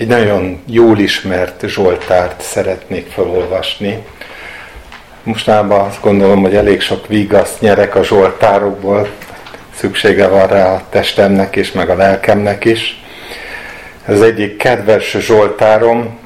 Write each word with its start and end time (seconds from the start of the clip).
egy 0.00 0.06
nagyon 0.06 0.62
jól 0.66 0.98
ismert 0.98 1.68
Zsoltárt 1.68 2.40
szeretnék 2.40 3.10
felolvasni. 3.10 4.04
Mostában 5.22 5.80
azt 5.80 6.00
gondolom, 6.00 6.42
hogy 6.42 6.54
elég 6.54 6.80
sok 6.80 7.06
vigaszt 7.06 7.60
nyerek 7.60 7.94
a 7.94 8.04
Zsoltárokból, 8.04 9.08
szüksége 9.74 10.28
van 10.28 10.46
rá 10.46 10.72
a 10.74 10.82
testemnek 10.90 11.56
és 11.56 11.72
meg 11.72 11.90
a 11.90 11.94
lelkemnek 11.94 12.64
is. 12.64 13.02
Ez 14.06 14.20
egyik 14.20 14.56
kedves 14.56 15.16
Zsoltárom, 15.18 16.18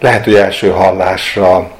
lehet, 0.00 0.24
hogy 0.24 0.34
első 0.34 0.70
hallásra 0.70 1.75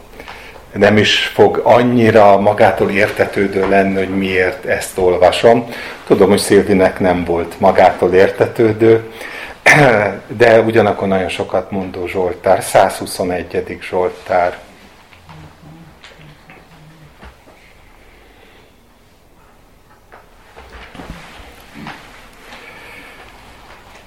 nem 0.76 0.96
is 0.96 1.26
fog 1.26 1.60
annyira 1.64 2.40
magától 2.40 2.90
értetődő 2.90 3.68
lenni, 3.68 3.94
hogy 3.94 4.16
miért 4.16 4.64
ezt 4.64 4.98
olvasom. 4.98 5.68
Tudom, 6.06 6.28
hogy 6.28 6.38
Szilvinek 6.38 7.00
nem 7.00 7.24
volt 7.24 7.60
magától 7.60 8.14
értetődő, 8.14 9.10
de 10.38 10.60
ugyanakkor 10.60 11.08
nagyon 11.08 11.28
sokat 11.28 11.70
mondó 11.70 12.06
Zsoltár, 12.06 12.62
121. 12.62 13.78
Zsoltár. 13.88 14.58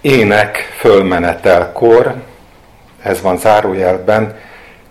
Ének 0.02 0.74
fölmenetelkor, 0.78 2.16
ez 3.04 3.22
van 3.22 3.38
zárójelben, 3.38 4.36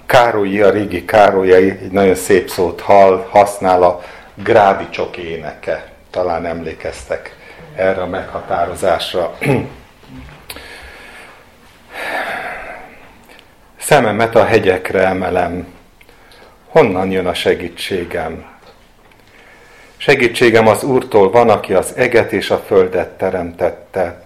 Károlyi, 0.09 0.61
a 0.61 0.71
régi 0.71 1.05
Károlyi 1.05 1.53
egy 1.53 1.91
nagyon 1.91 2.15
szép 2.15 2.49
szót 2.51 2.81
hall, 2.81 3.27
használ 3.31 3.83
a 3.83 4.03
grádicsok 4.35 5.17
éneke. 5.17 5.93
Talán 6.11 6.47
emlékeztek 6.47 7.37
erre 7.77 8.03
a 8.03 8.07
meghatározásra. 8.07 9.39
Szememet 13.79 14.35
a 14.35 14.45
hegyekre 14.45 15.07
emelem. 15.07 15.67
Honnan 16.69 17.11
jön 17.11 17.27
a 17.27 17.35
segítségem? 17.35 18.45
Segítségem 19.97 20.67
az 20.67 20.83
Úrtól 20.83 21.31
van, 21.31 21.51
aki 21.51 21.75
az 21.75 21.97
eget 21.97 22.33
és 22.33 22.51
a 22.51 22.59
földet 22.59 23.09
teremtette. 23.09 24.23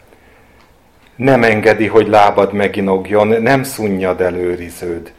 Nem 1.17 1.43
engedi, 1.43 1.87
hogy 1.87 2.09
lábad 2.09 2.53
meginogjon, 2.53 3.29
nem 3.29 3.63
szunnyad 3.63 4.21
előriződ. 4.21 5.13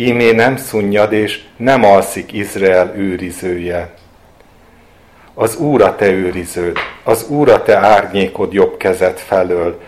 Ímé 0.00 0.32
nem 0.32 0.56
szunnyad, 0.56 1.12
és 1.12 1.40
nem 1.56 1.84
alszik 1.84 2.32
Izrael 2.32 2.92
őrizője. 2.96 3.94
Az 5.34 5.56
Úr 5.56 5.82
a 5.82 5.96
te 5.96 6.10
őriződ, 6.10 6.76
az 7.04 7.28
Úr 7.28 7.48
a 7.48 7.62
te 7.62 7.76
árnyékod 7.76 8.52
jobb 8.52 8.76
kezed 8.76 9.18
felől. 9.18 9.80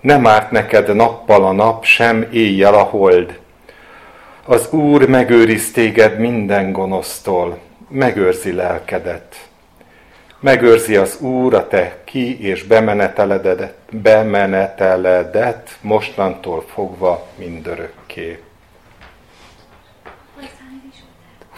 Nem 0.00 0.26
árt 0.26 0.50
neked 0.50 0.94
nappal 0.94 1.44
a 1.44 1.52
nap, 1.52 1.84
sem 1.84 2.28
éjjel 2.32 2.74
a 2.74 2.82
hold. 2.82 3.38
Az 4.44 4.72
Úr 4.72 5.08
megőriz 5.08 5.72
téged 5.72 6.18
minden 6.18 6.72
gonosztól, 6.72 7.58
megőrzi 7.88 8.52
lelkedet. 8.52 9.48
Megőrzi 10.40 10.96
az 10.96 11.20
Úr 11.20 11.54
a 11.54 11.68
te 11.68 11.96
ki- 12.04 12.46
és 12.46 12.62
bemeneteledet, 12.62 13.74
bemeneteledet 13.90 15.70
mostantól 15.80 16.64
fogva 16.74 17.26
mindörökké. 17.36 18.38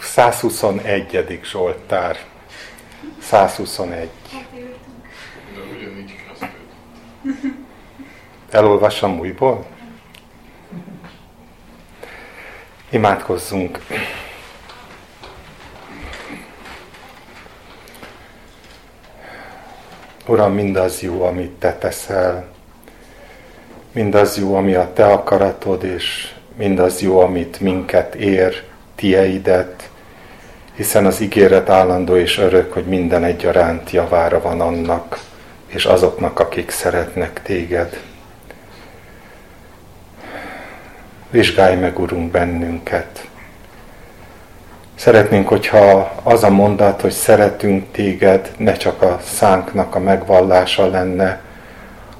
121. 0.07 1.39
Zsoltár. 1.43 2.17
121. 3.21 4.09
Elolvassam 8.49 9.19
újból? 9.19 9.65
Imádkozzunk. 12.89 13.79
Uram, 20.27 20.53
mindaz 20.53 21.01
jó, 21.01 21.23
amit 21.23 21.51
Te 21.51 21.73
teszel, 21.73 22.47
mindaz 23.91 24.37
jó, 24.37 24.55
ami 24.55 24.73
a 24.73 24.93
Te 24.93 25.05
akaratod, 25.05 25.83
és 25.83 26.35
mindaz 26.55 27.01
jó, 27.01 27.19
amit 27.19 27.59
minket 27.59 28.15
ér, 28.15 28.63
Tieidet, 28.95 29.76
hiszen 30.77 31.05
az 31.05 31.19
ígéret 31.19 31.69
állandó 31.69 32.15
és 32.15 32.37
örök, 32.37 32.73
hogy 32.73 32.85
minden 32.85 33.23
egyaránt 33.23 33.91
javára 33.91 34.41
van 34.41 34.61
annak, 34.61 35.19
és 35.67 35.85
azoknak, 35.85 36.39
akik 36.39 36.69
szeretnek 36.69 37.41
Téged. 37.43 37.99
Vizsgálj 41.29 41.75
meg, 41.75 41.99
Urunk, 41.99 42.31
bennünket. 42.31 43.27
Szeretnénk, 44.95 45.47
hogyha 45.47 46.13
az 46.23 46.43
a 46.43 46.49
mondat, 46.49 47.01
hogy 47.01 47.11
szeretünk 47.11 47.91
téged, 47.91 48.51
ne 48.57 48.73
csak 48.73 49.01
a 49.01 49.19
szánknak 49.23 49.95
a 49.95 49.99
megvallása 49.99 50.87
lenne, 50.87 51.41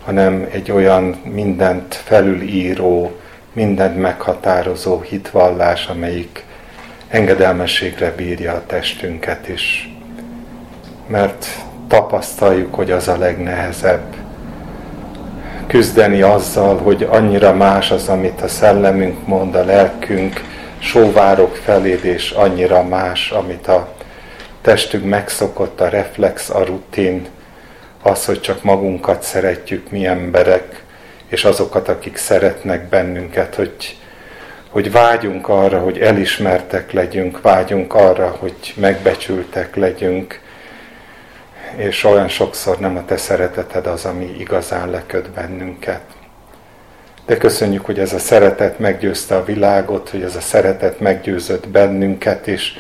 hanem 0.05 0.47
egy 0.51 0.71
olyan 0.71 1.03
mindent 1.33 1.95
felülíró, 1.95 3.15
mindent 3.53 3.97
meghatározó 3.97 5.01
hitvallás, 5.01 5.87
amelyik 5.87 6.45
engedelmességre 7.09 8.13
bírja 8.15 8.53
a 8.53 8.65
testünket 8.65 9.47
is. 9.47 9.95
Mert 11.07 11.47
tapasztaljuk, 11.87 12.75
hogy 12.75 12.91
az 12.91 13.07
a 13.07 13.17
legnehezebb. 13.17 14.15
Küzdeni 15.67 16.21
azzal, 16.21 16.77
hogy 16.77 17.07
annyira 17.09 17.53
más 17.53 17.91
az, 17.91 18.07
amit 18.07 18.41
a 18.41 18.47
szellemünk 18.47 19.27
mond, 19.27 19.55
a 19.55 19.63
lelkünk, 19.63 20.41
sóvárok 20.79 21.55
feléd, 21.55 22.05
és 22.05 22.31
annyira 22.31 22.83
más, 22.83 23.31
amit 23.31 23.67
a 23.67 23.95
testünk 24.61 25.05
megszokott, 25.05 25.81
a 25.81 25.89
reflex, 25.89 26.49
a 26.49 26.63
rutin, 26.63 27.27
az, 28.01 28.25
hogy 28.25 28.41
csak 28.41 28.63
magunkat 28.63 29.21
szeretjük, 29.23 29.91
mi 29.91 30.05
emberek, 30.05 30.83
és 31.27 31.45
azokat, 31.45 31.87
akik 31.87 32.17
szeretnek 32.17 32.89
bennünket, 32.89 33.55
hogy, 33.55 33.97
hogy 34.69 34.91
vágyunk 34.91 35.47
arra, 35.47 35.79
hogy 35.79 35.99
elismertek 35.99 36.91
legyünk, 36.91 37.41
vágyunk 37.41 37.93
arra, 37.93 38.35
hogy 38.39 38.73
megbecsültek 38.75 39.75
legyünk, 39.75 40.39
és 41.75 42.03
olyan 42.03 42.27
sokszor 42.27 42.79
nem 42.79 42.97
a 42.97 43.05
te 43.05 43.17
szereteted 43.17 43.87
az, 43.87 44.05
ami 44.05 44.35
igazán 44.39 44.89
leköt 44.89 45.29
bennünket. 45.29 46.01
De 47.25 47.37
köszönjük, 47.37 47.85
hogy 47.85 47.99
ez 47.99 48.13
a 48.13 48.19
szeretet 48.19 48.79
meggyőzte 48.79 49.35
a 49.35 49.43
világot, 49.43 50.09
hogy 50.09 50.21
ez 50.21 50.35
a 50.35 50.41
szeretet 50.41 50.99
meggyőzött 50.99 51.67
bennünket 51.67 52.47
is, 52.47 52.79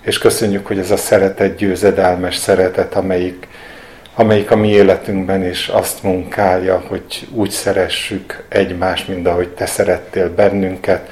és 0.00 0.18
köszönjük, 0.18 0.66
hogy 0.66 0.78
ez 0.78 0.90
a 0.90 0.96
szeretet 0.96 1.56
győzedelmes 1.56 2.36
szeretet, 2.36 2.94
amelyik, 2.94 3.46
amelyik 4.20 4.50
a 4.50 4.56
mi 4.56 4.68
életünkben 4.68 5.44
is 5.44 5.68
azt 5.68 6.02
munkálja, 6.02 6.82
hogy 6.88 7.28
úgy 7.32 7.50
szeressük 7.50 8.44
egymást, 8.48 9.08
mint 9.08 9.26
ahogy 9.26 9.48
Te 9.48 9.66
szerettél 9.66 10.34
bennünket, 10.34 11.08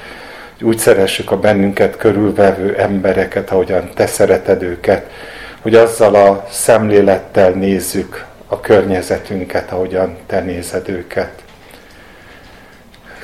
hogy 0.59 0.67
úgy 0.67 0.79
szeressük 0.79 1.31
a 1.31 1.39
bennünket 1.39 1.97
körülvevő 1.97 2.77
embereket, 2.77 3.51
ahogyan 3.51 3.91
Te 3.95 4.07
szereted 4.07 4.63
őket, 4.63 5.11
hogy 5.61 5.75
azzal 5.75 6.15
a 6.15 6.47
szemlélettel 6.51 7.51
nézzük 7.51 8.25
a 8.47 8.61
környezetünket, 8.61 9.73
ahogyan 9.73 10.17
Te 10.27 10.41
nézed 10.41 10.89
őket. 10.89 11.43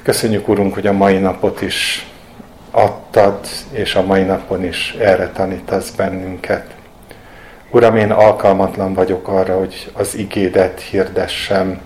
Köszönjük, 0.03 0.49
Urunk, 0.49 0.75
hogy 0.75 0.87
a 0.87 0.93
mai 0.93 1.19
napot 1.19 1.63
is 1.63 2.07
adtad, 2.71 3.39
és 3.71 3.95
a 3.95 4.03
mai 4.03 4.23
napon 4.23 4.65
is 4.65 4.97
erre 4.99 5.29
tanítasz 5.29 5.91
bennünket. 5.91 6.67
Uram, 7.75 7.97
én 7.97 8.11
alkalmatlan 8.11 8.95
vagyok 8.95 9.29
arra, 9.29 9.59
hogy 9.59 9.91
az 9.93 10.15
igédet 10.15 10.81
hirdessem, 10.81 11.81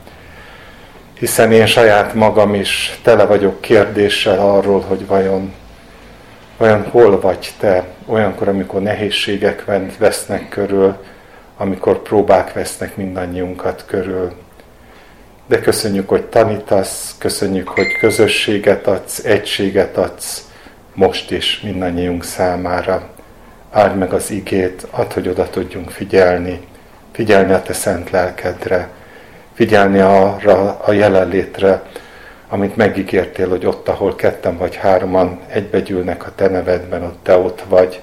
hiszen 1.19 1.53
én 1.53 1.67
saját 1.67 2.15
magam 2.15 2.55
is 2.55 2.99
tele 3.03 3.25
vagyok 3.25 3.61
kérdéssel 3.61 4.39
arról, 4.39 4.81
hogy 4.81 5.07
vajon, 5.07 5.53
vajon 6.57 6.87
hol 6.91 7.21
vagy 7.21 7.53
te, 7.59 7.85
olyankor, 8.07 8.49
amikor 8.49 8.83
nehézségek 8.83 9.65
vesznek 9.99 10.49
körül, 10.49 10.97
amikor 11.57 12.03
próbák 12.03 12.53
vesznek 12.53 12.97
mindannyiunkat 12.97 13.85
körül 13.87 14.33
de 15.47 15.61
köszönjük, 15.61 16.09
hogy 16.09 16.25
tanítasz, 16.25 17.15
köszönjük, 17.19 17.69
hogy 17.69 17.93
közösséget 17.99 18.87
adsz, 18.87 19.25
egységet 19.25 19.97
adsz 19.97 20.49
most 20.95 21.31
is 21.31 21.61
mindannyiunk 21.61 22.25
számára. 22.25 23.09
Áld 23.71 23.97
meg 23.97 24.13
az 24.13 24.31
igét, 24.31 24.87
add, 24.91 25.13
hogy 25.13 25.29
oda 25.29 25.51
tudjunk 25.51 25.91
figyelni, 25.91 26.61
figyelni 27.13 27.53
a 27.53 27.63
te 27.63 27.73
szent 27.73 28.11
lelkedre, 28.11 28.89
figyelni 29.55 29.99
arra 29.99 30.79
a 30.85 30.93
jelenlétre, 30.93 31.83
amit 32.49 32.77
megígértél, 32.77 33.49
hogy 33.49 33.67
ott, 33.67 33.89
ahol 33.89 34.15
ketten 34.15 34.57
vagy 34.57 34.77
hárman 34.77 35.41
egybegyűlnek 35.49 36.27
a 36.27 36.33
te 36.35 36.49
nevedben, 36.49 37.03
ott 37.03 37.19
te 37.23 37.37
ott 37.37 37.63
vagy. 37.69 38.01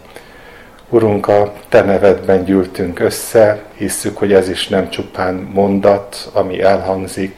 Urunk, 0.90 1.28
a 1.28 1.54
Te 1.70 1.82
nevedben 1.82 2.44
gyűltünk 2.44 3.00
össze, 3.00 3.64
hisszük, 3.76 4.18
hogy 4.18 4.34
ez 4.34 4.50
is 4.50 4.68
nem 4.68 4.90
csupán 4.90 5.34
mondat, 5.34 6.30
ami 6.34 6.62
elhangzik, 6.62 7.36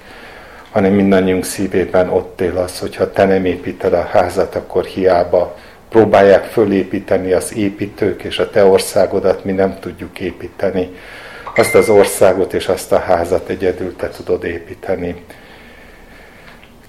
hanem 0.71 0.91
mindannyiunk 0.91 1.43
szívében 1.43 2.09
ott 2.09 2.41
él 2.41 2.57
az, 2.57 2.79
hogyha 2.79 3.11
Te 3.11 3.25
nem 3.25 3.45
építed 3.45 3.93
a 3.93 4.03
házat, 4.11 4.55
akkor 4.55 4.85
hiába 4.85 5.55
próbálják 5.89 6.43
fölépíteni 6.43 7.31
az 7.31 7.55
építők, 7.55 8.23
és 8.23 8.39
a 8.39 8.49
Te 8.49 8.65
országodat 8.65 9.43
mi 9.43 9.51
nem 9.51 9.77
tudjuk 9.79 10.19
építeni. 10.19 10.89
Azt 11.55 11.75
az 11.75 11.89
országot 11.89 12.53
és 12.53 12.67
azt 12.67 12.91
a 12.91 12.99
házat 12.99 13.49
egyedül 13.49 13.95
Te 13.95 14.09
tudod 14.09 14.43
építeni. 14.43 15.15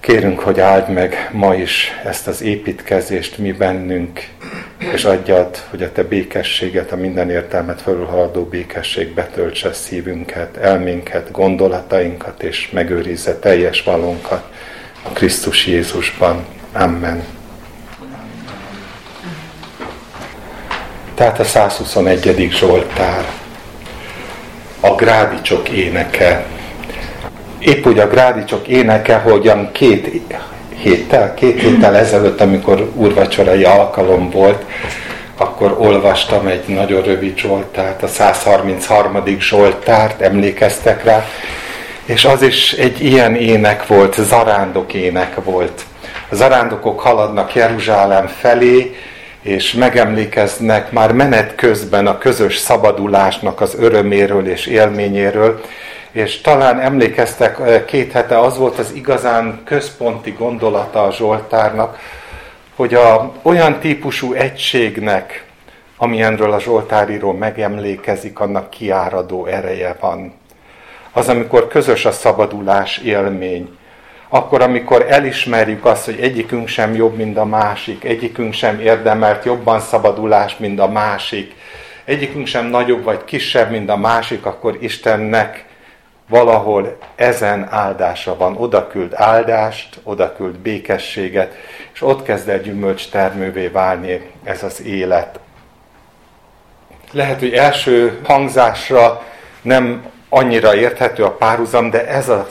Kérünk, 0.00 0.40
hogy 0.40 0.60
áld 0.60 0.88
meg 0.88 1.30
ma 1.32 1.54
is 1.54 1.90
ezt 2.04 2.26
az 2.26 2.42
építkezést 2.42 3.38
mi 3.38 3.52
bennünk, 3.52 4.20
és 4.92 5.04
adjad, 5.04 5.56
hogy 5.70 5.82
a 5.82 5.92
Te 5.92 6.02
békességet, 6.02 6.92
a 6.92 6.96
minden 6.96 7.30
értelmet 7.30 7.82
felülhaladó 7.82 8.44
békesség 8.44 9.14
betöltse 9.14 9.72
szívünket, 9.72 10.56
elménket, 10.56 11.30
gondolatainkat, 11.30 12.42
és 12.42 12.70
megőrizze 12.70 13.38
teljes 13.38 13.82
valónkat 13.82 14.50
a 15.02 15.08
Krisztus 15.08 15.66
Jézusban. 15.66 16.46
Amen. 16.72 17.37
Tehát 21.18 21.38
a 21.38 21.44
121. 21.44 22.48
Zsoltár, 22.50 23.24
a 24.80 24.94
grádicsok 24.94 25.68
éneke, 25.68 26.44
épp 27.58 27.86
úgy 27.86 27.98
a 27.98 28.06
grádicsok 28.06 28.68
éneke, 28.68 29.16
hogyan 29.16 29.72
két 29.72 30.22
héttel, 30.74 31.34
két 31.34 31.60
héttel 31.60 31.96
ezelőtt, 31.96 32.40
amikor 32.40 32.90
úrvacsorai 32.94 33.64
alkalom 33.64 34.30
volt, 34.30 34.64
akkor 35.36 35.76
olvastam 35.78 36.46
egy 36.46 36.64
nagyon 36.66 37.02
rövid 37.02 37.38
Zsoltárt, 37.38 38.02
a 38.02 38.06
133. 38.06 39.22
Zsoltárt, 39.38 40.20
emlékeztek 40.20 41.04
rá, 41.04 41.26
és 42.04 42.24
az 42.24 42.42
is 42.42 42.72
egy 42.72 43.04
ilyen 43.04 43.34
ének 43.34 43.86
volt, 43.86 44.14
zarándok 44.14 44.94
ének 44.94 45.44
volt. 45.44 45.84
A 46.30 46.34
zarándokok 46.34 47.00
haladnak 47.00 47.54
Jeruzsálem 47.54 48.26
felé, 48.26 48.96
és 49.48 49.72
megemlékeznek 49.72 50.92
már 50.92 51.12
menet 51.12 51.54
közben 51.54 52.06
a 52.06 52.18
közös 52.18 52.56
szabadulásnak 52.56 53.60
az 53.60 53.74
öröméről 53.78 54.48
és 54.48 54.66
élményéről, 54.66 55.60
és 56.10 56.40
talán 56.40 56.80
emlékeztek, 56.80 57.58
eh, 57.60 57.82
két 57.86 58.12
hete 58.12 58.38
az 58.38 58.56
volt 58.58 58.78
az 58.78 58.92
igazán 58.94 59.60
központi 59.64 60.30
gondolata 60.30 61.02
a 61.02 61.12
Zsoltárnak, 61.12 61.98
hogy 62.76 62.94
a, 62.94 63.32
olyan 63.42 63.78
típusú 63.78 64.32
egységnek, 64.32 65.44
amilyenről 65.96 66.52
a 66.52 66.60
Zsoltáríró 66.60 67.32
megemlékezik, 67.32 68.38
annak 68.38 68.70
kiáradó 68.70 69.46
ereje 69.46 69.96
van. 70.00 70.32
Az, 71.12 71.28
amikor 71.28 71.68
közös 71.68 72.04
a 72.04 72.12
szabadulás 72.12 72.98
élmény, 72.98 73.77
akkor, 74.28 74.62
amikor 74.62 75.06
elismerjük 75.08 75.84
azt, 75.84 76.04
hogy 76.04 76.20
egyikünk 76.20 76.68
sem 76.68 76.94
jobb, 76.94 77.16
mint 77.16 77.36
a 77.36 77.44
másik, 77.44 78.04
egyikünk 78.04 78.52
sem 78.52 78.80
érdemelt 78.80 79.44
jobban 79.44 79.80
szabadulást, 79.80 80.58
mint 80.58 80.80
a 80.80 80.88
másik, 80.88 81.54
egyikünk 82.04 82.46
sem 82.46 82.66
nagyobb 82.66 83.04
vagy 83.04 83.24
kisebb, 83.24 83.70
mint 83.70 83.90
a 83.90 83.96
másik, 83.96 84.46
akkor 84.46 84.76
Istennek 84.80 85.64
valahol 86.28 86.98
ezen 87.16 87.68
áldása 87.70 88.36
van. 88.36 88.56
Oda 88.56 88.86
küld 88.86 89.12
áldást, 89.14 90.00
oda 90.02 90.36
küld 90.36 90.58
békességet, 90.58 91.54
és 91.94 92.02
ott 92.02 92.22
kezd 92.22 92.48
el 92.48 92.60
gyümölcs 92.60 93.10
termővé 93.10 93.66
válni 93.66 94.30
ez 94.44 94.62
az 94.62 94.82
élet. 94.82 95.38
Lehet, 97.12 97.38
hogy 97.38 97.52
első 97.52 98.20
hangzásra 98.24 99.22
nem 99.62 100.04
annyira 100.28 100.74
érthető 100.74 101.24
a 101.24 101.30
párhuzam, 101.30 101.90
de 101.90 102.06
ez 102.06 102.28
a, 102.28 102.48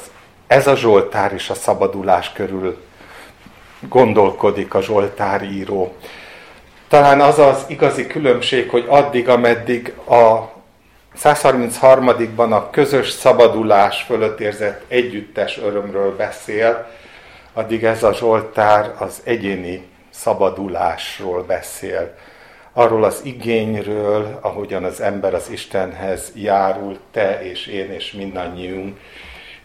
ez 0.48 0.68
a 0.68 0.76
Zsoltár 0.76 1.34
is 1.34 1.50
a 1.50 1.54
szabadulás 1.54 2.32
körül 2.32 2.78
gondolkodik 3.80 4.74
a 4.74 4.82
Zsoltár 4.82 5.44
író. 5.44 5.96
Talán 6.88 7.22
az 7.22 7.40
az 7.40 7.66
igazi 7.68 8.08
különbség, 8.08 8.70
hogy 8.70 8.86
addig, 8.88 9.30
ameddig 9.30 9.94
a 10.08 10.56
133-ban 11.24 12.52
a 12.52 12.70
közös 12.70 13.10
szabadulás 13.10 14.02
fölött 14.02 14.40
érzett 14.40 14.84
együttes 14.88 15.58
örömről 15.58 16.16
beszél, 16.16 16.88
addig 17.54 17.84
ez 17.84 18.04
a 18.04 18.14
Zsoltár 18.14 18.94
az 18.98 19.22
egyéni 19.24 19.86
szabadulásról 20.10 21.44
beszél. 21.44 22.16
Arról 22.74 23.04
az 23.04 23.22
igényről, 23.24 24.40
ahogyan 24.42 24.84
az 24.84 25.02
ember 25.02 25.34
az 25.34 25.50
Istenhez 25.50 26.32
járul, 26.36 27.00
te 27.12 27.44
és 27.44 27.68
én 27.68 27.92
és 27.92 28.12
mindannyiunk, 28.12 29.00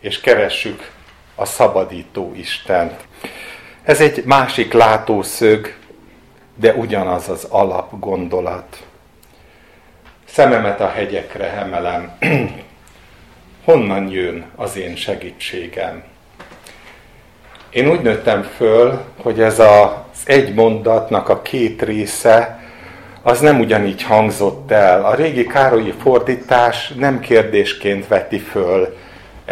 és 0.03 0.21
keressük 0.21 0.91
a 1.35 1.45
szabadító 1.45 2.33
Istent. 2.37 2.95
Ez 3.83 4.01
egy 4.01 4.25
másik 4.25 4.73
látószög, 4.73 5.75
de 6.55 6.73
ugyanaz 6.73 7.29
az 7.29 7.47
alapgondolat. 7.49 8.83
Szememet 10.25 10.81
a 10.81 10.89
hegyekre 10.89 11.53
emelem. 11.53 12.19
Honnan 13.65 14.09
jön 14.09 14.45
az 14.57 14.77
én 14.77 14.97
segítségem? 14.97 16.03
Én 17.71 17.91
úgy 17.91 18.01
nőttem 18.01 18.43
föl, 18.43 19.05
hogy 19.23 19.41
ez 19.41 19.59
az 19.59 20.23
egy 20.25 20.55
mondatnak 20.55 21.29
a 21.29 21.43
két 21.43 21.83
része, 21.83 22.61
az 23.23 23.41
nem 23.41 23.61
ugyanígy 23.61 24.03
hangzott 24.03 24.71
el. 24.71 25.05
A 25.05 25.15
régi 25.15 25.47
Károlyi 25.47 25.95
fordítás 26.03 26.89
nem 26.89 27.21
kérdésként 27.21 28.07
veti 28.07 28.39
föl 28.39 28.97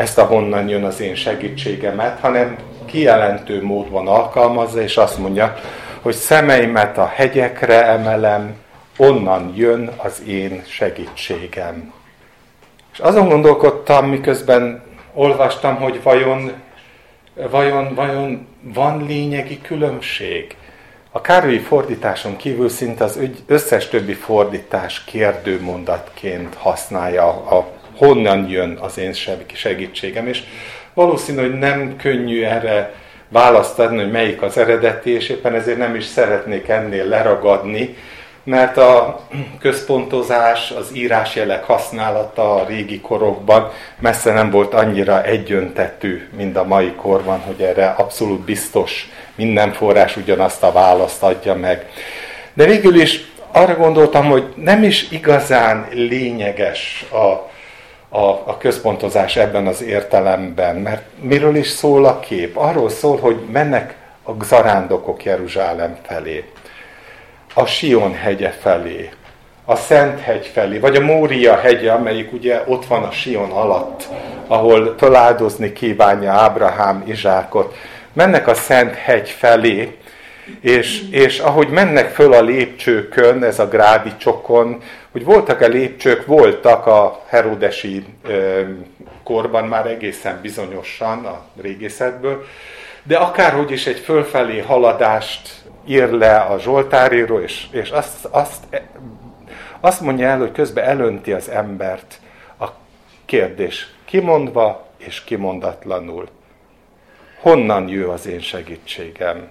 ezt 0.01 0.19
a 0.19 0.25
honnan 0.25 0.69
jön 0.69 0.85
az 0.85 1.01
én 1.01 1.15
segítségemet, 1.15 2.21
hanem 2.21 2.57
kijelentő 2.85 3.63
módban 3.63 4.09
alkalmazza, 4.09 4.81
és 4.83 4.97
azt 4.97 5.19
mondja, 5.19 5.55
hogy 6.01 6.15
szemeimet 6.15 6.99
a 6.99 7.07
hegyekre 7.07 7.87
emelem, 7.87 8.55
onnan 8.97 9.53
jön 9.57 9.91
az 9.97 10.23
én 10.27 10.63
segítségem. 10.67 11.93
És 12.93 12.99
azon 12.99 13.29
gondolkodtam, 13.29 14.09
miközben 14.09 14.83
olvastam, 15.15 15.77
hogy 15.77 16.03
vajon, 16.03 16.53
vajon, 17.51 17.95
vajon 17.95 18.47
van 18.63 19.07
lényegi 19.07 19.61
különbség. 19.61 20.57
A 21.11 21.21
Károlyi 21.21 21.59
fordításon 21.59 22.37
kívül 22.37 22.69
szinte 22.69 23.05
az 23.05 23.21
összes 23.47 23.89
többi 23.89 24.15
fordítás 24.15 25.05
kérdőmondatként 25.05 26.55
használja 26.55 27.27
a 27.29 27.80
honnan 28.01 28.49
jön 28.49 28.79
az 28.81 28.99
én 28.99 29.13
segítségem, 29.53 30.27
és 30.27 30.43
valószínű, 30.95 31.41
hogy 31.41 31.59
nem 31.59 31.97
könnyű 31.97 32.43
erre 32.43 32.95
választ 33.29 33.79
adni, 33.79 33.97
hogy 33.97 34.11
melyik 34.11 34.43
az 34.43 34.59
eredeti, 34.59 35.11
és 35.11 35.29
éppen 35.29 35.55
ezért 35.55 35.79
nem 35.79 35.95
is 35.95 36.05
szeretnék 36.05 36.69
ennél 36.69 37.05
leragadni, 37.05 37.97
mert 38.45 38.77
a 38.77 39.21
központozás, 39.59 40.71
az 40.71 40.91
írásjelek 40.95 41.65
használata 41.65 42.55
a 42.55 42.67
régi 42.67 43.01
korokban 43.01 43.71
messze 43.99 44.33
nem 44.33 44.51
volt 44.51 44.75
annyira 44.75 45.25
egyöntetű, 45.25 46.29
mint 46.37 46.57
a 46.57 46.65
mai 46.65 46.93
korban, 46.93 47.39
hogy 47.39 47.61
erre 47.61 47.87
abszolút 47.87 48.41
biztos 48.41 49.09
minden 49.35 49.73
forrás 49.73 50.17
ugyanazt 50.17 50.63
a 50.63 50.73
választ 50.73 51.23
adja 51.23 51.55
meg. 51.55 51.87
De 52.53 52.65
végül 52.65 53.01
is 53.01 53.29
arra 53.53 53.77
gondoltam, 53.77 54.27
hogy 54.27 54.45
nem 54.57 54.83
is 54.83 55.11
igazán 55.11 55.89
lényeges 55.93 57.05
a, 57.13 57.50
a, 58.11 58.25
a 58.29 58.57
központozás 58.59 59.37
ebben 59.37 59.67
az 59.67 59.83
értelemben, 59.83 60.77
mert 60.77 61.03
miről 61.21 61.57
is 61.57 61.69
szól 61.69 62.05
a 62.05 62.21
kép? 62.21 62.57
Arról 62.57 62.89
szól, 62.89 63.19
hogy 63.19 63.41
mennek 63.53 63.95
a 64.23 64.45
zarándokok 64.45 65.25
Jeruzsálem 65.25 65.97
felé 66.07 66.45
a 67.55 67.67
Sion 67.67 68.15
hegye 68.15 68.51
felé, 68.51 69.11
a 69.65 69.77
Szent 69.77 70.21
hegy 70.21 70.47
felé, 70.47 70.79
vagy 70.79 70.97
a 70.97 71.01
Mória 71.01 71.57
hegye, 71.57 71.93
amelyik 71.93 72.33
ugye 72.33 72.63
ott 72.67 72.87
van 72.87 73.03
a 73.03 73.11
Sion 73.11 73.51
alatt, 73.51 74.09
ahol 74.47 74.95
feláldozni 74.99 75.73
kívánja 75.73 76.33
Ábrahám 76.33 77.03
Izsákot. 77.07 77.75
Mennek 78.13 78.49
a 78.49 78.55
Szent 78.55 78.95
hegy 78.95 79.29
felé, 79.29 79.99
és, 80.61 81.09
és 81.11 81.39
ahogy 81.39 81.69
mennek 81.69 82.11
föl 82.11 82.33
a 82.33 82.43
lépcsőkön, 82.43 83.45
ez 83.45 83.59
a 83.59 83.69
grádi 83.69 84.17
csokon, 84.17 84.83
hogy 85.11 85.25
voltak-e 85.25 85.67
lépcsők, 85.67 86.27
voltak 86.27 86.87
a 86.87 87.23
herodesi 87.27 88.05
ö, 88.23 88.61
korban 89.23 89.65
már 89.65 89.87
egészen 89.87 90.39
bizonyosan 90.43 91.25
a 91.25 91.45
régészetből, 91.61 92.45
de 93.03 93.17
akárhogy 93.17 93.71
is 93.71 93.87
egy 93.87 93.99
fölfelé 93.99 94.59
haladást 94.59 95.63
ír 95.87 96.11
le 96.11 96.37
a 96.37 96.59
Zsoltáréről, 96.59 97.43
és, 97.43 97.67
és 97.71 97.91
azt, 97.91 98.25
azt, 98.25 98.65
azt 99.81 100.01
mondja 100.01 100.27
el, 100.27 100.39
hogy 100.39 100.53
közben 100.53 100.85
elönti 100.85 101.33
az 101.33 101.49
embert 101.49 102.21
a 102.59 102.67
kérdés 103.25 103.89
kimondva 104.05 104.87
és 104.97 105.25
kimondatlanul. 105.25 106.29
Honnan 107.41 107.89
jő 107.89 108.09
az 108.09 108.27
én 108.27 108.41
segítségem? 108.41 109.49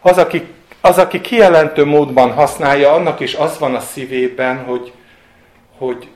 Az, 0.00 0.18
aki 0.18 0.46
az, 0.80 0.98
aki 0.98 1.20
kijelentő 1.20 1.84
módban 1.84 2.32
használja, 2.32 2.92
annak 2.92 3.20
is 3.20 3.34
az 3.34 3.58
van 3.58 3.74
a 3.74 3.80
szívében, 3.80 4.64
hogy, 4.64 4.92
hogy 5.78 6.08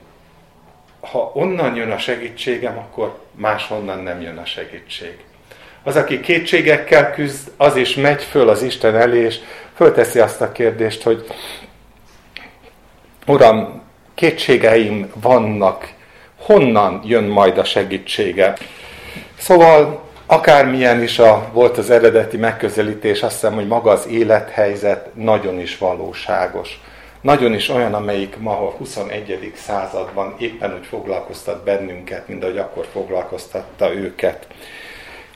ha 1.11 1.31
onnan 1.33 1.75
jön 1.75 1.91
a 1.91 1.97
segítségem, 1.97 2.77
akkor 2.77 3.19
máshonnan 3.31 3.99
nem 3.99 4.21
jön 4.21 4.37
a 4.37 4.45
segítség. 4.45 5.17
Az, 5.83 5.95
aki 5.95 6.19
kétségekkel 6.19 7.11
küzd, 7.11 7.51
az 7.57 7.75
is 7.75 7.95
megy 7.95 8.23
föl 8.23 8.49
az 8.49 8.61
Isten 8.61 8.95
elé, 8.95 9.19
és 9.19 9.39
fölteszi 9.75 10.19
azt 10.19 10.41
a 10.41 10.51
kérdést, 10.51 11.03
hogy 11.03 11.25
Uram, 13.25 13.81
kétségeim 14.13 15.11
vannak, 15.15 15.93
honnan 16.39 17.01
jön 17.05 17.23
majd 17.23 17.57
a 17.57 17.63
segítsége? 17.63 18.53
Szóval 19.37 20.02
akármilyen 20.25 21.01
is 21.01 21.19
a, 21.19 21.49
volt 21.53 21.77
az 21.77 21.89
eredeti 21.89 22.37
megközelítés, 22.37 23.23
azt 23.23 23.33
hiszem, 23.33 23.53
hogy 23.53 23.67
maga 23.67 23.91
az 23.91 24.07
élethelyzet 24.07 25.15
nagyon 25.15 25.59
is 25.59 25.77
valóságos. 25.77 26.81
Nagyon 27.21 27.53
is 27.53 27.69
olyan, 27.69 27.93
amelyik 27.93 28.37
ma 28.37 28.51
a 28.51 28.69
21. 28.69 29.53
században 29.55 30.35
éppen 30.37 30.73
úgy 30.73 30.85
foglalkoztat 30.85 31.63
bennünket, 31.63 32.27
mint 32.27 32.43
ahogy 32.43 32.57
akkor 32.57 32.85
foglalkoztatta 32.91 33.93
őket. 33.93 34.47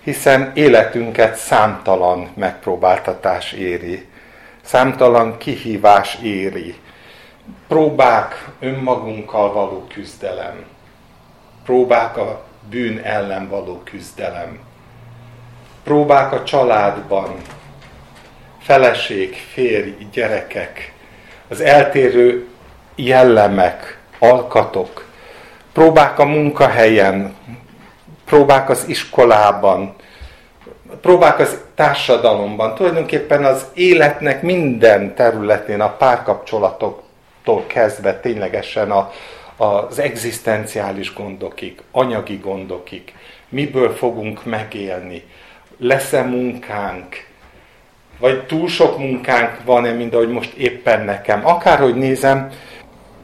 Hiszen 0.03 0.51
életünket 0.55 1.35
számtalan 1.35 2.29
megpróbáltatás 2.35 3.51
éri, 3.51 4.05
számtalan 4.61 5.37
kihívás 5.37 6.17
éri, 6.23 6.75
próbák 7.67 8.49
önmagunkkal 8.59 9.53
való 9.53 9.87
küzdelem, 9.93 10.65
próbák 11.65 12.17
a 12.17 12.43
bűn 12.69 12.99
ellen 12.99 13.49
való 13.49 13.81
küzdelem, 13.83 14.59
próbák 15.87 16.33
a 16.33 16.43
családban, 16.43 17.35
feleség, 18.59 19.35
férj, 19.53 19.93
gyerekek, 20.11 20.93
az 21.47 21.61
eltérő 21.61 22.47
jellemek, 22.95 23.99
alkatok, 24.19 25.05
próbák 25.73 26.19
a 26.19 26.25
munkahelyen, 26.25 27.35
próbák 28.25 28.69
az 28.69 28.83
iskolában, 28.87 29.95
próbák 31.01 31.39
az 31.39 31.57
társadalomban, 31.75 32.75
tulajdonképpen 32.75 33.45
az 33.45 33.65
életnek 33.73 34.41
minden 34.41 35.15
területén, 35.15 35.81
a 35.81 35.89
párkapcsolatoktól 35.89 37.63
kezdve 37.67 38.19
ténylegesen 38.19 38.91
a, 38.91 39.11
az 39.57 39.99
egzisztenciális 39.99 41.13
gondokig, 41.13 41.81
anyagi 41.91 42.37
gondokig, 42.37 43.13
miből 43.49 43.95
fogunk 43.95 44.45
megélni, 44.45 45.23
lesz-e 45.77 46.21
munkánk, 46.21 47.25
vagy 48.19 48.45
túl 48.45 48.67
sok 48.67 48.97
munkánk 48.97 49.63
van-e, 49.65 49.91
mint 49.91 50.13
ahogy 50.13 50.29
most 50.29 50.53
éppen 50.53 51.05
nekem. 51.05 51.45
Akárhogy 51.45 51.95
nézem, 51.95 52.51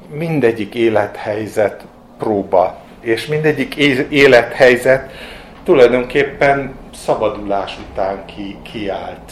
mindegyik 0.09 0.75
élethelyzet 0.75 1.85
próba, 2.17 2.81
és 3.01 3.25
mindegyik 3.25 3.75
élethelyzet 4.09 5.11
tulajdonképpen 5.63 6.75
szabadulás 6.93 7.77
után 7.91 8.25
ki, 8.25 8.57
kiállt. 8.71 9.31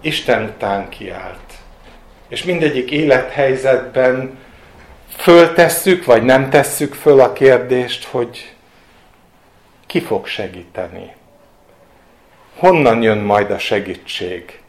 Isten 0.00 0.42
után 0.42 0.88
kiállt. 0.88 1.52
És 2.28 2.44
mindegyik 2.44 2.90
élethelyzetben 2.90 4.38
föltesszük, 5.08 6.04
vagy 6.04 6.22
nem 6.22 6.50
tesszük 6.50 6.94
föl 6.94 7.20
a 7.20 7.32
kérdést, 7.32 8.04
hogy 8.04 8.54
ki 9.86 10.00
fog 10.00 10.26
segíteni 10.26 11.16
honnan 12.58 13.02
jön 13.02 13.18
majd 13.18 13.50
a 13.50 13.58
segítség? 13.58 14.60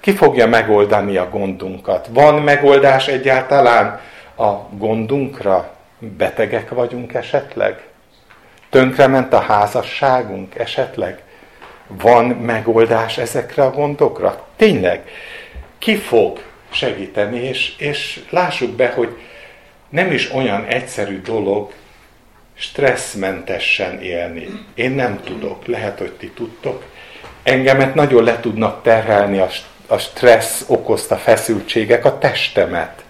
Ki 0.00 0.12
fogja 0.12 0.46
megoldani 0.46 1.16
a 1.16 1.28
gondunkat? 1.28 2.08
Van 2.10 2.42
megoldás 2.42 3.08
egyáltalán 3.08 4.00
a 4.36 4.50
gondunkra? 4.70 5.76
Betegek 5.98 6.68
vagyunk 6.68 7.14
esetleg? 7.14 7.82
Tönkrement 8.70 9.32
a 9.32 9.40
házasságunk 9.40 10.54
esetleg? 10.54 11.22
Van 11.86 12.24
megoldás 12.24 13.18
ezekre 13.18 13.62
a 13.62 13.70
gondokra? 13.70 14.46
Tényleg, 14.56 15.08
ki 15.78 15.96
fog 15.96 16.42
segíteni? 16.70 17.38
És, 17.38 17.76
és 17.78 18.24
lássuk 18.30 18.70
be, 18.70 18.88
hogy 18.88 19.16
nem 19.88 20.12
is 20.12 20.32
olyan 20.32 20.64
egyszerű 20.64 21.20
dolog 21.20 21.72
stresszmentesen 22.60 24.00
élni. 24.00 24.48
Én 24.74 24.90
nem 24.90 25.20
tudok, 25.24 25.66
lehet, 25.66 25.98
hogy 25.98 26.12
ti 26.12 26.30
tudtok. 26.30 26.84
Engemet 27.42 27.94
nagyon 27.94 28.24
le 28.24 28.40
tudnak 28.40 28.82
terhelni 28.82 29.38
a, 29.38 29.48
a 29.86 29.98
stressz 29.98 30.64
okozta 30.66 31.16
feszültségek, 31.16 32.04
a 32.04 32.18
testemet. 32.18 33.04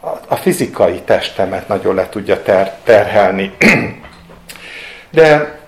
A, 0.00 0.08
a 0.26 0.36
fizikai 0.36 1.00
testemet 1.00 1.68
nagyon 1.68 1.94
le 1.94 2.08
tudja 2.08 2.42
ter, 2.42 2.78
terhelni. 2.84 3.52
De 5.10 5.58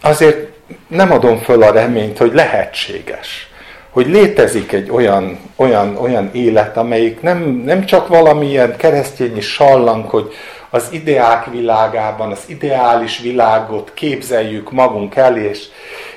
azért 0.00 0.48
nem 0.86 1.12
adom 1.12 1.38
föl 1.38 1.62
a 1.62 1.72
reményt, 1.72 2.18
hogy 2.18 2.32
lehetséges 2.32 3.46
hogy 3.90 4.06
létezik 4.06 4.72
egy 4.72 4.90
olyan, 4.90 5.38
olyan, 5.56 5.96
olyan 5.96 6.30
élet, 6.32 6.76
amelyik 6.76 7.20
nem, 7.20 7.62
nem 7.64 7.84
csak 7.84 8.08
valamilyen 8.08 8.76
keresztényi 8.76 9.40
sallang, 9.40 10.08
hogy 10.08 10.34
az 10.74 10.88
ideák 10.90 11.46
világában, 11.46 12.30
az 12.30 12.44
ideális 12.46 13.18
világot 13.18 13.94
képzeljük 13.94 14.70
magunk 14.70 15.16
el, 15.16 15.36
és, 15.36 15.68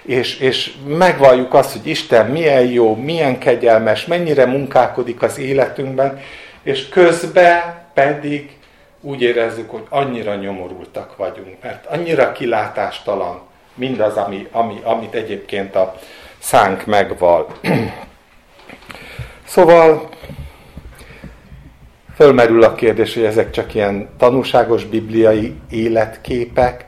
és, 0.01 0.39
és 0.39 0.73
megvalljuk 0.87 1.53
azt, 1.53 1.71
hogy 1.71 1.87
Isten 1.87 2.25
milyen 2.25 2.65
jó, 2.65 2.95
milyen 2.95 3.39
kegyelmes, 3.39 4.05
mennyire 4.05 4.45
munkálkodik 4.45 5.21
az 5.21 5.37
életünkben, 5.37 6.19
és 6.63 6.89
közben 6.89 7.61
pedig 7.93 8.57
úgy 9.01 9.21
érezzük, 9.21 9.69
hogy 9.69 9.83
annyira 9.89 10.35
nyomorultak 10.35 11.17
vagyunk, 11.17 11.55
mert 11.61 11.85
annyira 11.85 12.31
kilátástalan 12.31 13.41
mindaz, 13.73 14.15
ami, 14.15 14.47
ami, 14.51 14.79
amit 14.83 15.13
egyébként 15.13 15.75
a 15.75 15.95
szánk 16.39 16.85
megval. 16.85 17.47
szóval 19.47 20.09
Fölmerül 22.15 22.63
a 22.63 22.75
kérdés, 22.75 23.13
hogy 23.13 23.23
ezek 23.23 23.51
csak 23.51 23.73
ilyen 23.73 24.09
tanúságos 24.17 24.85
bibliai 24.85 25.55
életképek, 25.69 26.85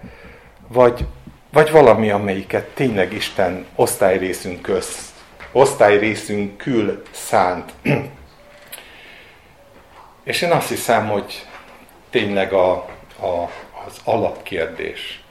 vagy, 0.68 1.06
vagy 1.52 1.72
valami, 1.72 2.10
amelyiket 2.10 2.66
tényleg 2.66 3.14
Isten 3.14 3.66
osztályrészünk 3.76 4.62
köz, 4.62 5.14
osztályrészünk 5.52 6.58
kül 6.58 7.04
szánt. 7.12 7.72
És 10.24 10.42
én 10.42 10.52
azt 10.52 10.70
hiszem, 10.70 11.08
hogy 11.08 11.46
tényleg 12.10 12.54
a, 12.54 12.72
a, 13.20 13.50
az 13.88 14.00
alapkérdés, 14.04 15.24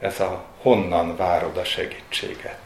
ez 0.00 0.20
a 0.20 0.44
honnan 0.62 1.16
várod 1.16 1.56
a 1.56 1.64
segítséget. 1.64 2.60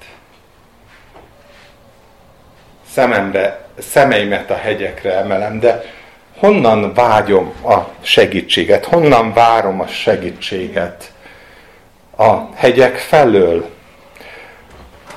Szemembe, 2.90 3.68
szemeimet 3.78 4.50
a 4.50 4.56
hegyekre 4.56 5.12
emelem, 5.12 5.61
de 5.61 6.00
honnan 6.42 6.94
vágyom 6.94 7.52
a 7.64 7.78
segítséget, 8.00 8.84
honnan 8.84 9.32
várom 9.32 9.80
a 9.80 9.87
segítséget 9.87 11.12
a 12.16 12.54
hegyek 12.54 12.96
felől. 12.96 13.68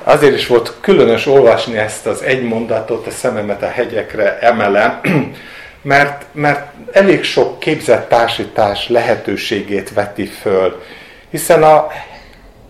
Azért 0.04 0.34
is 0.34 0.46
volt 0.46 0.74
különös 0.80 1.26
olvasni 1.26 1.76
ezt 1.78 2.06
az 2.06 2.22
egy 2.22 2.42
mondatot, 2.42 3.06
a 3.06 3.10
szememet 3.10 3.62
a 3.62 3.68
hegyekre 3.68 4.38
emelem, 4.38 5.00
mert, 5.82 6.24
mert 6.32 6.72
elég 6.92 7.22
sok 7.22 7.58
képzett 7.58 8.08
társítás 8.08 8.88
lehetőségét 8.88 9.92
veti 9.94 10.26
föl, 10.26 10.82
hiszen 11.30 11.62
a 11.62 11.86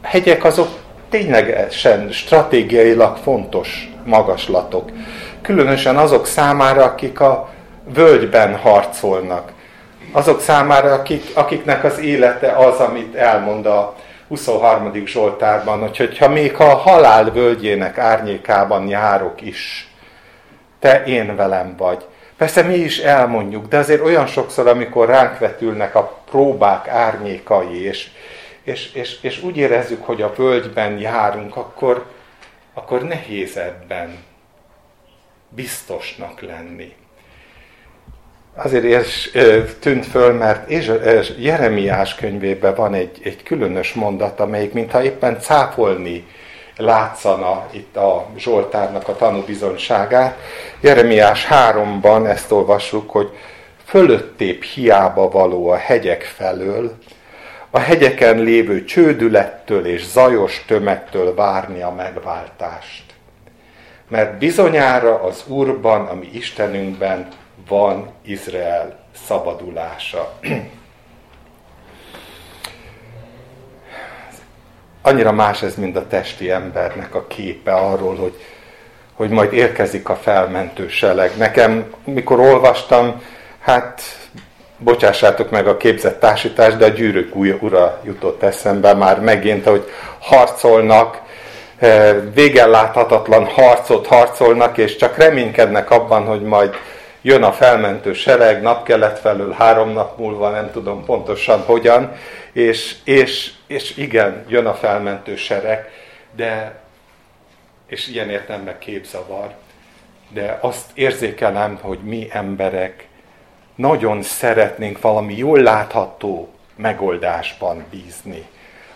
hegyek 0.02 0.44
azok 0.44 0.68
ténylegesen 1.10 2.12
stratégiailag 2.12 3.16
fontos 3.16 3.90
magaslatok. 4.04 4.90
Különösen 5.42 5.96
azok 5.96 6.26
számára, 6.26 6.84
akik 6.84 7.20
a 7.20 7.54
völgyben 7.94 8.56
harcolnak. 8.56 9.52
Azok 10.12 10.40
számára, 10.40 10.92
akik, 10.92 11.24
akiknek 11.34 11.84
az 11.84 11.98
élete 11.98 12.52
az, 12.52 12.78
amit 12.78 13.14
elmond 13.14 13.66
a 13.66 13.96
23. 14.28 15.06
Zsoltárban, 15.06 15.80
hogy 15.80 15.96
hogyha 15.96 16.28
még 16.28 16.54
a 16.58 16.64
halál 16.64 17.30
völgyének 17.30 17.98
árnyékában 17.98 18.88
járok 18.88 19.40
is, 19.40 19.90
te 20.78 21.04
én 21.04 21.36
velem 21.36 21.74
vagy. 21.76 22.04
Persze 22.36 22.62
mi 22.62 22.74
is 22.74 22.98
elmondjuk, 22.98 23.68
de 23.68 23.76
azért 23.78 24.04
olyan 24.04 24.26
sokszor, 24.26 24.66
amikor 24.66 25.08
ránk 25.08 25.38
vetülnek 25.38 25.94
a 25.94 26.20
próbák 26.30 26.88
árnyékai, 26.88 27.84
és, 27.84 28.10
és, 28.62 28.92
és, 28.92 29.18
és 29.20 29.42
úgy 29.42 29.56
érezzük, 29.56 30.04
hogy 30.04 30.22
a 30.22 30.32
völgyben 30.36 30.98
járunk, 30.98 31.56
akkor, 31.56 32.06
akkor 32.74 33.02
nehéz 33.02 33.56
ebben 33.56 34.24
biztosnak 35.48 36.40
lenni 36.40 36.94
azért 38.56 38.84
is 38.84 39.30
tűnt 39.80 40.06
föl, 40.06 40.32
mert 40.32 40.72
Jeremiás 41.38 42.14
könyvében 42.14 42.74
van 42.74 42.94
egy, 42.94 43.20
egy 43.22 43.42
különös 43.42 43.92
mondat, 43.92 44.40
amelyik 44.40 44.72
mintha 44.72 45.02
éppen 45.02 45.40
cáfolni 45.40 46.26
látszana 46.76 47.66
itt 47.70 47.96
a 47.96 48.26
Zsoltárnak 48.36 49.08
a 49.08 49.16
tanúbizonyságát. 49.16 50.38
Jeremiás 50.80 51.46
3-ban 51.50 52.26
ezt 52.26 52.52
olvassuk, 52.52 53.10
hogy 53.10 53.30
fölöttép 53.84 54.62
hiába 54.62 55.30
való 55.30 55.68
a 55.68 55.76
hegyek 55.76 56.22
felől, 56.22 56.92
a 57.70 57.78
hegyeken 57.78 58.38
lévő 58.38 58.84
csődülettől 58.84 59.86
és 59.86 60.06
zajos 60.06 60.64
tömegtől 60.66 61.34
várni 61.34 61.82
a 61.82 61.90
megváltást. 61.90 63.04
Mert 64.08 64.38
bizonyára 64.38 65.22
az 65.22 65.44
Úrban, 65.46 66.06
ami 66.06 66.28
Istenünkben 66.32 67.28
van 67.68 68.10
Izrael 68.22 68.98
szabadulása. 69.26 70.38
Annyira 75.02 75.32
más 75.32 75.62
ez, 75.62 75.74
mint 75.74 75.96
a 75.96 76.06
testi 76.06 76.50
embernek 76.50 77.14
a 77.14 77.26
képe 77.26 77.72
arról, 77.72 78.16
hogy, 78.16 78.34
hogy 79.14 79.30
majd 79.30 79.52
érkezik 79.52 80.08
a 80.08 80.16
felmentő 80.16 80.88
seleg. 80.88 81.30
Nekem, 81.36 81.94
mikor 82.04 82.40
olvastam, 82.40 83.22
hát 83.60 84.02
bocsássátok 84.78 85.50
meg 85.50 85.66
a 85.66 85.76
képzett 85.76 86.20
társítást, 86.20 86.76
de 86.76 86.84
a 86.84 86.88
gyűrűk 86.88 87.34
ura 87.60 88.00
jutott 88.04 88.42
eszembe 88.42 88.94
már 88.94 89.20
megint, 89.20 89.66
hogy 89.66 89.90
harcolnak, 90.18 91.22
eh, 91.78 92.16
végen 92.34 92.70
láthatatlan 92.70 93.44
harcot 93.44 94.06
harcolnak, 94.06 94.78
és 94.78 94.96
csak 94.96 95.16
reménykednek 95.16 95.90
abban, 95.90 96.24
hogy 96.24 96.42
majd 96.42 96.74
jön 97.26 97.42
a 97.42 97.52
felmentő 97.52 98.12
sereg 98.12 98.62
napkelet 98.62 99.18
felől 99.18 99.52
három 99.52 99.92
nap 99.92 100.18
múlva, 100.18 100.50
nem 100.50 100.70
tudom 100.70 101.04
pontosan 101.04 101.60
hogyan, 101.60 102.12
és, 102.52 102.96
és, 103.04 103.52
és 103.66 103.96
igen, 103.96 104.44
jön 104.48 104.66
a 104.66 104.74
felmentő 104.74 105.36
sereg, 105.36 105.90
de, 106.36 106.80
és 107.86 108.08
ilyen 108.08 108.30
értelemben 108.30 108.78
képzavar, 108.78 109.54
de 110.28 110.58
azt 110.60 110.90
érzékelem, 110.94 111.78
hogy 111.80 111.98
mi 111.98 112.28
emberek 112.30 113.06
nagyon 113.74 114.22
szeretnénk 114.22 115.00
valami 115.00 115.36
jól 115.36 115.58
látható 115.58 116.48
megoldásban 116.76 117.84
bízni. 117.90 118.46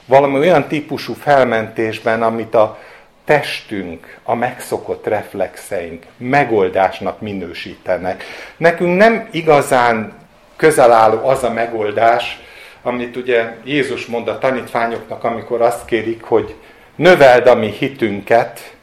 Valami 0.07 0.39
olyan 0.39 0.69
típusú 0.69 1.15
felmentésben, 1.15 2.23
amit 2.23 2.55
a 2.55 2.79
testünk, 3.25 4.19
a 4.23 4.35
megszokott 4.35 5.07
reflexeink 5.07 6.05
megoldásnak 6.17 7.21
minősítenek. 7.21 8.25
Nekünk 8.57 8.97
nem 8.97 9.29
igazán 9.31 10.13
közel 10.57 10.93
álló 10.93 11.29
az 11.29 11.43
a 11.43 11.53
megoldás, 11.53 12.41
amit 12.83 13.17
ugye 13.17 13.55
Jézus 13.65 14.07
mond 14.07 14.29
a 14.29 14.39
tanítványoknak, 14.39 15.25
amikor 15.25 15.61
azt 15.61 15.85
kérik, 15.85 16.23
hogy 16.23 16.55
növeld 16.95 17.47
a 17.47 17.55
mi 17.55 17.71
hitünket, 17.71 18.75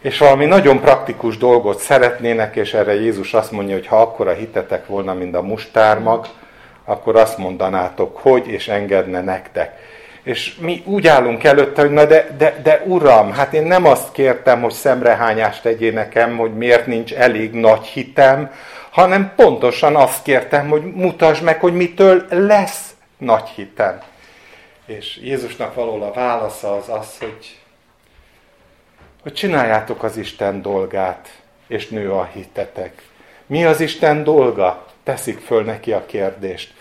és 0.00 0.18
valami 0.18 0.44
nagyon 0.44 0.80
praktikus 0.80 1.36
dolgot 1.36 1.78
szeretnének, 1.78 2.56
és 2.56 2.74
erre 2.74 2.94
Jézus 2.94 3.34
azt 3.34 3.50
mondja, 3.50 3.74
hogy 3.74 3.86
ha 3.86 4.00
akkora 4.00 4.32
hitetek 4.32 4.86
volna, 4.86 5.14
mint 5.14 5.34
a 5.34 5.42
mustármag, 5.42 6.26
akkor 6.84 7.16
azt 7.16 7.38
mondanátok, 7.38 8.16
hogy, 8.16 8.46
és 8.46 8.68
engedne 8.68 9.20
nektek. 9.20 9.78
És 10.28 10.54
mi 10.60 10.82
úgy 10.84 11.06
állunk 11.06 11.44
előtte, 11.44 11.80
hogy 11.80 11.90
na 11.90 12.04
de, 12.04 12.34
de, 12.38 12.60
de 12.62 12.82
uram, 12.86 13.32
hát 13.32 13.54
én 13.54 13.62
nem 13.62 13.86
azt 13.86 14.12
kértem, 14.12 14.62
hogy 14.62 14.72
szemrehányást 14.72 15.62
tegyél 15.62 15.92
nekem, 15.92 16.36
hogy 16.36 16.56
miért 16.56 16.86
nincs 16.86 17.12
elég 17.12 17.52
nagy 17.52 17.86
hitem, 17.86 18.52
hanem 18.90 19.32
pontosan 19.36 19.96
azt 19.96 20.22
kértem, 20.22 20.68
hogy 20.68 20.82
mutasd 20.94 21.42
meg, 21.42 21.60
hogy 21.60 21.74
mitől 21.74 22.26
lesz 22.30 22.94
nagy 23.18 23.48
hitem. 23.48 24.00
És 24.86 25.18
Jézusnak 25.22 25.74
való 25.74 26.02
a 26.02 26.12
válasza 26.12 26.76
az 26.76 26.88
az, 26.88 27.18
hogy 27.18 27.58
hogy 29.22 29.32
csináljátok 29.32 30.02
az 30.02 30.16
Isten 30.16 30.62
dolgát, 30.62 31.28
és 31.66 31.88
nő 31.88 32.12
a 32.12 32.30
hitetek. 32.32 33.02
Mi 33.46 33.64
az 33.64 33.80
Isten 33.80 34.24
dolga? 34.24 34.86
Teszik 35.02 35.38
föl 35.38 35.64
neki 35.64 35.92
a 35.92 36.06
kérdést. 36.06 36.72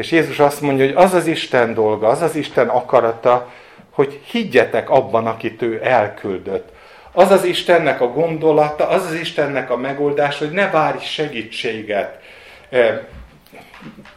És 0.00 0.10
Jézus 0.10 0.38
azt 0.38 0.60
mondja, 0.60 0.84
hogy 0.84 0.94
az 0.94 1.14
az 1.14 1.26
Isten 1.26 1.74
dolga, 1.74 2.08
az 2.08 2.22
az 2.22 2.36
Isten 2.36 2.68
akarata, 2.68 3.50
hogy 3.90 4.20
higgyetek 4.30 4.90
abban, 4.90 5.26
akit 5.26 5.62
ő 5.62 5.80
elküldött. 5.82 6.68
Az 7.12 7.30
az 7.30 7.44
Istennek 7.44 8.00
a 8.00 8.12
gondolata, 8.12 8.88
az 8.88 9.06
az 9.06 9.14
Istennek 9.14 9.70
a 9.70 9.76
megoldás, 9.76 10.38
hogy 10.38 10.50
ne 10.50 10.70
várj 10.70 11.04
segítséget 11.04 12.22
eh, 12.68 12.98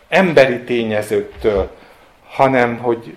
emberi 0.10 0.60
tényezőktől, 0.60 1.70
hanem 2.30 2.78
hogy 2.78 3.16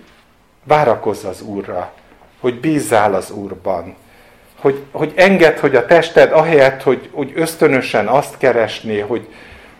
várakozz 0.63 1.23
az 1.23 1.41
Úrra, 1.41 1.93
hogy 2.39 2.59
bízzál 2.59 3.13
az 3.13 3.31
Úrban 3.31 3.95
hogy, 4.59 4.83
hogy 4.91 5.13
enged, 5.15 5.59
hogy 5.59 5.75
a 5.75 5.85
tested 5.85 6.31
ahelyett, 6.31 6.83
hogy, 6.83 7.09
hogy 7.11 7.31
ösztönösen 7.35 8.07
azt 8.07 8.37
keresné, 8.37 8.99
hogy, 8.99 9.27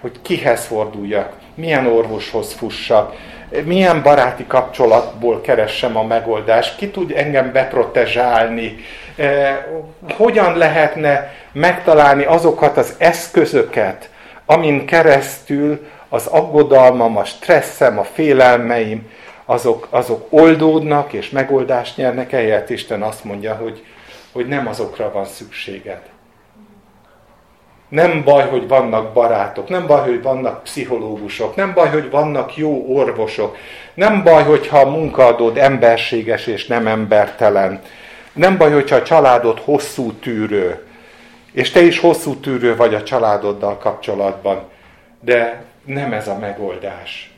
hogy 0.02 0.22
kihez 0.22 0.66
forduljak, 0.66 1.34
milyen 1.56 1.88
orvoshoz 1.88 2.54
fussak, 2.54 3.16
milyen 3.64 4.04
baráti 4.04 4.46
kapcsolatból 4.48 5.42
keressem 5.42 5.98
a 5.98 6.04
megoldást, 6.04 6.78
ki 6.78 6.90
tud 6.90 7.12
engem 7.16 7.52
beprotezsálni, 7.52 8.76
eh, 9.16 9.58
hogyan 10.18 10.58
lehetne 10.58 11.34
megtalálni 11.52 12.24
azokat 12.24 12.78
az 12.78 12.96
eszközöket, 12.98 14.10
amin 14.46 14.86
keresztül 14.86 15.88
az 16.10 16.26
aggodalmam, 16.28 17.18
a 17.18 17.24
stresszem, 17.24 18.00
a 18.00 18.04
félelmeim, 18.04 19.12
azok, 19.46 19.88
azok 19.90 20.28
oldódnak 20.30 21.14
és 21.14 21.30
megoldást 21.30 21.98
nyernek, 21.98 22.32
ehelyett 22.32 22.70
Isten 22.70 23.02
azt 23.02 23.24
mondja, 23.24 23.56
hogy, 23.56 23.86
hogy 24.32 24.48
nem 24.48 24.68
azokra 24.68 25.12
van 25.12 25.26
szükséged. 25.26 26.02
Nem 27.89 28.23
baj, 28.23 28.50
hogy 28.50 28.67
vannak 28.67 29.13
barátok, 29.13 29.69
nem 29.69 29.88
baj, 29.88 30.10
hogy 30.10 30.21
vannak 30.21 30.63
pszichológusok, 30.63 31.56
nem 31.56 31.73
baj, 31.73 31.89
hogy 31.89 32.10
vannak 32.10 32.58
jó 32.58 32.95
orvosok, 32.95 33.58
nem 33.93 34.23
baj, 34.23 34.43
hogyha 34.43 34.80
a 34.80 34.89
munkaadód 34.89 35.58
emberséges 35.58 36.47
és 36.47 36.67
nem 36.67 36.88
embertelen, 36.88 37.82
nem 38.34 38.58
baj, 38.58 38.71
hogyha 38.71 38.95
a 38.95 39.04
családod 39.04 39.60
hosszú 39.60 40.13
tűrő, 40.13 40.86
és 41.52 41.71
te 41.71 41.82
is 41.82 42.00
hosszú 42.00 42.36
tűrő 42.36 42.76
vagy 42.76 42.93
a 42.93 43.04
családoddal 43.04 43.78
kapcsolatban, 43.78 44.63
de 45.19 45.63
nem 45.86 46.13
ez 46.13 46.28
a 46.28 46.38
megoldás. 46.38 47.32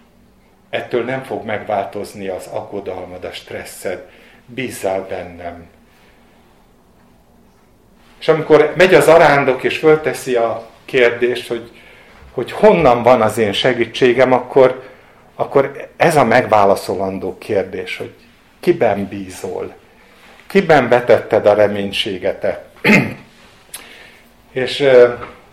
Ettől 0.69 1.03
nem 1.03 1.23
fog 1.23 1.45
megváltozni 1.45 2.27
az 2.27 2.47
aggodalmad, 2.47 3.23
a 3.23 3.31
stresszed. 3.31 4.05
Bízzál 4.45 5.05
bennem. 5.09 5.67
És 8.19 8.27
amikor 8.27 8.73
megy 8.77 8.93
az 8.93 9.07
arándok 9.07 9.63
és 9.63 9.77
fölteszi 9.77 10.35
a 10.35 10.67
kérdést, 10.85 11.47
hogy, 11.47 11.71
hogy 12.31 12.51
honnan 12.51 13.03
van 13.03 13.21
az 13.21 13.37
én 13.37 13.53
segítségem, 13.53 14.33
akkor, 14.33 14.83
akkor 15.35 15.87
ez 15.97 16.15
a 16.15 16.23
megválaszolandó 16.23 17.37
kérdés, 17.37 17.97
hogy 17.97 18.13
kiben 18.59 19.07
bízol, 19.07 19.73
kiben 20.47 20.89
betetted 20.89 21.45
a 21.45 21.53
reménységetet. 21.53 22.63
és 24.51 24.89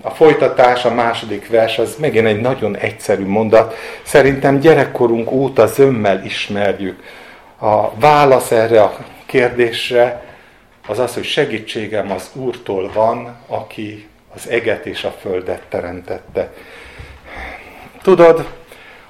a 0.01 0.11
folytatás, 0.11 0.85
a 0.85 0.95
második 0.95 1.49
vers, 1.49 1.79
az 1.79 1.97
megint 1.99 2.27
egy 2.27 2.41
nagyon 2.41 2.77
egyszerű 2.77 3.27
mondat. 3.27 3.75
Szerintem 4.03 4.59
gyerekkorunk 4.59 5.31
óta 5.31 5.67
zömmel 5.67 6.25
ismerjük. 6.25 7.03
A 7.59 7.95
válasz 7.95 8.51
erre 8.51 8.83
a 8.83 8.97
kérdésre 9.27 10.23
az 10.87 10.99
az, 10.99 11.15
hogy 11.15 11.25
segítségem 11.25 12.11
az 12.11 12.31
Úrtól 12.33 12.91
van, 12.93 13.37
aki 13.47 14.09
az 14.35 14.49
eget 14.49 14.87
és 14.87 15.05
a 15.05 15.15
földet 15.21 15.63
teremtette. 15.69 16.53
Tudod, 18.03 18.47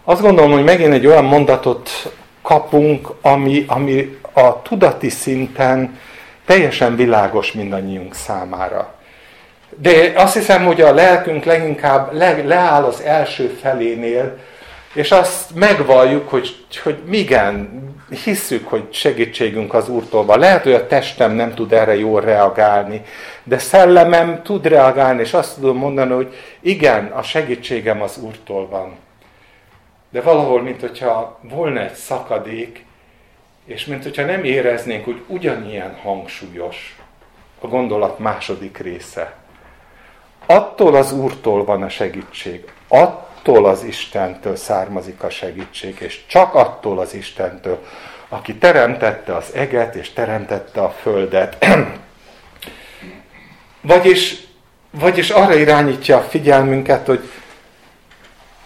azt 0.04 0.20
gondolom, 0.20 0.52
hogy 0.52 0.64
megint 0.64 0.92
egy 0.92 1.06
olyan 1.06 1.24
mondatot 1.24 1.90
kapunk, 2.42 3.08
ami, 3.20 3.64
ami 3.68 4.18
a 4.32 4.62
tudati 4.62 5.08
szinten 5.08 5.98
teljesen 6.44 6.96
világos 6.96 7.52
mindannyiunk 7.52 8.14
számára. 8.14 8.94
De 9.76 10.12
azt 10.16 10.34
hiszem, 10.34 10.64
hogy 10.64 10.80
a 10.80 10.94
lelkünk 10.94 11.44
leginkább 11.44 12.12
le, 12.12 12.42
leáll 12.44 12.84
az 12.84 13.00
első 13.00 13.46
felénél, 13.60 14.38
és 14.96 15.10
azt 15.10 15.54
megvalljuk, 15.54 16.28
hogy, 16.28 16.64
hogy 16.82 16.98
igen, 17.10 17.84
hisszük, 18.24 18.68
hogy 18.68 18.92
segítségünk 18.92 19.74
az 19.74 19.88
Úrtól 19.88 20.24
van. 20.24 20.38
Lehet, 20.38 20.62
hogy 20.62 20.72
a 20.72 20.86
testem 20.86 21.32
nem 21.32 21.54
tud 21.54 21.72
erre 21.72 21.96
jól 21.96 22.20
reagálni, 22.20 23.02
de 23.44 23.58
szellemem 23.58 24.42
tud 24.42 24.66
reagálni, 24.66 25.20
és 25.20 25.32
azt 25.32 25.54
tudom 25.54 25.76
mondani, 25.76 26.12
hogy 26.12 26.34
igen, 26.60 27.06
a 27.06 27.22
segítségem 27.22 28.02
az 28.02 28.18
Úrtól 28.18 28.68
van. 28.68 28.96
De 30.10 30.20
valahol, 30.20 30.62
mint 30.62 30.80
hogyha 30.80 31.38
volna 31.42 31.80
egy 31.80 31.94
szakadék, 31.94 32.84
és 33.64 33.84
mint 33.86 34.02
hogyha 34.02 34.24
nem 34.24 34.44
éreznénk, 34.44 35.04
hogy 35.04 35.22
ugyanilyen 35.26 35.98
hangsúlyos 36.02 36.96
a 37.60 37.66
gondolat 37.66 38.18
második 38.18 38.78
része. 38.78 39.34
Attól 40.46 40.94
az 40.94 41.12
Úrtól 41.12 41.64
van 41.64 41.82
a 41.82 41.88
segítség. 41.88 42.72
Attól 42.88 43.24
az 43.54 43.82
Istentől 43.84 44.56
származik 44.56 45.22
a 45.22 45.30
segítség, 45.30 45.96
és 46.00 46.20
csak 46.26 46.54
attól 46.54 46.98
az 46.98 47.14
Istentől, 47.14 47.78
aki 48.28 48.54
teremtette 48.54 49.36
az 49.36 49.54
eget 49.54 49.94
és 49.94 50.12
teremtette 50.12 50.80
a 50.80 50.90
földet. 50.90 51.66
vagyis, 53.80 54.36
vagyis 54.90 55.30
arra 55.30 55.54
irányítja 55.54 56.16
a 56.16 56.22
figyelmünket, 56.22 57.06
hogy 57.06 57.30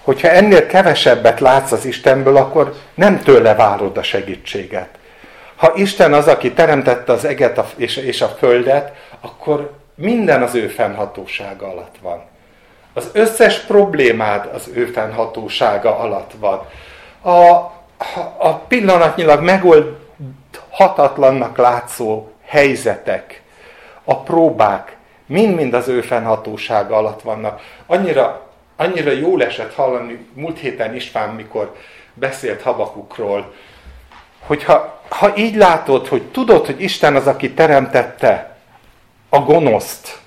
hogyha 0.02 0.28
ennél 0.28 0.66
kevesebbet 0.66 1.40
látsz 1.40 1.72
az 1.72 1.84
Istenből, 1.84 2.36
akkor 2.36 2.74
nem 2.94 3.22
tőle 3.22 3.54
várod 3.54 3.96
a 3.96 4.02
segítséget. 4.02 4.88
Ha 5.56 5.72
Isten 5.74 6.12
az, 6.12 6.26
aki 6.26 6.52
teremtette 6.52 7.12
az 7.12 7.24
eget 7.24 7.74
és 7.76 8.20
a 8.20 8.28
földet, 8.28 8.92
akkor 9.20 9.72
minden 9.94 10.42
az 10.42 10.54
ő 10.54 10.68
fennhatósága 10.68 11.68
alatt 11.68 11.94
van. 12.00 12.29
Az 12.92 13.10
összes 13.12 13.58
problémád 13.58 14.50
az 14.54 14.70
ő 14.74 14.86
fennhatósága 14.86 15.98
alatt 15.98 16.30
van. 16.38 16.66
A, 17.22 17.40
a 18.38 18.54
pillanatnyilag 18.68 19.42
megoldhatatlannak 19.42 21.56
látszó 21.56 22.28
helyzetek, 22.44 23.42
a 24.04 24.18
próbák, 24.18 24.96
mind-mind 25.26 25.74
az 25.74 25.88
ő 25.88 26.00
fennhatósága 26.00 26.96
alatt 26.96 27.22
vannak. 27.22 27.60
Annyira, 27.86 28.46
annyira 28.76 29.10
jól 29.10 29.44
esett 29.44 29.74
hallani 29.74 30.26
múlt 30.34 30.58
héten 30.58 30.94
István, 30.94 31.28
mikor 31.28 31.74
beszélt 32.14 32.62
Habakukról, 32.62 33.52
hogy 34.40 34.64
ha, 34.64 35.00
ha 35.08 35.36
így 35.36 35.54
látod, 35.54 36.06
hogy 36.06 36.22
tudod, 36.22 36.66
hogy 36.66 36.82
Isten 36.82 37.16
az, 37.16 37.26
aki 37.26 37.52
teremtette 37.52 38.56
a 39.28 39.38
gonoszt, 39.38 40.19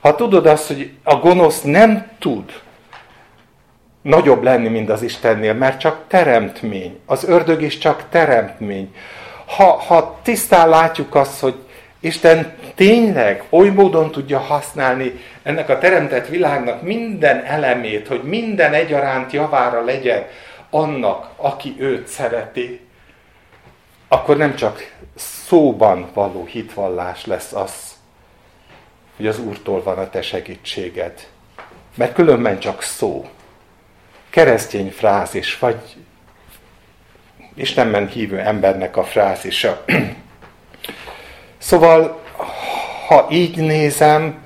ha 0.00 0.14
tudod 0.14 0.46
azt, 0.46 0.66
hogy 0.66 0.90
a 1.02 1.16
gonosz 1.16 1.62
nem 1.62 2.06
tud 2.18 2.52
nagyobb 4.02 4.42
lenni, 4.42 4.68
mint 4.68 4.90
az 4.90 5.02
Istennél, 5.02 5.54
mert 5.54 5.80
csak 5.80 6.04
teremtmény. 6.08 6.98
Az 7.06 7.24
ördög 7.24 7.62
is 7.62 7.78
csak 7.78 8.04
teremtmény. 8.10 8.94
Ha, 9.46 9.64
ha 9.64 10.18
tisztán 10.22 10.68
látjuk 10.68 11.14
azt, 11.14 11.40
hogy 11.40 11.54
Isten 12.00 12.52
tényleg 12.74 13.44
oly 13.50 13.68
módon 13.68 14.10
tudja 14.10 14.38
használni 14.38 15.20
ennek 15.42 15.68
a 15.68 15.78
teremtett 15.78 16.26
világnak 16.26 16.82
minden 16.82 17.44
elemét, 17.44 18.08
hogy 18.08 18.22
minden 18.22 18.72
egyaránt 18.72 19.32
javára 19.32 19.84
legyen 19.84 20.26
annak, 20.70 21.30
aki 21.36 21.76
őt 21.78 22.06
szereti, 22.06 22.80
akkor 24.08 24.36
nem 24.36 24.54
csak 24.54 24.96
szóban 25.14 26.08
való 26.14 26.44
hitvallás 26.44 27.26
lesz 27.26 27.52
az, 27.52 27.97
hogy 29.18 29.26
az 29.26 29.38
Úrtól 29.38 29.82
van 29.82 29.98
a 29.98 30.10
te 30.10 30.22
segítséged. 30.22 31.26
Mert 31.94 32.14
különben 32.14 32.58
csak 32.58 32.82
szó. 32.82 33.28
Keresztény 34.30 34.90
frázis, 34.90 35.58
vagy 35.58 35.96
Istenben 37.54 38.08
hívő 38.08 38.38
embernek 38.38 38.96
a 38.96 39.04
frázisa. 39.04 39.84
Szóval, 41.58 42.20
ha 43.06 43.26
így 43.30 43.56
nézem, 43.56 44.38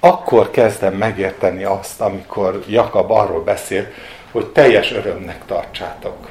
akkor 0.00 0.50
kezdem 0.50 0.94
megérteni 0.94 1.64
azt, 1.64 2.00
amikor 2.00 2.64
Jakab 2.68 3.10
arról 3.10 3.42
beszél, 3.42 3.86
hogy 4.30 4.46
teljes 4.46 4.92
örömnek 4.92 5.44
tartsátok. 5.46 6.28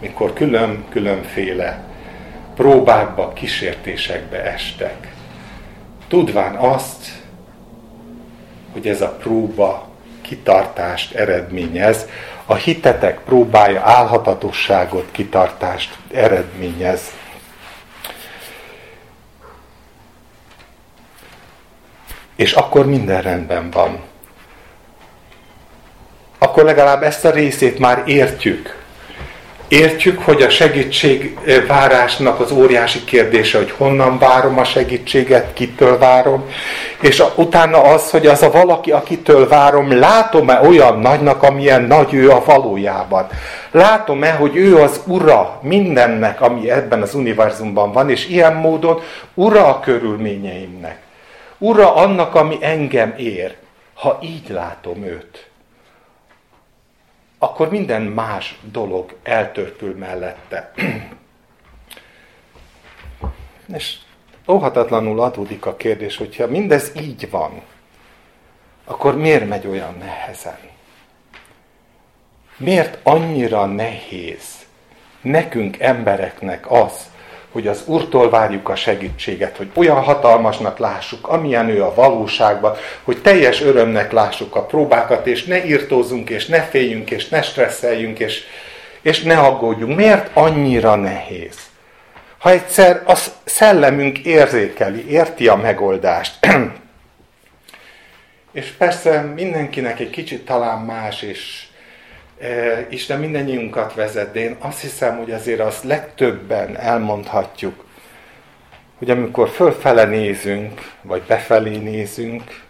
Mikor 0.00 0.32
külön-különféle 0.32 1.84
próbákba, 2.54 3.32
kísértésekbe 3.32 4.42
estek. 4.42 5.12
Tudván 6.10 6.54
azt, 6.54 7.22
hogy 8.72 8.88
ez 8.88 9.00
a 9.00 9.08
próba 9.08 9.88
kitartást 10.20 11.14
eredményez, 11.14 12.06
a 12.46 12.54
hitetek 12.54 13.20
próbája 13.20 13.82
álhatatosságot, 13.84 15.08
kitartást 15.10 15.98
eredményez. 16.12 17.00
És 22.36 22.52
akkor 22.52 22.86
minden 22.86 23.22
rendben 23.22 23.70
van. 23.70 24.00
Akkor 26.38 26.64
legalább 26.64 27.02
ezt 27.02 27.24
a 27.24 27.30
részét 27.30 27.78
már 27.78 28.02
értjük. 28.06 28.79
Értjük, 29.70 30.22
hogy 30.22 30.42
a 30.42 30.48
segítségvárásnak 30.48 32.40
az 32.40 32.50
óriási 32.50 33.04
kérdése, 33.04 33.58
hogy 33.58 33.70
honnan 33.70 34.18
várom 34.18 34.58
a 34.58 34.64
segítséget, 34.64 35.52
kitől 35.52 35.98
várom, 35.98 36.44
és 37.00 37.22
utána 37.34 37.82
az, 37.82 38.10
hogy 38.10 38.26
az 38.26 38.42
a 38.42 38.50
valaki, 38.50 38.90
akitől 38.90 39.48
várom, 39.48 39.98
látom-e 39.98 40.60
olyan 40.60 40.98
nagynak, 40.98 41.42
amilyen 41.42 41.82
nagy 41.82 42.14
ő 42.14 42.30
a 42.30 42.44
valójában. 42.44 43.26
Látom-e, 43.70 44.32
hogy 44.32 44.56
ő 44.56 44.76
az 44.76 45.00
ura 45.06 45.60
mindennek, 45.62 46.40
ami 46.40 46.70
ebben 46.70 47.02
az 47.02 47.14
univerzumban 47.14 47.92
van, 47.92 48.10
és 48.10 48.28
ilyen 48.28 48.54
módon 48.54 49.00
ura 49.34 49.66
a 49.66 49.80
körülményeimnek. 49.80 50.98
Ura 51.58 51.94
annak, 51.94 52.34
ami 52.34 52.58
engem 52.60 53.14
ér, 53.16 53.54
ha 53.94 54.18
így 54.22 54.48
látom 54.48 55.04
őt 55.04 55.49
akkor 57.42 57.70
minden 57.70 58.02
más 58.02 58.58
dolog 58.62 59.16
eltörpül 59.22 59.96
mellette. 59.96 60.72
És 63.76 63.96
óhatatlanul 64.48 65.20
adódik 65.20 65.66
a 65.66 65.76
kérdés, 65.76 66.16
hogyha 66.16 66.46
mindez 66.46 66.92
így 66.96 67.30
van, 67.30 67.62
akkor 68.84 69.16
miért 69.16 69.48
megy 69.48 69.66
olyan 69.66 69.94
nehezen? 69.98 70.58
Miért 72.56 72.98
annyira 73.02 73.66
nehéz 73.66 74.66
nekünk 75.20 75.78
embereknek 75.78 76.70
az, 76.70 77.10
hogy 77.52 77.66
az 77.66 77.82
Úrtól 77.86 78.30
várjuk 78.30 78.68
a 78.68 78.76
segítséget, 78.76 79.56
hogy 79.56 79.70
olyan 79.74 80.02
hatalmasnak 80.02 80.78
lássuk, 80.78 81.28
amilyen 81.28 81.68
ő 81.68 81.84
a 81.84 81.94
valóságban, 81.94 82.76
hogy 83.02 83.22
teljes 83.22 83.62
örömnek 83.62 84.12
lássuk 84.12 84.56
a 84.56 84.64
próbákat, 84.64 85.26
és 85.26 85.44
ne 85.44 85.64
írtózzunk, 85.64 86.30
és 86.30 86.46
ne 86.46 86.62
féljünk, 86.62 87.10
és 87.10 87.28
ne 87.28 87.42
stresszeljünk, 87.42 88.18
és, 88.18 88.42
és 89.02 89.22
ne 89.22 89.38
aggódjunk. 89.38 89.96
Miért 89.96 90.30
annyira 90.36 90.94
nehéz? 90.94 91.56
Ha 92.38 92.50
egyszer 92.50 93.02
a 93.06 93.18
szellemünk 93.44 94.18
érzékeli, 94.18 95.10
érti 95.10 95.48
a 95.48 95.56
megoldást, 95.56 96.46
és 98.52 98.66
persze 98.66 99.20
mindenkinek 99.20 100.00
egy 100.00 100.10
kicsit 100.10 100.44
talán 100.44 100.78
más, 100.78 101.22
és 101.22 101.66
Isten 102.88 103.20
mindennyiunkat 103.20 103.94
vezet, 103.94 104.32
de 104.32 104.40
én 104.40 104.56
azt 104.58 104.80
hiszem, 104.80 105.16
hogy 105.16 105.30
azért 105.30 105.60
azt 105.60 105.84
legtöbben 105.84 106.76
elmondhatjuk, 106.76 107.84
hogy 108.98 109.10
amikor 109.10 109.48
fölfele 109.48 110.04
nézünk, 110.04 110.92
vagy 111.02 111.22
befelé 111.22 111.76
nézünk, 111.76 112.62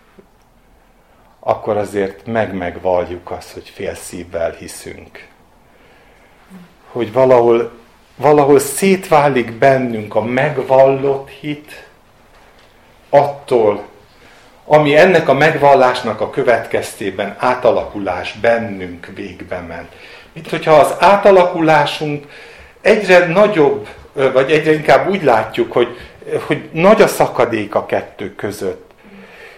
akkor 1.40 1.76
azért 1.76 2.26
meg-megvalljuk 2.26 3.30
azt, 3.30 3.52
hogy 3.52 3.68
fél 3.68 3.94
szívvel 3.94 4.50
hiszünk. 4.50 5.26
Hogy 6.90 7.12
valahol, 7.12 7.72
valahol 8.16 8.58
szétválik 8.58 9.52
bennünk 9.52 10.14
a 10.14 10.22
megvallott 10.22 11.28
hit 11.28 11.88
attól, 13.08 13.88
ami 14.72 14.96
ennek 14.96 15.28
a 15.28 15.34
megvallásnak 15.34 16.20
a 16.20 16.30
következtében 16.30 17.36
átalakulás 17.38 18.32
bennünk 18.40 19.06
végbe 19.14 19.58
ment. 19.58 19.92
Mint 20.32 20.50
hogyha 20.50 20.72
az 20.72 20.94
átalakulásunk 20.98 22.26
egyre 22.80 23.26
nagyobb, 23.26 23.88
vagy 24.12 24.50
egyre 24.50 24.72
inkább 24.72 25.08
úgy 25.08 25.22
látjuk, 25.22 25.72
hogy, 25.72 25.98
hogy 26.46 26.68
nagy 26.72 27.02
a 27.02 27.06
szakadék 27.06 27.74
a 27.74 27.86
kettő 27.86 28.34
között. 28.34 28.90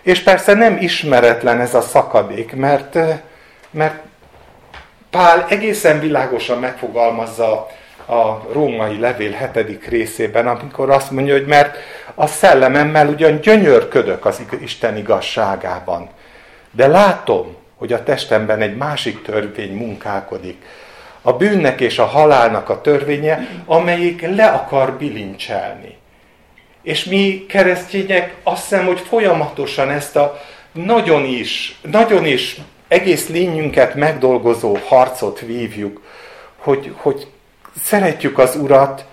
És 0.02 0.20
persze 0.20 0.54
nem 0.54 0.76
ismeretlen 0.80 1.60
ez 1.60 1.74
a 1.74 1.80
szakadék, 1.80 2.54
mert, 2.54 2.98
mert 3.70 4.02
Pál 5.10 5.46
egészen 5.48 6.00
világosan 6.00 6.58
megfogalmazza 6.58 7.70
a 8.06 8.52
római 8.52 8.98
levél 8.98 9.30
hetedik 9.30 9.86
részében, 9.86 10.46
amikor 10.46 10.90
azt 10.90 11.10
mondja, 11.10 11.32
hogy 11.34 11.46
mert 11.46 11.76
a 12.14 12.26
szellememmel 12.26 13.08
ugyan 13.08 13.40
gyönyörködök 13.40 14.24
az 14.24 14.42
Isten 14.60 14.96
igazságában, 14.96 16.08
de 16.70 16.86
látom, 16.86 17.56
hogy 17.76 17.92
a 17.92 18.02
testemben 18.02 18.60
egy 18.60 18.76
másik 18.76 19.22
törvény 19.22 19.76
munkálkodik. 19.76 20.64
A 21.22 21.32
bűnnek 21.32 21.80
és 21.80 21.98
a 21.98 22.04
halálnak 22.04 22.68
a 22.68 22.80
törvénye, 22.80 23.48
amelyik 23.66 24.26
le 24.36 24.46
akar 24.46 24.92
bilincselni. 24.92 25.96
És 26.82 27.04
mi 27.04 27.46
keresztények 27.48 28.34
azt 28.42 28.62
hiszem, 28.62 28.86
hogy 28.86 29.00
folyamatosan 29.00 29.90
ezt 29.90 30.16
a 30.16 30.40
nagyon 30.72 31.24
is, 31.24 31.78
nagyon 31.82 32.26
is 32.26 32.60
egész 32.88 33.28
lényünket 33.28 33.94
megdolgozó 33.94 34.78
harcot 34.86 35.40
vívjuk, 35.40 36.02
hogy, 36.56 36.92
hogy 36.96 37.26
szeretjük 37.82 38.38
az 38.38 38.56
Urat, 38.56 39.04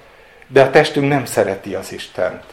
de 0.48 0.62
a 0.62 0.70
testünk 0.70 1.10
nem 1.10 1.26
szereti 1.26 1.76
az 1.76 1.94
Istent. 1.94 2.44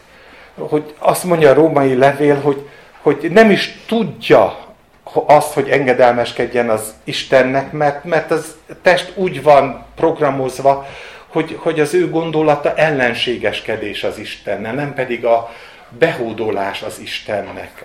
Hogy 0.54 0.94
azt 0.98 1.24
mondja 1.24 1.50
a 1.50 1.54
római 1.54 1.96
levél, 1.96 2.40
hogy, 2.40 2.68
hogy 3.00 3.30
nem 3.30 3.50
is 3.50 3.78
tudja 3.86 4.66
azt, 5.12 5.52
hogy 5.52 5.68
engedelmeskedjen 5.68 6.70
az 6.70 6.94
Istennek, 7.04 7.72
mert, 7.72 8.04
mert 8.04 8.30
az 8.30 8.56
test 8.82 9.12
úgy 9.14 9.42
van 9.42 9.84
programozva, 9.94 10.86
hogy, 11.26 11.58
hogy 11.60 11.80
az 11.80 11.94
ő 11.94 12.10
gondolata 12.10 12.74
ellenségeskedés 12.74 14.04
az 14.04 14.18
Istennel, 14.18 14.74
nem 14.74 14.94
pedig 14.94 15.24
a 15.24 15.50
behódolás 15.88 16.82
az 16.82 16.98
Istennek. 16.98 17.84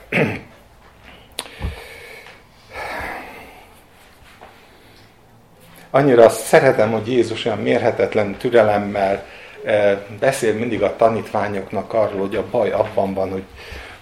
Annyira 5.91 6.29
szeretem, 6.29 6.91
hogy 6.91 7.07
Jézus 7.07 7.45
olyan 7.45 7.57
mérhetetlen 7.57 8.35
türelemmel 8.37 9.25
eh, 9.63 9.97
beszél 10.19 10.53
mindig 10.53 10.81
a 10.81 10.95
tanítványoknak 10.95 11.93
arról, 11.93 12.19
hogy 12.19 12.35
a 12.35 12.45
baj 12.51 12.71
abban 12.71 13.13
van, 13.13 13.31
hogy, 13.31 13.43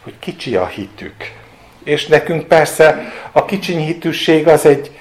hogy 0.04 0.14
kicsi 0.20 0.56
a 0.56 0.66
hitük. 0.66 1.16
És 1.84 2.08
nekünk 2.08 2.48
persze 2.48 3.12
a 3.32 3.46
kicsiny 3.46 3.80
hitűség 3.80 4.48
az 4.48 4.66
egy, 4.66 4.92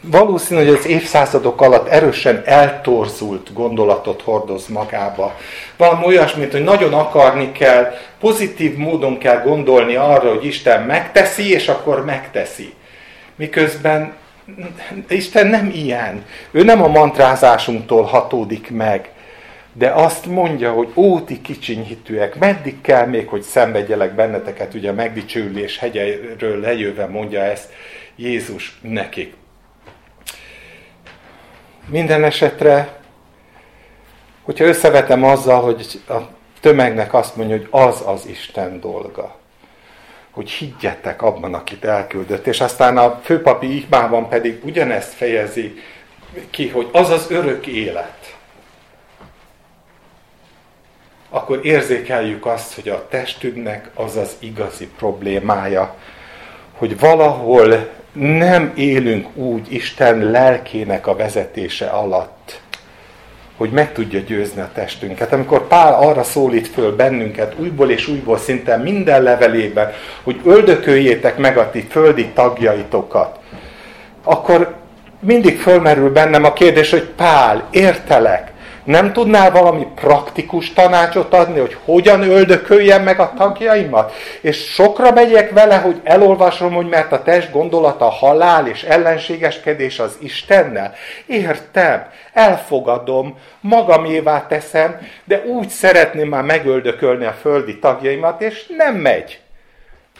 valószínű, 0.00 0.64
hogy 0.64 0.74
az 0.74 0.86
évszázadok 0.86 1.60
alatt 1.60 1.88
erősen 1.88 2.42
eltorzult 2.44 3.52
gondolatot 3.52 4.22
hordoz 4.22 4.66
magába. 4.66 5.36
Valami 5.76 6.04
olyasmit, 6.06 6.52
hogy 6.52 6.64
nagyon 6.64 6.94
akarni 6.94 7.52
kell, 7.52 7.92
pozitív 8.20 8.76
módon 8.76 9.18
kell 9.18 9.42
gondolni 9.42 9.94
arra, 9.94 10.28
hogy 10.28 10.44
Isten 10.44 10.82
megteszi, 10.82 11.52
és 11.52 11.68
akkor 11.68 12.04
megteszi. 12.04 12.74
Miközben 13.36 14.12
Isten 15.08 15.46
nem 15.46 15.70
ilyen. 15.74 16.24
Ő 16.50 16.62
nem 16.62 16.82
a 16.82 16.88
mantrázásunktól 16.88 18.02
hatódik 18.02 18.70
meg. 18.70 19.12
De 19.72 19.90
azt 19.90 20.26
mondja, 20.26 20.72
hogy 20.72 20.88
óti 20.94 21.40
kicsinyhitűek, 21.40 22.38
meddig 22.38 22.80
kell 22.80 23.06
még, 23.06 23.28
hogy 23.28 23.42
szenvedjelek 23.42 24.14
benneteket, 24.14 24.74
ugye 24.74 24.90
a 24.90 24.94
megdicsőülés 24.94 25.78
hegyeiről 25.78 26.60
lejöve 26.60 27.06
mondja 27.06 27.40
ezt 27.40 27.72
Jézus 28.16 28.78
nekik. 28.82 29.34
Minden 31.86 32.24
esetre, 32.24 33.00
hogyha 34.42 34.64
összevetem 34.64 35.24
azzal, 35.24 35.62
hogy 35.62 36.00
a 36.08 36.16
tömegnek 36.60 37.14
azt 37.14 37.36
mondja, 37.36 37.56
hogy 37.56 37.68
az 37.70 38.02
az 38.06 38.26
Isten 38.26 38.80
dolga, 38.80 39.36
hogy 40.34 40.50
higgyetek 40.50 41.22
abban, 41.22 41.54
akit 41.54 41.84
elküldött, 41.84 42.46
és 42.46 42.60
aztán 42.60 42.96
a 42.96 43.20
főpapi 43.24 43.76
ikmában 43.76 44.28
pedig 44.28 44.64
ugyanezt 44.64 45.12
fejezi 45.12 45.74
ki, 46.50 46.68
hogy 46.68 46.88
az 46.92 47.10
az 47.10 47.30
örök 47.30 47.66
élet, 47.66 48.36
akkor 51.30 51.60
érzékeljük 51.62 52.46
azt, 52.46 52.74
hogy 52.74 52.88
a 52.88 53.08
testünknek 53.08 53.90
az 53.94 54.16
az 54.16 54.36
igazi 54.38 54.88
problémája, 54.96 55.94
hogy 56.72 56.98
valahol 56.98 57.90
nem 58.12 58.72
élünk 58.76 59.36
úgy 59.36 59.72
Isten 59.72 60.18
lelkének 60.18 61.06
a 61.06 61.16
vezetése 61.16 61.86
alatt, 61.86 62.60
hogy 63.56 63.70
meg 63.70 63.92
tudja 63.92 64.20
győzni 64.20 64.60
a 64.60 64.70
testünket. 64.74 65.32
Amikor 65.32 65.66
Pál 65.66 65.94
arra 65.94 66.22
szólít 66.22 66.68
föl 66.68 66.96
bennünket 66.96 67.54
újból 67.58 67.90
és 67.90 68.08
újból 68.08 68.38
szinte 68.38 68.76
minden 68.76 69.22
levelében, 69.22 69.92
hogy 70.22 70.40
öldököljétek 70.44 71.38
meg 71.38 71.58
a 71.58 71.70
ti 71.70 71.86
földi 71.90 72.26
tagjaitokat, 72.26 73.38
akkor 74.24 74.74
mindig 75.20 75.58
fölmerül 75.58 76.12
bennem 76.12 76.44
a 76.44 76.52
kérdés, 76.52 76.90
hogy 76.90 77.08
Pál, 77.16 77.68
értelek, 77.70 78.52
nem 78.84 79.12
tudnál 79.12 79.50
valami 79.50 79.86
praktikus 79.94 80.72
tanácsot 80.72 81.34
adni, 81.34 81.58
hogy 81.58 81.76
hogyan 81.84 82.22
öldököljem 82.22 83.02
meg 83.02 83.20
a 83.20 83.32
tagjaimat? 83.36 84.12
És 84.40 84.72
sokra 84.72 85.12
megyek 85.12 85.50
vele, 85.50 85.76
hogy 85.76 86.00
elolvasom, 86.04 86.72
hogy 86.72 86.88
mert 86.88 87.12
a 87.12 87.22
test 87.22 87.50
gondolata 87.50 88.08
halál 88.08 88.66
és 88.66 88.82
ellenségeskedés 88.82 89.98
az 89.98 90.16
Istennel. 90.20 90.94
Értem, 91.26 92.06
elfogadom, 92.32 93.38
magamévá 93.60 94.46
teszem, 94.46 94.98
de 95.24 95.42
úgy 95.44 95.68
szeretném 95.68 96.28
már 96.28 96.42
megöldökölni 96.42 97.24
a 97.24 97.36
földi 97.40 97.78
tagjaimat, 97.78 98.42
és 98.42 98.66
nem 98.76 98.94
megy. 98.94 99.38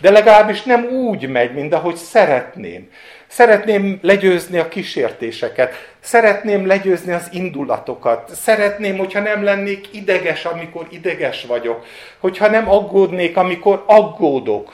De 0.00 0.10
legalábbis 0.10 0.62
nem 0.62 0.84
úgy 0.84 1.28
megy, 1.28 1.54
mint 1.54 1.74
ahogy 1.74 1.96
szeretném. 1.96 2.88
Szeretném 3.34 3.98
legyőzni 4.02 4.58
a 4.58 4.68
kísértéseket, 4.68 5.74
szeretném 6.00 6.66
legyőzni 6.66 7.12
az 7.12 7.28
indulatokat, 7.32 8.34
szeretném, 8.34 8.96
hogyha 8.96 9.20
nem 9.20 9.44
lennék 9.44 9.88
ideges, 9.92 10.44
amikor 10.44 10.86
ideges 10.90 11.44
vagyok, 11.44 11.84
hogyha 12.18 12.48
nem 12.48 12.70
aggódnék, 12.70 13.36
amikor 13.36 13.84
aggódok. 13.86 14.72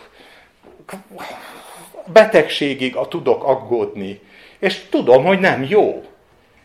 Betegségig 2.05 2.97
tudok 3.09 3.45
aggódni. 3.45 4.21
És 4.59 4.81
tudom, 4.91 5.25
hogy 5.25 5.41
nem 5.41 5.67
jó. 5.69 6.05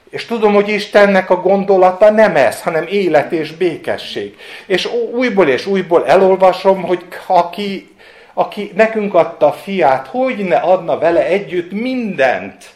És 0.09 0.25
tudom, 0.25 0.53
hogy 0.53 0.69
Istennek 0.69 1.29
a 1.29 1.41
gondolata 1.41 2.11
nem 2.11 2.35
ez, 2.35 2.61
hanem 2.61 2.85
élet 2.89 3.31
és 3.31 3.51
békesség. 3.51 4.37
És 4.65 4.89
újból 5.13 5.47
és 5.47 5.65
újból 5.65 6.05
elolvasom, 6.05 6.81
hogy 6.81 7.05
aki 7.27 7.94
aki 8.37 8.71
nekünk 8.75 9.13
adta 9.13 9.47
a 9.47 9.53
fiát, 9.53 10.07
hogy 10.07 10.37
ne 10.37 10.57
adna 10.57 10.97
vele 10.97 11.25
együtt 11.25 11.71
mindent, 11.71 12.73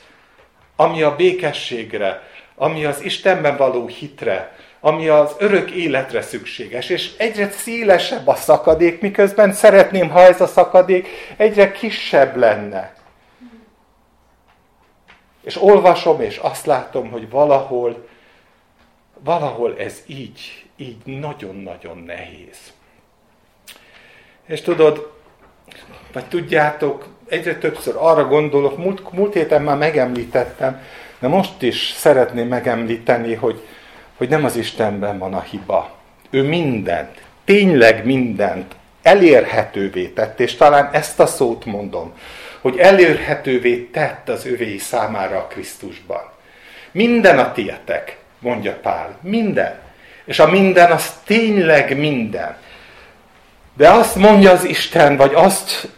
ami 0.76 1.02
a 1.02 1.16
békességre, 1.16 2.22
ami 2.56 2.86
az 2.86 3.02
Istenben 3.04 3.58
való 3.58 3.88
hitre, 3.88 4.56
ami 4.80 5.08
az 5.08 5.36
örök 5.38 5.72
életre 5.72 6.22
szükséges, 6.22 6.90
és 6.90 7.12
egyre 7.18 7.50
szélesebb 7.50 8.28
a 8.28 8.36
szakadék, 8.36 9.02
miközben 9.02 9.54
szeretném, 9.54 10.10
ha 10.10 10.22
ez 10.22 10.42
a 10.42 10.48
szakadék 10.48 11.08
egyre 11.38 11.72
kisebb 11.72 12.36
lenne. 12.36 12.94
És 15.44 15.62
olvasom, 15.62 16.22
és 16.22 16.38
azt 16.38 16.66
látom, 16.66 17.10
hogy 17.10 17.30
valahol, 17.30 18.08
valahol 19.24 19.76
ez 19.78 20.04
így, 20.06 20.66
így 20.78 20.98
nagyon-nagyon 21.06 21.98
nehéz. 21.98 22.58
És 24.46 24.62
tudod, 24.62 25.19
vagy 26.14 26.26
tudjátok, 26.26 27.08
egyre 27.28 27.56
többször 27.56 27.94
arra 27.98 28.28
gondolok, 28.28 28.78
múlt, 28.78 29.12
múlt 29.12 29.34
héten 29.34 29.62
már 29.62 29.78
megemlítettem, 29.78 30.82
de 31.20 31.28
most 31.28 31.62
is 31.62 31.94
szeretném 31.98 32.48
megemlíteni, 32.48 33.34
hogy, 33.34 33.62
hogy 34.18 34.30
nem 34.30 34.46
az 34.46 34.56
Istenben 34.56 35.18
van 35.18 35.34
a 35.34 35.42
hiba. 35.42 35.98
Ő 36.30 36.44
mindent, 36.44 37.22
tényleg 37.46 38.06
mindent 38.06 38.76
elérhetővé 39.02 40.08
tett, 40.08 40.40
és 40.40 40.56
talán 40.56 40.90
ezt 40.92 41.20
a 41.20 41.26
szót 41.26 41.66
mondom, 41.66 42.14
hogy 42.62 42.78
elérhetővé 42.78 43.78
tett 43.78 44.30
az 44.30 44.46
övéi 44.46 44.78
számára 44.78 45.38
a 45.38 45.48
Krisztusban. 45.48 46.22
Minden 46.92 47.40
a 47.40 47.52
tietek, 47.52 48.18
mondja 48.40 48.74
Pál, 48.82 49.18
minden. 49.22 49.80
És 50.26 50.40
a 50.40 50.50
minden 50.50 50.92
az 50.92 51.14
tényleg 51.26 51.98
minden. 51.98 52.58
De 53.80 53.90
azt 53.90 54.16
mondja 54.16 54.52
az 54.52 54.64
Isten, 54.64 55.18
vagy 55.18 55.34
azt 55.34 55.90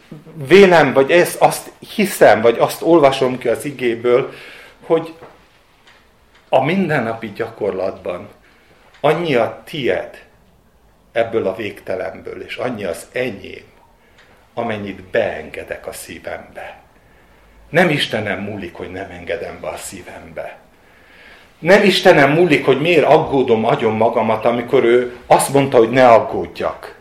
vélem, 0.48 0.94
vagy 0.94 1.12
ezt, 1.12 1.42
azt 1.42 1.72
hiszem, 1.96 2.42
vagy 2.42 2.58
azt 2.60 2.82
olvasom 2.82 3.38
ki 3.38 3.48
az 3.48 3.66
igéből, 3.66 4.34
hogy 4.86 5.14
a 6.50 6.64
mindennapi 6.64 7.32
gyakorlatban 7.36 8.30
annyi 9.00 9.36
a 9.36 9.62
tied 9.66 10.24
ebből 11.12 11.48
a 11.48 11.56
végtelenből, 11.56 12.42
és 12.42 12.56
annyi 12.56 12.84
az 12.84 13.08
enyém, 13.12 13.66
amennyit 14.54 15.04
beengedek 15.04 15.88
a 15.88 15.94
szívembe. 15.94 16.80
Nem 17.70 17.90
Istenem 17.90 18.40
múlik, 18.40 18.74
hogy 18.74 18.92
nem 18.92 19.10
engedem 19.12 19.58
be 19.62 19.68
a 19.68 19.78
szívembe. 19.78 20.58
Nem 21.60 21.84
Istenem 21.84 22.32
múlik, 22.32 22.66
hogy 22.66 22.82
miért 22.82 23.06
aggódom 23.06 23.66
agyon 23.66 23.96
magamat, 23.96 24.46
amikor 24.46 24.84
ő 24.84 25.16
azt 25.26 25.54
mondta, 25.54 25.78
hogy 25.78 25.90
ne 25.90 26.08
aggódjak. 26.08 27.00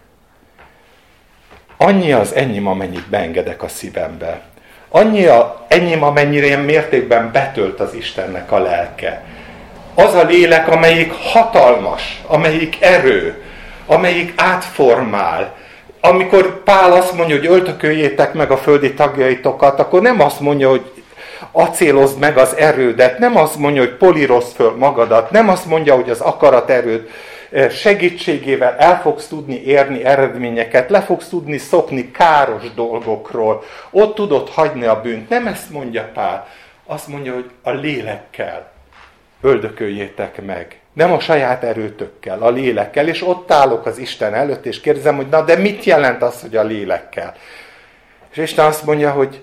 Annyi 1.82 2.12
az 2.12 2.34
enyém, 2.34 2.66
amennyit 2.66 3.08
beengedek 3.08 3.62
a 3.62 3.68
szívembe. 3.68 4.40
Annyi 4.88 5.26
a 5.26 5.64
enyém, 5.68 6.02
amennyire 6.02 6.46
ilyen 6.46 6.60
mértékben 6.60 7.30
betölt 7.32 7.80
az 7.80 7.94
Istennek 7.94 8.52
a 8.52 8.58
lelke. 8.58 9.24
Az 9.94 10.14
a 10.14 10.24
lélek, 10.24 10.68
amelyik 10.68 11.12
hatalmas, 11.12 12.22
amelyik 12.26 12.76
erő, 12.80 13.42
amelyik 13.86 14.32
átformál. 14.36 15.56
Amikor 16.00 16.62
Pál 16.62 16.92
azt 16.92 17.16
mondja, 17.16 17.36
hogy 17.36 17.46
öltököljétek 17.46 18.32
meg 18.32 18.50
a 18.50 18.56
földi 18.56 18.94
tagjaitokat, 18.94 19.80
akkor 19.80 20.02
nem 20.02 20.20
azt 20.20 20.40
mondja, 20.40 20.68
hogy 20.68 21.02
acélozd 21.52 22.18
meg 22.18 22.36
az 22.36 22.56
erődet, 22.56 23.18
nem 23.18 23.36
azt 23.36 23.56
mondja, 23.56 23.82
hogy 23.82 23.96
polírozd 23.96 24.54
föl 24.54 24.74
magadat, 24.78 25.30
nem 25.30 25.48
azt 25.48 25.66
mondja, 25.66 25.94
hogy 25.94 26.10
az 26.10 26.20
akarat 26.20 26.70
erőd 26.70 27.08
segítségével 27.70 28.76
el 28.78 29.00
fogsz 29.00 29.26
tudni 29.26 29.62
érni 29.62 30.04
eredményeket, 30.04 30.90
le 30.90 31.00
fogsz 31.00 31.28
tudni 31.28 31.58
szokni 31.58 32.10
káros 32.10 32.74
dolgokról, 32.74 33.62
ott 33.90 34.14
tudod 34.14 34.48
hagyni 34.48 34.84
a 34.84 35.00
bűnt. 35.00 35.28
Nem 35.28 35.46
ezt 35.46 35.70
mondja 35.70 36.10
Pál, 36.14 36.46
azt 36.86 37.08
mondja, 37.08 37.34
hogy 37.34 37.50
a 37.62 37.70
lélekkel 37.70 38.70
öldököljétek 39.40 40.44
meg. 40.44 40.80
Nem 40.92 41.12
a 41.12 41.20
saját 41.20 41.64
erőtökkel, 41.64 42.42
a 42.42 42.50
lélekkel. 42.50 43.08
És 43.08 43.22
ott 43.22 43.50
állok 43.50 43.86
az 43.86 43.98
Isten 43.98 44.34
előtt, 44.34 44.66
és 44.66 44.80
kérdezem, 44.80 45.16
hogy 45.16 45.28
na 45.28 45.42
de 45.42 45.56
mit 45.56 45.84
jelent 45.84 46.22
az, 46.22 46.40
hogy 46.40 46.56
a 46.56 46.62
lélekkel? 46.62 47.34
És 48.30 48.36
Isten 48.36 48.66
azt 48.66 48.84
mondja, 48.84 49.10
hogy 49.10 49.42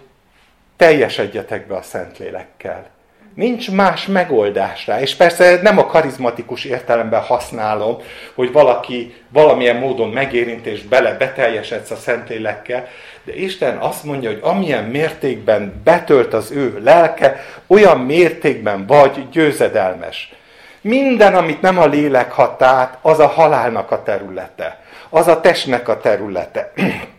teljesedjetek 0.78 1.68
be 1.68 1.76
a 1.76 1.82
Szentlélekkel. 1.82 2.90
Nincs 3.38 3.72
más 3.72 4.06
megoldás 4.06 4.88
rá. 4.88 5.02
És 5.02 5.16
persze 5.16 5.60
nem 5.62 5.78
a 5.78 5.86
karizmatikus 5.86 6.64
értelemben 6.66 7.22
használom, 7.22 7.98
hogy 8.36 8.52
valaki 8.52 9.16
valamilyen 9.30 9.76
módon 9.76 10.10
megérint 10.10 10.66
és 10.66 10.84
bele 10.84 11.14
beteljesedsz 11.14 11.92
a 11.92 11.96
Szentlélekkel, 11.96 12.88
de 13.24 13.36
Isten 13.36 13.78
azt 13.78 14.04
mondja, 14.04 14.30
hogy 14.30 14.40
amilyen 14.42 14.84
mértékben 14.84 15.82
betölt 15.84 16.34
az 16.34 16.52
ő 16.52 16.82
lelke, 16.84 17.46
olyan 17.68 18.00
mértékben 18.00 18.86
vagy 18.86 19.30
győzedelmes. 19.30 20.34
Minden, 20.82 21.36
amit 21.36 21.62
nem 21.62 21.78
a 21.78 21.86
lélek 21.86 22.32
hatát, 22.32 22.98
az 23.02 23.20
a 23.20 23.28
halálnak 23.28 23.92
a 23.92 24.04
területe. 24.04 24.84
Az 25.10 25.28
a 25.28 25.42
testnek 25.42 25.88
a 25.88 26.00
területe. 26.00 26.74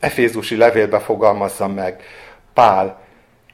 Efézusi 0.00 0.56
levélbe 0.56 0.98
fogalmazza 0.98 1.68
meg 1.68 2.02
Pál, 2.58 2.98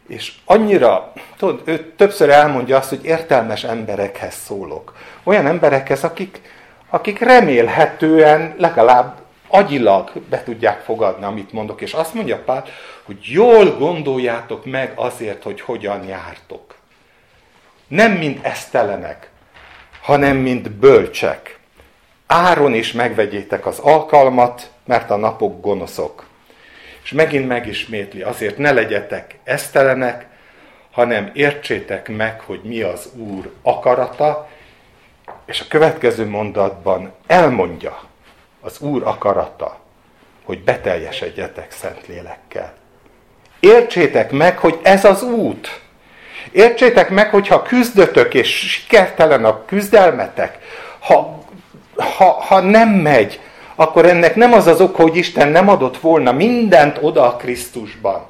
és 0.08 0.32
annyira, 0.44 1.12
tudod, 1.36 1.62
ő 1.64 1.92
többször 1.96 2.30
elmondja 2.30 2.76
azt, 2.76 2.88
hogy 2.88 3.04
értelmes 3.04 3.64
emberekhez 3.64 4.34
szólok. 4.34 4.96
Olyan 5.22 5.46
emberekhez, 5.46 6.04
akik, 6.04 6.40
akik 6.90 7.18
remélhetően 7.18 8.54
legalább 8.58 9.20
agyilag 9.48 10.12
be 10.28 10.42
tudják 10.42 10.80
fogadni, 10.80 11.24
amit 11.24 11.52
mondok. 11.52 11.80
És 11.80 11.92
azt 11.92 12.14
mondja 12.14 12.42
Pál, 12.44 12.64
hogy 13.02 13.18
jól 13.20 13.76
gondoljátok 13.76 14.64
meg 14.64 14.92
azért, 14.94 15.42
hogy 15.42 15.60
hogyan 15.60 16.04
jártok. 16.04 16.74
Nem 17.88 18.12
mint 18.12 18.44
esztelenek, 18.44 19.30
hanem 20.02 20.36
mint 20.36 20.70
bölcsek. 20.70 21.58
Áron 22.26 22.74
is 22.74 22.92
megvegyétek 22.92 23.66
az 23.66 23.78
alkalmat, 23.78 24.70
mert 24.84 25.10
a 25.10 25.16
napok 25.16 25.60
gonoszok. 25.60 26.32
És 27.04 27.12
megint 27.12 27.48
megismétli, 27.48 28.22
azért 28.22 28.58
ne 28.58 28.72
legyetek 28.72 29.38
esztelenek, 29.44 30.26
hanem 30.90 31.30
értsétek 31.32 32.08
meg, 32.08 32.40
hogy 32.40 32.60
mi 32.62 32.80
az 32.80 33.08
Úr 33.16 33.50
akarata, 33.62 34.48
és 35.46 35.60
a 35.60 35.64
következő 35.68 36.26
mondatban 36.26 37.12
elmondja 37.26 38.02
az 38.60 38.80
Úr 38.80 39.02
akarata, 39.06 39.80
hogy 40.44 40.64
beteljesedjetek 40.64 41.72
Szentlélekkel. 41.72 42.74
Értsétek 43.60 44.30
meg, 44.30 44.58
hogy 44.58 44.78
ez 44.82 45.04
az 45.04 45.22
út. 45.22 45.80
Értsétek 46.52 47.10
meg, 47.10 47.30
hogy 47.30 47.48
ha 47.48 47.62
küzdötök 47.62 48.34
és 48.34 48.48
sikertelen 48.48 49.44
a 49.44 49.64
küzdelmetek, 49.64 50.58
ha, 50.98 51.44
ha, 51.96 52.30
ha 52.30 52.60
nem 52.60 52.88
megy, 52.88 53.40
akkor 53.74 54.06
ennek 54.06 54.34
nem 54.34 54.52
az 54.52 54.66
az 54.66 54.80
oka, 54.80 55.02
hogy 55.02 55.16
Isten 55.16 55.48
nem 55.48 55.68
adott 55.68 55.98
volna 55.98 56.32
mindent 56.32 56.98
oda 57.00 57.26
a 57.26 57.36
Krisztusban, 57.36 58.26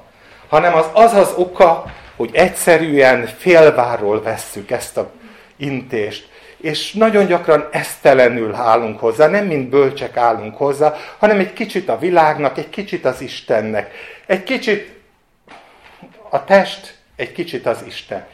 hanem 0.49 0.75
az 0.75 0.87
az 0.93 1.13
az 1.15 1.33
oka, 1.37 1.85
hogy 2.17 2.31
egyszerűen 2.33 3.27
félváról 3.27 4.23
vesszük 4.23 4.71
ezt 4.71 4.97
a 4.97 5.11
intést, 5.57 6.29
és 6.57 6.93
nagyon 6.93 7.27
gyakran 7.27 7.69
esztelenül 7.71 8.55
állunk 8.55 8.99
hozzá, 8.99 9.27
nem 9.27 9.47
mint 9.47 9.69
bölcsek 9.69 10.17
állunk 10.17 10.57
hozzá, 10.57 10.95
hanem 11.19 11.39
egy 11.39 11.53
kicsit 11.53 11.89
a 11.89 11.99
világnak, 11.99 12.59
egy 12.59 12.71
kicsit 12.71 13.05
az 13.05 13.21
Istennek, 13.21 13.91
egy 14.27 14.43
kicsit 14.43 14.93
a 16.31 16.45
test, 16.45 16.95
egy 17.17 17.33
kicsit 17.33 17.67
az 17.67 17.85
Isten. 17.87 18.27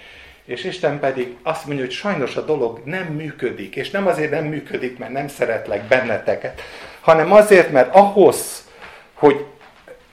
És 0.45 0.65
Isten 0.65 0.99
pedig 0.99 1.37
azt 1.43 1.67
mondja, 1.67 1.85
hogy 1.85 1.95
sajnos 1.95 2.37
a 2.37 2.45
dolog 2.45 2.81
nem 2.85 3.05
működik, 3.05 3.77
és 3.77 3.91
nem 3.91 4.07
azért 4.07 4.31
nem 4.31 4.45
működik, 4.45 4.99
mert 4.99 5.13
nem 5.13 5.29
szeretlek 5.29 5.83
benneteket, 5.83 6.63
hanem 7.01 7.33
azért, 7.33 7.71
mert 7.71 7.95
ahhoz, 7.95 8.69
hogy 9.15 9.45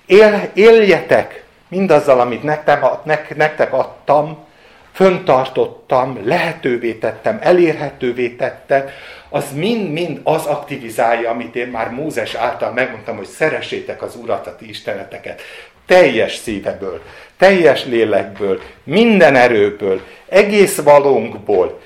él, 0.06 0.52
éljetek 0.54 1.44
mindazzal, 1.68 2.20
amit 2.20 2.44
nektek, 2.44 3.36
nektek 3.36 3.74
adtam, 3.74 4.46
föntartottam, 4.94 6.20
lehetővé 6.24 6.94
tettem, 6.94 7.40
elérhetővé 7.42 8.30
tettem, 8.30 8.90
az 9.30 9.44
mind-mind 9.54 10.20
az 10.24 10.46
aktivizálja, 10.46 11.30
amit 11.30 11.56
én 11.56 11.68
már 11.68 11.90
Mózes 11.90 12.34
által 12.34 12.72
megmondtam, 12.72 13.18
hogy 13.18 13.26
szeressétek 13.26 14.02
az 14.02 14.16
Urat, 14.16 14.48
a 14.48 14.56
ti 14.56 14.70
isteneteket. 14.70 15.42
Teljes 15.86 16.36
szíveből, 16.36 17.02
teljes 17.38 17.86
lélekből, 17.86 18.62
minden 18.84 19.36
erőből, 19.36 20.02
egész 20.30 20.82
valónkból. 20.82 21.82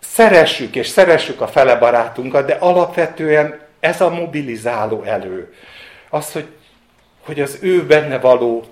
Szeressük 0.00 0.74
és 0.74 0.86
szeressük 0.86 1.40
a 1.40 1.48
fele 1.48 1.76
barátunkat, 1.76 2.46
de 2.46 2.56
alapvetően 2.60 3.60
ez 3.80 4.00
a 4.00 4.10
mobilizáló 4.10 5.02
elő. 5.02 5.54
Az, 6.08 6.32
hogy, 6.32 6.46
hogy 7.20 7.40
az 7.40 7.58
ő 7.60 7.86
benne 7.86 8.18
való 8.18 8.64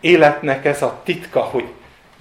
életnek 0.00 0.64
ez 0.64 0.82
a 0.82 1.00
titka, 1.04 1.40
hogy 1.40 1.64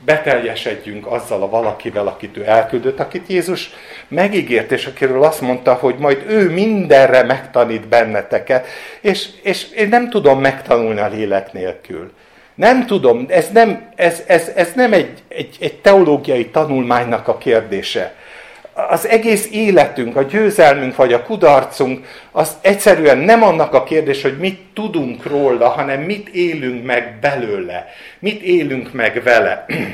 beteljesedjünk 0.05 1.07
azzal 1.07 1.41
a 1.41 1.49
valakivel, 1.49 2.07
akit 2.07 2.37
ő 2.37 2.43
elküldött, 2.45 2.99
akit 2.99 3.27
Jézus 3.27 3.69
megígért, 4.07 4.71
és 4.71 4.85
akiről 4.85 5.23
azt 5.23 5.41
mondta, 5.41 5.73
hogy 5.73 5.95
majd 5.97 6.23
ő 6.27 6.49
mindenre 6.49 7.23
megtanít 7.23 7.87
benneteket, 7.87 8.67
és, 9.01 9.29
és 9.41 9.69
én 9.71 9.89
nem 9.89 10.09
tudom 10.09 10.39
megtanulni 10.39 10.99
a 10.99 11.07
lélek 11.07 11.53
nélkül. 11.53 12.11
Nem 12.55 12.85
tudom, 12.85 13.25
ez 13.29 13.49
nem, 13.51 13.89
ez, 13.95 14.23
ez, 14.27 14.51
ez 14.55 14.71
nem 14.75 14.93
egy, 14.93 15.23
egy, 15.27 15.57
egy 15.59 15.75
teológiai 15.75 16.49
tanulmánynak 16.49 17.27
a 17.27 17.37
kérdése 17.37 18.13
az 18.75 19.07
egész 19.07 19.49
életünk, 19.51 20.15
a 20.15 20.23
győzelmünk 20.23 20.95
vagy 20.95 21.13
a 21.13 21.23
kudarcunk, 21.23 22.07
az 22.31 22.57
egyszerűen 22.61 23.17
nem 23.17 23.43
annak 23.43 23.73
a 23.73 23.83
kérdés, 23.83 24.21
hogy 24.21 24.38
mit 24.38 24.59
tudunk 24.73 25.25
róla, 25.25 25.69
hanem 25.69 26.01
mit 26.01 26.27
élünk 26.29 26.85
meg 26.85 27.19
belőle, 27.19 27.88
mit 28.19 28.41
élünk 28.41 28.93
meg 28.93 29.23
vele. 29.23 29.65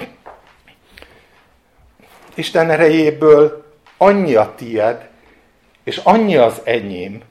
Isten 2.36 2.70
erejéből 2.70 3.65
annyi 3.98 4.36
a 4.36 4.54
tied, 4.56 5.08
és 5.84 5.98
annyi 6.04 6.36
az 6.36 6.62
enyém, 6.63 7.22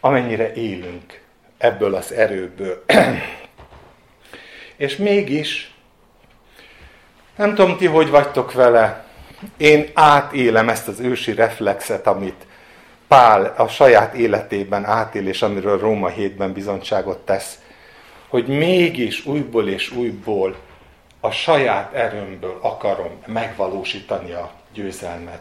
amennyire 0.00 0.52
élünk 0.52 1.20
ebből 1.58 1.94
az 1.94 2.12
erőből. 2.12 2.84
és 4.76 4.96
mégis, 4.96 5.74
nem 7.36 7.54
tudom 7.54 7.76
ti, 7.76 7.86
hogy 7.86 8.10
vagytok 8.10 8.52
vele, 8.52 9.04
én 9.56 9.90
átélem 9.94 10.68
ezt 10.68 10.88
az 10.88 11.00
ősi 11.00 11.34
reflexet, 11.34 12.06
amit 12.06 12.46
Pál 13.08 13.54
a 13.56 13.68
saját 13.68 14.14
életében 14.14 14.84
átél, 14.84 15.28
és 15.28 15.42
amiről 15.42 15.78
Róma 15.78 16.10
7-ben 16.18 16.52
bizonyságot 16.52 17.18
tesz, 17.18 17.58
hogy 18.28 18.46
mégis 18.46 19.26
újból 19.26 19.68
és 19.68 19.90
újból 19.90 20.56
a 21.20 21.30
saját 21.30 21.94
erőmből 21.94 22.58
akarom 22.60 23.22
megvalósítani 23.26 24.32
a 24.32 24.50
győzelmet. 24.74 25.40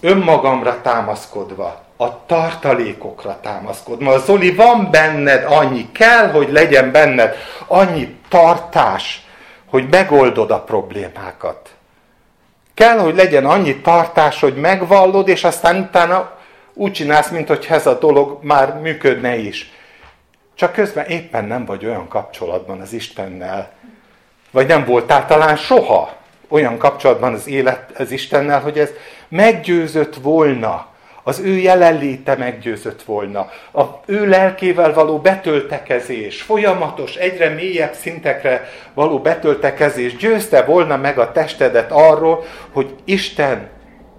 Önmagamra 0.00 0.80
támaszkodva, 0.80 1.84
a 1.96 2.26
tartalékokra 2.26 3.40
támaszkodva. 3.40 4.18
Zoli, 4.18 4.54
van 4.54 4.90
benned 4.90 5.44
annyi, 5.44 5.92
kell, 5.92 6.30
hogy 6.30 6.52
legyen 6.52 6.92
benned 6.92 7.36
annyi 7.66 8.16
tartás, 8.28 9.26
hogy 9.66 9.88
megoldod 9.88 10.50
a 10.50 10.60
problémákat. 10.60 11.68
Kell, 12.80 12.98
hogy 12.98 13.14
legyen 13.14 13.46
annyi 13.46 13.76
tartás, 13.76 14.40
hogy 14.40 14.54
megvallod, 14.54 15.28
és 15.28 15.44
aztán 15.44 15.76
utána 15.76 16.38
úgy 16.74 16.92
csinálsz, 16.92 17.30
mint 17.30 17.48
hogy 17.48 17.66
ez 17.70 17.86
a 17.86 17.98
dolog 17.98 18.38
már 18.42 18.74
működne 18.74 19.36
is. 19.36 19.72
Csak 20.54 20.72
közben 20.72 21.06
éppen 21.06 21.44
nem 21.44 21.64
vagy 21.64 21.86
olyan 21.86 22.08
kapcsolatban 22.08 22.80
az 22.80 22.92
Istennel, 22.92 23.70
vagy 24.50 24.66
nem 24.66 24.84
voltál 24.84 25.26
talán 25.26 25.56
soha 25.56 26.16
olyan 26.48 26.78
kapcsolatban 26.78 27.34
az 27.34 27.46
élet 27.46 27.98
az 27.98 28.10
Istennel, 28.10 28.60
hogy 28.60 28.78
ez 28.78 28.90
meggyőzött 29.28 30.14
volna 30.14 30.86
az 31.22 31.38
ő 31.38 31.56
jelenléte 31.56 32.36
meggyőzött 32.36 33.02
volna. 33.02 33.50
A 33.72 33.82
ő 34.06 34.26
lelkével 34.26 34.92
való 34.92 35.18
betöltekezés, 35.18 36.42
folyamatos, 36.42 37.14
egyre 37.16 37.48
mélyebb 37.48 37.94
szintekre 37.94 38.68
való 38.94 39.18
betöltekezés 39.18 40.16
győzte 40.16 40.62
volna 40.62 40.96
meg 40.96 41.18
a 41.18 41.32
testedet 41.32 41.92
arról, 41.92 42.44
hogy 42.72 42.94
Isten 43.04 43.68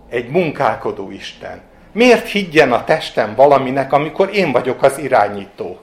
egy 0.10 0.30
munkálkodó 0.30 1.12
Isten. 1.12 1.62
Miért 1.92 2.28
higgyen 2.28 2.72
a 2.72 2.84
testem 2.84 3.36
valaminek, 3.36 3.94
amikor 3.94 4.30
én 4.34 4.52
vagyok 4.52 4.84
az 4.84 4.98
irányító? 4.98 5.80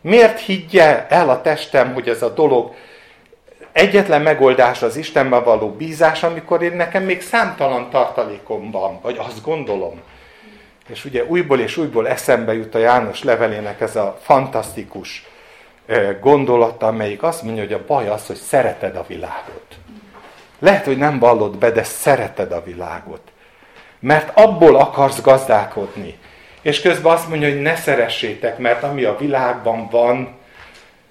Miért 0.00 0.40
higgye 0.40 1.06
el 1.08 1.28
a 1.28 1.40
testem, 1.40 1.92
hogy 1.92 2.08
ez 2.08 2.22
a 2.22 2.28
dolog 2.28 2.74
egyetlen 3.72 4.22
megoldás 4.22 4.82
az 4.82 4.96
Istenben 4.96 5.44
való 5.44 5.68
bízás, 5.68 6.22
amikor 6.22 6.62
én 6.62 6.76
nekem 6.76 7.02
még 7.02 7.22
számtalan 7.22 7.90
tartalékom 7.90 8.70
van, 8.70 8.98
vagy 9.02 9.16
azt 9.18 9.42
gondolom. 9.44 10.00
És 10.88 11.04
ugye 11.04 11.24
újból 11.24 11.60
és 11.60 11.76
újból 11.76 12.08
eszembe 12.08 12.54
jut 12.54 12.74
a 12.74 12.78
János 12.78 13.22
levelének 13.22 13.80
ez 13.80 13.96
a 13.96 14.18
fantasztikus 14.22 15.26
gondolata, 16.20 16.86
amelyik 16.86 17.22
azt 17.22 17.42
mondja, 17.42 17.62
hogy 17.62 17.72
a 17.72 17.84
baj 17.86 18.08
az, 18.08 18.26
hogy 18.26 18.36
szereted 18.36 18.96
a 18.96 19.04
világot. 19.06 19.66
Lehet, 20.58 20.84
hogy 20.84 20.98
nem 20.98 21.18
vallod 21.18 21.56
be, 21.56 21.70
de 21.70 21.82
szereted 21.82 22.52
a 22.52 22.62
világot. 22.62 23.20
Mert 24.00 24.38
abból 24.38 24.76
akarsz 24.76 25.20
gazdálkodni. 25.20 26.18
És 26.62 26.80
közben 26.80 27.12
azt 27.12 27.28
mondja, 27.28 27.48
hogy 27.48 27.62
ne 27.62 27.76
szeressétek, 27.76 28.58
mert 28.58 28.82
ami 28.82 29.04
a 29.04 29.16
világban 29.16 29.88
van, 29.90 30.36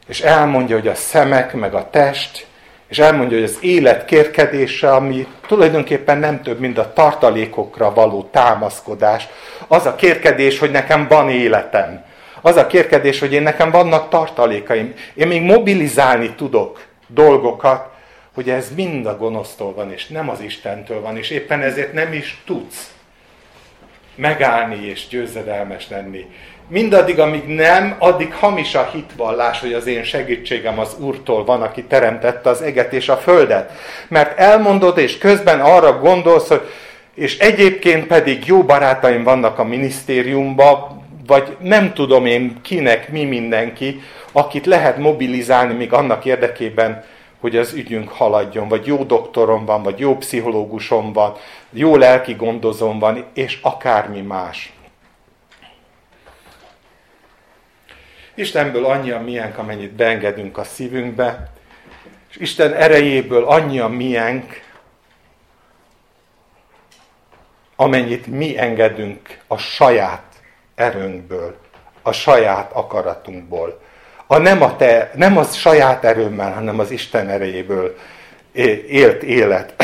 és 0.07 0.21
elmondja, 0.21 0.75
hogy 0.75 0.87
a 0.87 0.95
szemek, 0.95 1.53
meg 1.53 1.73
a 1.73 1.89
test, 1.89 2.47
és 2.93 2.99
elmondja, 2.99 3.37
hogy 3.37 3.45
az 3.45 3.57
élet 3.61 4.05
kérkedése, 4.05 4.93
ami 4.93 5.27
tulajdonképpen 5.47 6.17
nem 6.17 6.41
több, 6.41 6.59
mint 6.59 6.77
a 6.77 6.93
tartalékokra 6.93 7.93
való 7.93 8.29
támaszkodás, 8.31 9.27
az 9.67 9.85
a 9.85 9.95
kérkedés, 9.95 10.59
hogy 10.59 10.71
nekem 10.71 11.07
van 11.07 11.29
életem. 11.29 12.05
Az 12.41 12.55
a 12.55 12.67
kérkedés, 12.67 13.19
hogy 13.19 13.33
én 13.33 13.41
nekem 13.41 13.71
vannak 13.71 14.09
tartalékaim. 14.09 14.93
Én 15.13 15.27
még 15.27 15.41
mobilizálni 15.41 16.33
tudok 16.35 16.85
dolgokat, 17.07 17.89
hogy 18.33 18.49
ez 18.49 18.73
mind 18.75 19.05
a 19.05 19.17
gonosztól 19.17 19.73
van, 19.73 19.91
és 19.91 20.07
nem 20.07 20.29
az 20.29 20.41
Istentől 20.41 21.01
van, 21.01 21.17
és 21.17 21.29
éppen 21.29 21.61
ezért 21.61 21.93
nem 21.93 22.13
is 22.13 22.41
tudsz 22.45 22.93
megállni 24.15 24.85
és 24.85 25.07
győzedelmes 25.07 25.89
lenni. 25.89 26.25
Mindaddig, 26.67 27.19
amíg 27.19 27.47
nem, 27.47 27.95
addig 27.99 28.33
hamis 28.33 28.75
a 28.75 28.89
hitvallás, 28.93 29.59
hogy 29.59 29.73
az 29.73 29.87
én 29.87 30.03
segítségem 30.03 30.79
az 30.79 30.95
Úrtól 30.99 31.45
van, 31.45 31.61
aki 31.61 31.83
teremtette 31.83 32.49
az 32.49 32.61
eget 32.61 32.93
és 32.93 33.09
a 33.09 33.17
földet. 33.17 33.71
Mert 34.07 34.39
elmondod, 34.39 34.97
és 34.97 35.17
közben 35.17 35.59
arra 35.61 35.99
gondolsz, 35.99 36.47
hogy 36.47 36.61
és 37.13 37.37
egyébként 37.37 38.07
pedig 38.07 38.45
jó 38.45 38.63
barátaim 38.63 39.23
vannak 39.23 39.59
a 39.59 39.63
minisztériumban, 39.63 41.01
vagy 41.27 41.57
nem 41.59 41.93
tudom 41.93 42.25
én 42.25 42.59
kinek, 42.61 43.09
mi 43.09 43.23
mindenki, 43.23 44.01
akit 44.31 44.65
lehet 44.65 44.97
mobilizálni 44.97 45.73
még 45.73 45.93
annak 45.93 46.25
érdekében, 46.25 47.03
hogy 47.39 47.57
az 47.57 47.73
ügyünk 47.73 48.09
haladjon, 48.09 48.67
vagy 48.67 48.85
jó 48.85 49.03
doktorom 49.03 49.65
van, 49.65 49.83
vagy 49.83 49.99
jó 49.99 50.17
pszichológusom 50.17 51.13
van, 51.13 51.33
jó 51.71 51.95
lelki 51.95 52.33
gondozom 52.33 52.99
van, 52.99 53.25
és 53.33 53.59
akármi 53.61 54.21
más. 54.21 54.73
Istenből 58.35 58.85
annyi 58.85 59.11
a 59.11 59.19
miénk, 59.19 59.57
amennyit 59.57 59.91
beengedünk 59.91 60.57
a 60.57 60.63
szívünkbe, 60.63 61.51
és 62.29 62.35
Isten 62.37 62.73
erejéből 62.73 63.43
annyi 63.43 63.79
a 63.79 63.87
miénk, 63.87 64.61
amennyit 67.75 68.27
mi 68.27 68.57
engedünk 68.57 69.39
a 69.47 69.57
saját 69.57 70.23
erőnkből, 70.75 71.57
a 72.01 72.11
saját 72.11 72.71
akaratunkból. 72.71 73.81
A 74.27 74.37
nem, 74.37 74.61
a 74.61 74.75
te, 74.75 75.11
nem 75.15 75.37
az 75.37 75.55
saját 75.55 76.03
erőmmel, 76.03 76.53
hanem 76.53 76.79
az 76.79 76.91
Isten 76.91 77.29
erejéből 77.29 77.97
élt 78.87 79.23
élet. 79.23 79.83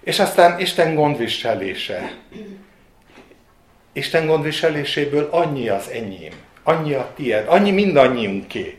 És 0.00 0.18
aztán 0.18 0.60
Isten 0.60 0.94
gondviselése. 0.94 2.12
Isten 3.98 4.26
gondviseléséből 4.26 5.28
annyi 5.30 5.68
az 5.68 5.90
enyém, 5.92 6.32
annyi 6.62 6.94
a 6.94 7.08
tied, 7.16 7.44
annyi 7.48 7.70
mindannyiunké, 7.70 8.78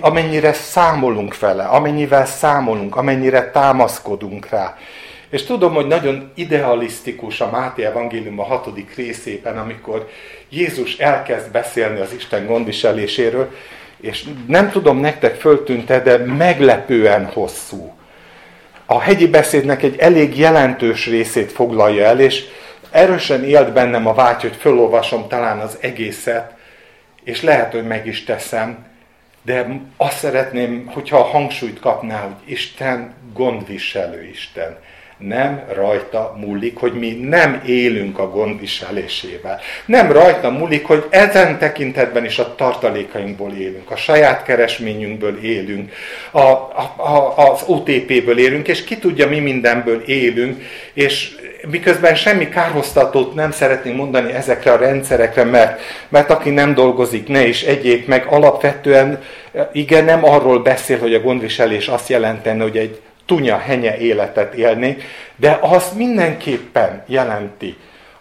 amennyire 0.00 0.52
számolunk 0.52 1.38
vele, 1.38 1.64
amennyivel 1.64 2.26
számolunk, 2.26 2.96
amennyire 2.96 3.50
támaszkodunk 3.50 4.48
rá. 4.48 4.78
És 5.30 5.42
tudom, 5.42 5.74
hogy 5.74 5.86
nagyon 5.86 6.30
idealisztikus 6.34 7.40
a 7.40 7.50
Máté 7.50 7.84
Evangélium 7.84 8.40
a 8.40 8.44
hatodik 8.44 8.94
részében, 8.94 9.58
amikor 9.58 10.08
Jézus 10.48 10.96
elkezd 10.96 11.50
beszélni 11.50 12.00
az 12.00 12.12
Isten 12.12 12.46
gondviseléséről, 12.46 13.50
és 14.00 14.24
nem 14.46 14.70
tudom, 14.70 14.98
nektek 14.98 15.34
föltűnte, 15.34 16.00
de 16.00 16.16
meglepően 16.16 17.24
hosszú. 17.24 17.92
A 18.86 19.00
hegyi 19.00 19.26
beszédnek 19.26 19.82
egy 19.82 19.96
elég 19.98 20.38
jelentős 20.38 21.06
részét 21.06 21.52
foglalja 21.52 22.04
el, 22.04 22.20
és 22.20 22.44
erősen 22.92 23.44
élt 23.44 23.72
bennem 23.72 24.06
a 24.06 24.14
vágy, 24.14 24.40
hogy 24.40 24.56
fölolvasom 24.56 25.28
talán 25.28 25.58
az 25.58 25.78
egészet, 25.80 26.52
és 27.24 27.42
lehet, 27.42 27.72
hogy 27.72 27.86
meg 27.86 28.06
is 28.06 28.24
teszem, 28.24 28.86
de 29.42 29.80
azt 29.96 30.18
szeretném, 30.18 30.86
hogyha 30.86 31.18
a 31.18 31.22
hangsúlyt 31.22 31.80
kapná, 31.80 32.20
hogy 32.20 32.34
Isten 32.44 33.14
gondviselő 33.32 34.24
Isten 34.24 34.78
nem 35.26 35.64
rajta 35.74 36.36
múlik, 36.40 36.76
hogy 36.76 36.92
mi 36.92 37.10
nem 37.10 37.62
élünk 37.66 38.18
a 38.18 38.30
gondviselésével. 38.30 39.60
Nem 39.86 40.12
rajta 40.12 40.50
múlik, 40.50 40.86
hogy 40.86 41.04
ezen 41.10 41.58
tekintetben 41.58 42.24
is 42.24 42.38
a 42.38 42.54
tartalékainkból 42.54 43.52
élünk, 43.52 43.90
a 43.90 43.96
saját 43.96 44.42
keresményünkből 44.42 45.38
élünk, 45.42 45.92
a, 46.30 46.40
a, 46.40 46.94
a, 46.96 47.50
az 47.50 47.62
OTP-ből 47.66 48.38
élünk, 48.38 48.68
és 48.68 48.84
ki 48.84 48.98
tudja, 48.98 49.28
mi 49.28 49.38
mindenből 49.38 50.02
élünk, 50.06 50.62
és 50.92 51.34
miközben 51.70 52.14
semmi 52.14 52.48
kárhoztatót 52.48 53.34
nem 53.34 53.50
szeretnénk 53.50 53.96
mondani 53.96 54.32
ezekre 54.32 54.72
a 54.72 54.76
rendszerekre, 54.76 55.44
mert, 55.44 55.80
mert 56.08 56.30
aki 56.30 56.50
nem 56.50 56.74
dolgozik, 56.74 57.28
ne 57.28 57.46
is 57.46 57.62
egyéb 57.62 58.08
meg 58.08 58.26
alapvetően 58.26 59.22
igen, 59.72 60.04
nem 60.04 60.24
arról 60.24 60.58
beszél, 60.58 60.98
hogy 60.98 61.14
a 61.14 61.20
gondviselés 61.20 61.88
azt 61.88 62.08
jelenteni, 62.08 62.60
hogy 62.60 62.76
egy 62.76 63.00
tunya 63.26 63.58
henye 63.58 63.96
életet 63.96 64.54
élni, 64.54 64.96
de 65.36 65.58
az 65.62 65.92
mindenképpen 65.96 67.04
jelenti 67.06 67.76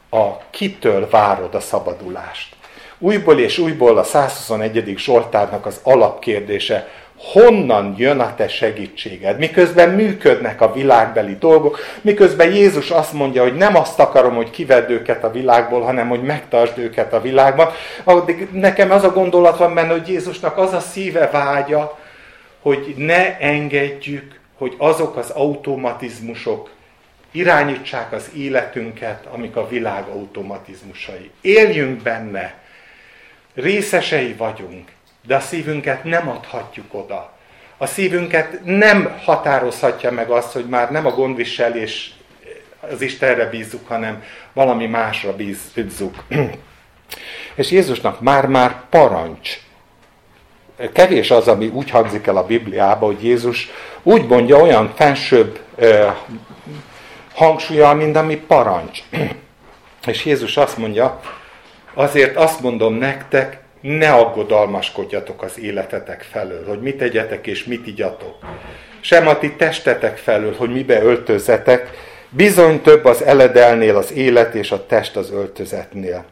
a 0.09 0.37
kitől 0.49 1.09
várod 1.09 1.55
a 1.55 1.59
szabadulást. 1.59 2.55
Újból 2.97 3.39
és 3.39 3.57
újból 3.57 3.97
a 3.97 4.03
121. 4.03 4.93
Zsoltárnak 4.97 5.65
az 5.65 5.79
alapkérdése, 5.83 6.87
honnan 7.17 7.95
jön 7.97 8.19
a 8.19 8.35
te 8.35 8.47
segítséged? 8.47 9.37
Miközben 9.37 9.89
működnek 9.89 10.61
a 10.61 10.73
világbeli 10.73 11.35
dolgok, 11.39 11.79
miközben 12.01 12.53
Jézus 12.53 12.89
azt 12.89 13.13
mondja, 13.13 13.41
hogy 13.41 13.55
nem 13.55 13.75
azt 13.75 13.99
akarom, 13.99 14.35
hogy 14.35 14.49
kivedd 14.49 14.89
őket 14.89 15.23
a 15.23 15.31
világból, 15.31 15.81
hanem 15.81 16.07
hogy 16.07 16.21
megtartsd 16.21 16.77
őket 16.77 17.13
a 17.13 17.21
világban, 17.21 17.69
addig 18.03 18.47
nekem 18.51 18.91
az 18.91 19.03
a 19.03 19.11
gondolat 19.11 19.57
van 19.57 19.73
benne, 19.73 19.91
hogy 19.91 20.07
Jézusnak 20.07 20.57
az 20.57 20.73
a 20.73 20.79
szíve 20.79 21.29
vágya, 21.31 21.97
hogy 22.61 22.93
ne 22.97 23.37
engedjük, 23.39 24.39
hogy 24.61 24.75
azok 24.77 25.15
az 25.17 25.29
automatizmusok 25.29 26.69
irányítsák 27.31 28.11
az 28.11 28.29
életünket, 28.35 29.25
amik 29.25 29.55
a 29.55 29.67
világ 29.67 30.07
automatizmusai. 30.07 31.31
Éljünk 31.41 32.01
benne, 32.01 32.53
részesei 33.53 34.33
vagyunk, 34.33 34.89
de 35.25 35.35
a 35.35 35.39
szívünket 35.39 36.03
nem 36.03 36.29
adhatjuk 36.29 36.93
oda. 36.93 37.37
A 37.77 37.85
szívünket 37.85 38.59
nem 38.63 39.17
határozhatja 39.23 40.11
meg 40.11 40.29
azt, 40.29 40.51
hogy 40.51 40.65
már 40.65 40.91
nem 40.91 41.05
a 41.05 41.11
gondviselés 41.11 42.13
az 42.91 43.01
Istenre 43.01 43.45
bízzuk, 43.45 43.87
hanem 43.87 44.23
valami 44.53 44.85
másra 44.85 45.35
bízzuk. 45.35 46.23
És 47.55 47.71
Jézusnak 47.71 48.19
már-már 48.19 48.83
parancs. 48.89 49.59
Kevés 50.93 51.31
az, 51.31 51.47
ami 51.47 51.67
úgy 51.67 51.89
hangzik 51.89 52.27
el 52.27 52.37
a 52.37 52.45
Bibliába, 52.45 53.05
hogy 53.05 53.23
Jézus 53.23 53.69
úgy 54.03 54.27
mondja 54.27 54.57
olyan 54.57 54.91
fensőbb 54.95 55.59
hangsúlyal, 57.33 57.93
mint 57.93 58.15
ami 58.15 58.35
parancs. 58.35 58.99
És 60.07 60.25
Jézus 60.25 60.57
azt 60.57 60.77
mondja, 60.77 61.19
azért 61.93 62.35
azt 62.35 62.61
mondom 62.61 62.93
nektek, 62.93 63.59
ne 63.81 64.11
aggodalmaskodjatok 64.11 65.43
az 65.43 65.59
életetek 65.59 66.25
felől, 66.31 66.65
hogy 66.67 66.81
mit 66.81 66.97
tegyetek 66.97 67.47
és 67.47 67.63
mit 67.63 67.87
igyatok. 67.87 68.35
Sem 68.99 69.27
a 69.27 69.37
ti 69.37 69.51
testetek 69.51 70.17
felől, 70.17 70.55
hogy 70.57 70.71
mibe 70.71 71.01
öltözzetek, 71.01 71.89
bizony 72.29 72.81
több 72.81 73.05
az 73.05 73.23
eledelnél 73.23 73.95
az 73.95 74.13
élet 74.13 74.53
és 74.55 74.71
a 74.71 74.85
test 74.85 75.15
az 75.15 75.31
öltözetnél. 75.31 76.25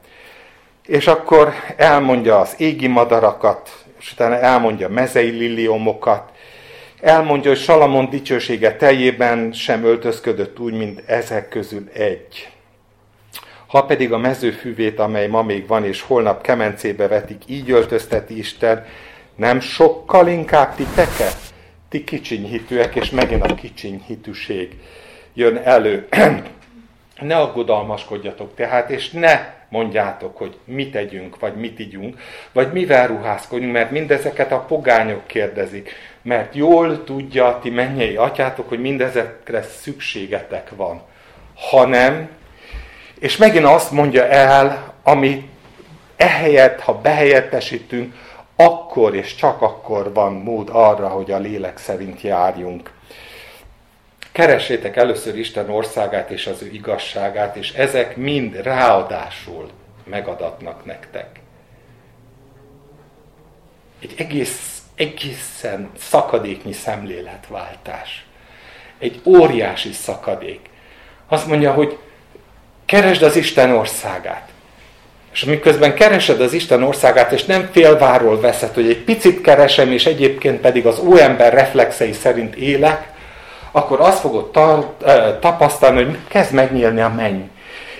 És 0.85 1.07
akkor 1.07 1.53
elmondja 1.77 2.39
az 2.39 2.53
égi 2.57 2.87
madarakat, 2.87 3.69
és 3.99 4.11
utána 4.11 4.35
elmondja 4.35 4.89
mezei 4.89 5.29
liliomokat, 5.29 6.31
elmondja, 7.01 7.49
hogy 7.49 7.59
Salamon 7.59 8.09
dicsősége 8.09 8.75
teljében 8.75 9.51
sem 9.51 9.83
öltözködött 9.83 10.59
úgy, 10.59 10.73
mint 10.73 11.03
ezek 11.05 11.49
közül 11.49 11.89
egy. 11.93 12.49
Ha 13.67 13.85
pedig 13.85 14.13
a 14.13 14.17
mezőfüvét, 14.17 14.99
amely 14.99 15.27
ma 15.27 15.41
még 15.43 15.67
van, 15.67 15.85
és 15.85 16.01
holnap 16.01 16.41
kemencébe 16.41 17.07
vetik, 17.07 17.41
így 17.47 17.71
öltözteti 17.71 18.37
Isten, 18.37 18.85
nem 19.35 19.59
sokkal 19.59 20.27
inkább 20.27 20.75
titeket? 20.75 21.37
Ti 21.89 22.03
kicsinyhitűek, 22.03 22.95
és 22.95 23.09
megint 23.09 23.51
a 23.51 23.55
kicsinyhitűség 23.55 24.77
jön 25.33 25.57
elő. 25.57 26.07
ne 27.19 27.35
aggodalmaskodjatok 27.37 28.55
tehát, 28.55 28.89
és 28.89 29.09
ne 29.09 29.57
mondjátok, 29.69 30.37
hogy 30.37 30.57
mit 30.65 30.91
tegyünk, 30.91 31.39
vagy 31.39 31.55
mit 31.55 31.79
igyunk, 31.79 32.19
vagy 32.51 32.71
mivel 32.71 33.07
ruházkodjunk, 33.07 33.73
mert 33.73 33.91
mindezeket 33.91 34.51
a 34.51 34.59
pogányok 34.59 35.27
kérdezik, 35.27 35.91
mert 36.21 36.55
jól 36.55 37.03
tudja 37.03 37.59
ti 37.61 37.69
mennyei 37.69 38.15
atyátok, 38.15 38.69
hogy 38.69 38.79
mindezekre 38.79 39.61
szükségetek 39.61 40.69
van. 40.75 41.01
Hanem, 41.55 42.29
és 43.19 43.37
megint 43.37 43.65
azt 43.65 43.91
mondja 43.91 44.27
el, 44.27 44.93
ami 45.03 45.49
ehelyett, 46.15 46.79
ha 46.79 46.93
behelyettesítünk, 46.93 48.13
akkor 48.55 49.15
és 49.15 49.35
csak 49.35 49.61
akkor 49.61 50.13
van 50.13 50.33
mód 50.33 50.69
arra, 50.71 51.07
hogy 51.07 51.31
a 51.31 51.37
lélek 51.37 51.77
szerint 51.77 52.21
járjunk. 52.21 52.91
Keressétek 54.31 54.95
először 54.95 55.37
Isten 55.37 55.69
országát 55.69 56.29
és 56.29 56.47
az 56.47 56.61
ő 56.61 56.69
igazságát, 56.71 57.55
és 57.55 57.71
ezek 57.71 58.15
mind 58.15 58.55
ráadásul 58.55 59.69
megadatnak 60.05 60.85
nektek. 60.85 61.39
egy 64.01 64.13
egész, 64.17 64.81
egészen 64.95 65.89
szakadéknyi 65.97 66.73
szemléletváltás. 66.73 68.25
Egy 68.99 69.21
óriási 69.23 69.91
szakadék. 69.91 70.59
Azt 71.27 71.47
mondja, 71.47 71.73
hogy 71.73 71.97
keresd 72.85 73.21
az 73.21 73.35
Isten 73.35 73.71
országát. 73.71 74.49
És 75.33 75.43
miközben 75.43 75.93
keresed 75.93 76.41
az 76.41 76.53
Isten 76.53 76.83
országát, 76.83 77.31
és 77.31 77.45
nem 77.45 77.69
félváról 77.71 78.39
veszed, 78.39 78.73
hogy 78.73 78.89
egy 78.89 79.03
picit 79.03 79.41
keresem, 79.41 79.91
és 79.91 80.05
egyébként 80.05 80.59
pedig 80.59 80.85
az 80.85 80.99
óember 80.99 81.53
reflexei 81.53 82.11
szerint 82.11 82.55
élek, 82.55 83.07
akkor 83.71 83.99
azt 83.99 84.19
fogod 84.19 84.51
ta, 84.51 84.93
tapasztalni, 85.39 86.03
hogy 86.03 86.17
kezd 86.27 86.53
megnyílni 86.53 87.01
a 87.01 87.13
menny. 87.15 87.41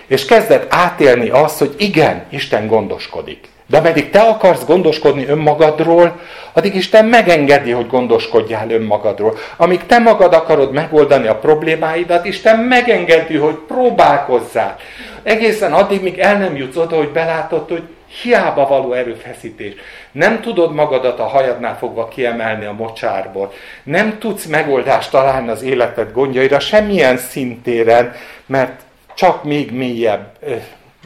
És 0.07 0.25
kezded 0.25 0.65
átélni 0.69 1.29
azt, 1.29 1.59
hogy 1.59 1.73
igen, 1.77 2.25
Isten 2.29 2.67
gondoskodik. 2.67 3.47
De 3.67 3.77
ameddig 3.77 4.09
te 4.09 4.19
akarsz 4.19 4.65
gondoskodni 4.65 5.25
önmagadról, 5.25 6.19
addig 6.53 6.75
Isten 6.75 7.05
megengedi, 7.05 7.71
hogy 7.71 7.87
gondoskodjál 7.87 8.69
önmagadról. 8.69 9.37
Amíg 9.57 9.85
te 9.85 9.99
magad 9.99 10.33
akarod 10.33 10.71
megoldani 10.71 11.27
a 11.27 11.35
problémáidat, 11.35 12.25
Isten 12.25 12.59
megengedi, 12.59 13.35
hogy 13.35 13.55
próbálkozzál. 13.67 14.75
Egészen 15.23 15.73
addig, 15.73 16.01
míg 16.01 16.19
el 16.19 16.37
nem 16.37 16.55
jutsz 16.55 16.75
oda, 16.75 16.95
hogy 16.95 17.09
belátod, 17.09 17.69
hogy 17.69 17.83
hiába 18.21 18.67
való 18.67 18.93
erőfeszítés. 18.93 19.73
Nem 20.11 20.41
tudod 20.41 20.73
magadat 20.73 21.19
a 21.19 21.27
hajadnál 21.27 21.77
fogva 21.77 22.07
kiemelni 22.07 22.65
a 22.65 22.73
mocsárból. 22.73 23.53
Nem 23.83 24.19
tudsz 24.19 24.45
megoldást 24.45 25.11
találni 25.11 25.49
az 25.49 25.61
életed 25.61 26.11
gondjaira 26.11 26.59
semmilyen 26.59 27.17
szintéren, 27.17 28.13
mert 28.45 28.81
csak 29.13 29.43
még 29.43 29.71
mélyebb 29.71 30.37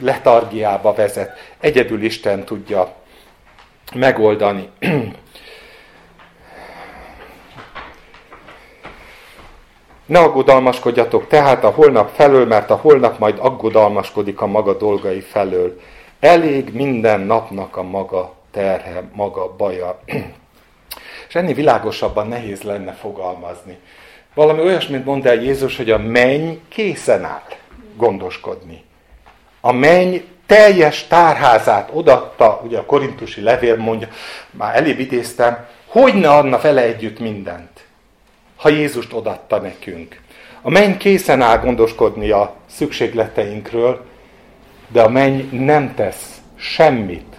letargiába 0.02 0.94
vezet. 0.94 1.38
Egyedül 1.60 2.04
Isten 2.04 2.44
tudja 2.44 2.94
megoldani. 3.96 4.70
Ne 10.06 10.20
aggodalmaskodjatok 10.20 11.28
tehát 11.28 11.64
a 11.64 11.70
holnap 11.70 12.16
felől, 12.16 12.46
mert 12.46 12.70
a 12.70 12.76
holnap 12.76 13.20
majd 13.20 13.38
aggodalmaskodik 13.40 14.42
a 14.42 14.46
maga 14.46 14.78
dolgai 14.78 15.20
felől. 15.20 15.80
Elég 16.24 16.74
minden 16.74 17.20
napnak 17.20 17.78
a 17.78 17.84
maga 17.84 18.34
terhe, 18.52 19.04
maga 19.14 19.56
baja. 19.56 20.00
És 21.28 21.36
ennél 21.36 21.54
világosabban 21.54 22.28
nehéz 22.28 22.62
lenne 22.62 22.92
fogalmazni. 22.92 23.78
Valami 24.34 24.62
olyasmit 24.62 25.06
mond 25.06 25.26
el 25.26 25.42
Jézus, 25.42 25.78
hogy 25.78 25.92
a 25.92 25.98
menny 25.98 26.54
készen 26.68 27.24
áll 27.24 27.50
gondoskodni. 27.96 28.84
A 29.62 29.72
menny 29.72 30.18
teljes 30.46 31.08
tárházát 31.08 31.90
odatta, 31.94 32.62
ugye 32.64 32.78
a 32.78 32.86
korintusi 32.86 33.42
levél 33.42 33.76
mondja, 33.76 34.08
már 34.52 34.76
elébb 34.76 35.00
idéztem, 35.00 35.66
hogy 35.88 36.14
ne 36.14 36.30
adna 36.30 36.60
vele 36.60 36.82
együtt 36.82 37.20
mindent, 37.20 37.86
ha 38.56 38.70
Jézust 38.70 39.14
odatta 39.14 39.58
nekünk. 39.58 40.20
A 40.62 40.70
menny 40.70 40.98
készen 40.98 41.42
áll 41.42 41.58
gondoskodni 41.58 42.30
a 42.30 42.54
szükségleteinkről, 42.70 44.12
de 44.94 45.02
a 45.02 45.10
menny 45.10 45.66
nem 45.66 45.94
tesz 45.96 46.42
semmit, 46.56 47.36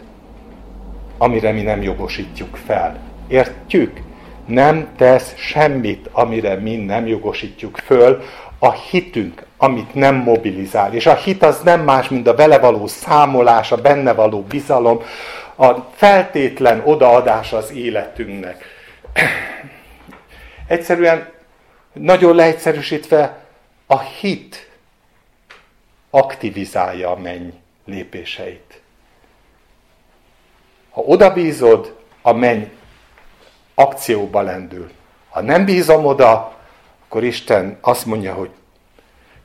amire 1.19 1.53
mi 1.53 1.63
nem 1.63 1.83
jogosítjuk 1.83 2.57
fel. 2.67 2.99
Értjük? 3.29 4.01
Nem 4.47 4.89
tesz 4.97 5.35
semmit, 5.37 6.09
amire 6.13 6.55
mi 6.55 6.77
nem 6.77 7.07
jogosítjuk 7.07 7.77
föl, 7.77 8.23
a 8.59 8.73
hitünk, 8.73 9.47
amit 9.57 9.95
nem 9.95 10.15
mobilizál. 10.15 10.95
És 10.95 11.07
a 11.07 11.15
hit 11.15 11.43
az 11.43 11.61
nem 11.61 11.81
más, 11.81 12.09
mint 12.09 12.27
a 12.27 12.35
vele 12.35 12.59
való 12.59 12.87
számolás, 12.87 13.73
a 13.73 13.77
benne 13.77 14.13
való 14.13 14.43
bizalom, 14.43 15.01
a 15.57 15.73
feltétlen 15.95 16.83
odaadás 16.85 17.53
az 17.53 17.73
életünknek. 17.73 18.65
Egyszerűen, 20.67 21.29
nagyon 21.93 22.35
leegyszerűsítve, 22.35 23.39
a 23.87 24.01
hit 24.01 24.69
aktivizálja 26.15 27.11
a 27.11 27.17
menny 27.17 27.49
lépéseit. 27.85 28.81
Ha 30.91 31.01
oda 31.01 31.33
bízod, 31.33 31.97
a 32.23 32.33
menny 32.33 32.63
akcióba 33.75 34.41
lendül. 34.41 34.91
Ha 35.31 35.41
nem 35.41 35.65
bízom 35.65 36.07
oda, 36.07 36.57
akkor 37.05 37.25
Isten 37.25 37.79
azt 37.81 38.07
mondja, 38.07 38.35
hogy 38.35 38.51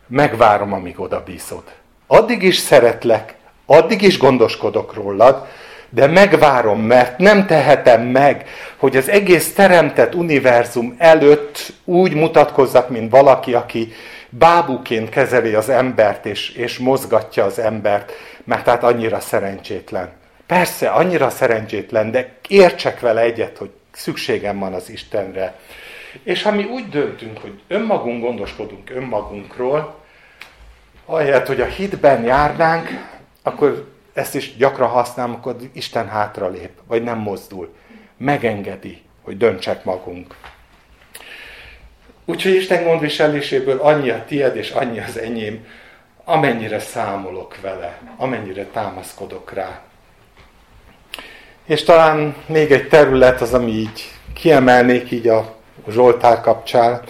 megvárom, 0.08 0.74
amíg 0.74 1.00
oda 1.00 1.24
bízod. 1.24 1.64
Addig 2.08 2.44
is 2.44 2.58
szeretlek, 2.58 3.36
addig 3.66 4.02
is 4.02 4.18
gondoskodok 4.18 4.94
rólad, 4.94 5.48
de 5.90 6.08
megvárom, 6.08 6.82
mert 6.82 7.18
nem 7.18 7.46
tehetem 7.46 8.02
meg, 8.02 8.50
hogy 8.78 8.98
az 8.98 9.10
egész 9.10 9.54
teremtett 9.54 10.16
univerzum 10.16 10.96
előtt 10.98 11.74
úgy 11.86 12.14
mutatkozzak, 12.14 12.90
mint 12.90 13.12
valaki, 13.12 13.54
aki 13.54 13.92
bábuként 14.30 15.10
kezeli 15.10 15.54
az 15.54 15.70
embert, 15.70 16.26
és, 16.26 16.50
és 16.50 16.78
mozgatja 16.78 17.44
az 17.46 17.60
embert, 17.60 18.12
mert 18.44 18.66
hát 18.66 18.84
annyira 18.84 19.20
szerencsétlen. 19.20 20.12
Persze, 20.46 20.90
annyira 20.90 21.30
szerencsétlen, 21.30 22.12
de 22.12 22.34
értsek 22.48 23.00
vele 23.00 23.22
egyet, 23.22 23.58
hogy 23.58 23.70
szükségem 23.92 24.60
van 24.60 24.74
az 24.74 24.90
Istenre. 24.90 25.60
És 26.24 26.44
ha 26.44 26.52
mi 26.52 26.64
úgy 26.64 26.90
döntünk, 26.90 27.38
hogy 27.38 27.60
önmagunk 27.68 28.22
gondoskodunk 28.22 28.90
önmagunkról, 28.90 29.96
ahelyett, 31.06 31.48
hogy 31.48 31.62
a 31.62 31.66
hitben 31.66 32.24
járnánk, 32.24 32.88
akkor 33.44 33.88
ezt 34.14 34.36
is 34.36 34.56
gyakran 34.56 34.90
használom, 34.90 35.34
akkor 35.34 35.56
Isten 35.74 36.08
hátralép, 36.08 36.72
vagy 36.88 37.04
nem 37.04 37.18
mozdul. 37.18 37.74
Megengedi, 38.18 39.02
hogy 39.22 39.38
döntsek 39.38 39.84
magunk. 39.84 40.36
Úgyhogy 42.30 42.56
Isten 42.56 42.84
gondviseléséből 42.84 43.80
annyi 43.80 44.10
a 44.10 44.24
tied, 44.28 44.56
és 44.56 44.70
annyi 44.70 45.00
az 45.00 45.18
enyém, 45.18 45.66
amennyire 46.24 46.80
számolok 46.80 47.56
vele, 47.62 47.98
amennyire 48.18 48.66
támaszkodok 48.66 49.54
rá. 49.54 49.80
És 51.66 51.84
talán 51.84 52.36
még 52.46 52.72
egy 52.72 52.88
terület 52.88 53.42
az, 53.42 53.54
ami 53.54 53.72
így 53.72 54.12
kiemelnék 54.34 55.12
így 55.12 55.28
a 55.28 55.56
Zsoltár 55.88 56.42
kapcsán. 56.42 57.02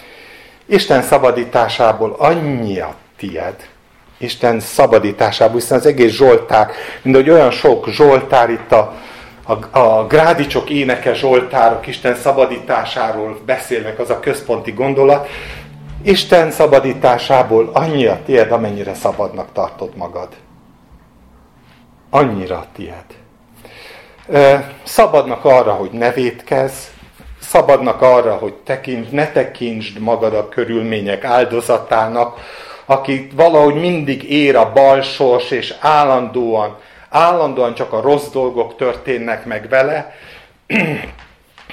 Isten 0.65 1.01
szabadításából 1.01 2.15
annyi 2.19 2.79
a 2.79 2.95
tied. 3.17 3.69
Isten 4.17 4.59
szabadításából, 4.59 5.59
hiszen 5.59 5.77
az 5.77 5.85
egész 5.85 6.11
Zsoltár, 6.11 6.71
mint 7.01 7.15
hogy 7.15 7.29
olyan 7.29 7.51
sok 7.51 7.89
Zsoltár 7.89 8.49
itt 8.49 8.71
a, 8.71 8.95
a, 9.49 9.79
a 9.79 10.07
grádicsok 10.07 10.69
éneke 10.69 11.13
Zsoltárok 11.13 11.87
Isten 11.87 12.15
szabadításáról 12.15 13.39
beszélnek, 13.45 13.99
az 13.99 14.09
a 14.09 14.19
központi 14.19 14.71
gondolat. 14.71 15.27
Isten 16.03 16.51
szabadításából 16.51 17.69
annyi 17.73 18.05
a 18.05 18.19
tied, 18.25 18.51
amennyire 18.51 18.93
szabadnak 18.93 19.47
tartod 19.53 19.95
magad. 19.95 20.27
Annyira 22.09 22.65
tied. 22.75 23.05
Szabadnak 24.83 25.45
arra, 25.45 25.73
hogy 25.73 25.91
ne 25.91 26.11
védkezz, 26.11 26.85
szabadnak 27.39 28.01
arra, 28.01 28.33
hogy 28.33 28.53
tekints, 28.53 29.09
ne 29.09 29.31
tekintsd 29.31 29.99
magad 29.99 30.33
a 30.33 30.49
körülmények 30.49 31.23
áldozatának, 31.23 32.39
aki 32.85 33.27
valahogy 33.35 33.75
mindig 33.75 34.31
ér 34.31 34.55
a 34.55 34.71
balsors, 34.71 35.51
és 35.51 35.75
állandóan, 35.79 36.77
állandóan 37.09 37.73
csak 37.73 37.93
a 37.93 38.01
rossz 38.01 38.29
dolgok 38.29 38.75
történnek 38.75 39.45
meg 39.45 39.69
vele, 39.69 40.15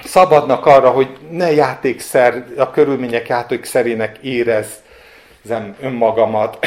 szabadnak 0.05 0.67
arra, 0.67 0.91
hogy 0.91 1.19
ne 1.31 1.53
játékszer, 1.53 2.45
a 2.57 2.71
körülmények 2.71 3.29
játékszerének 3.29 4.19
érezzem 4.19 5.77
önmagamat, 5.81 6.67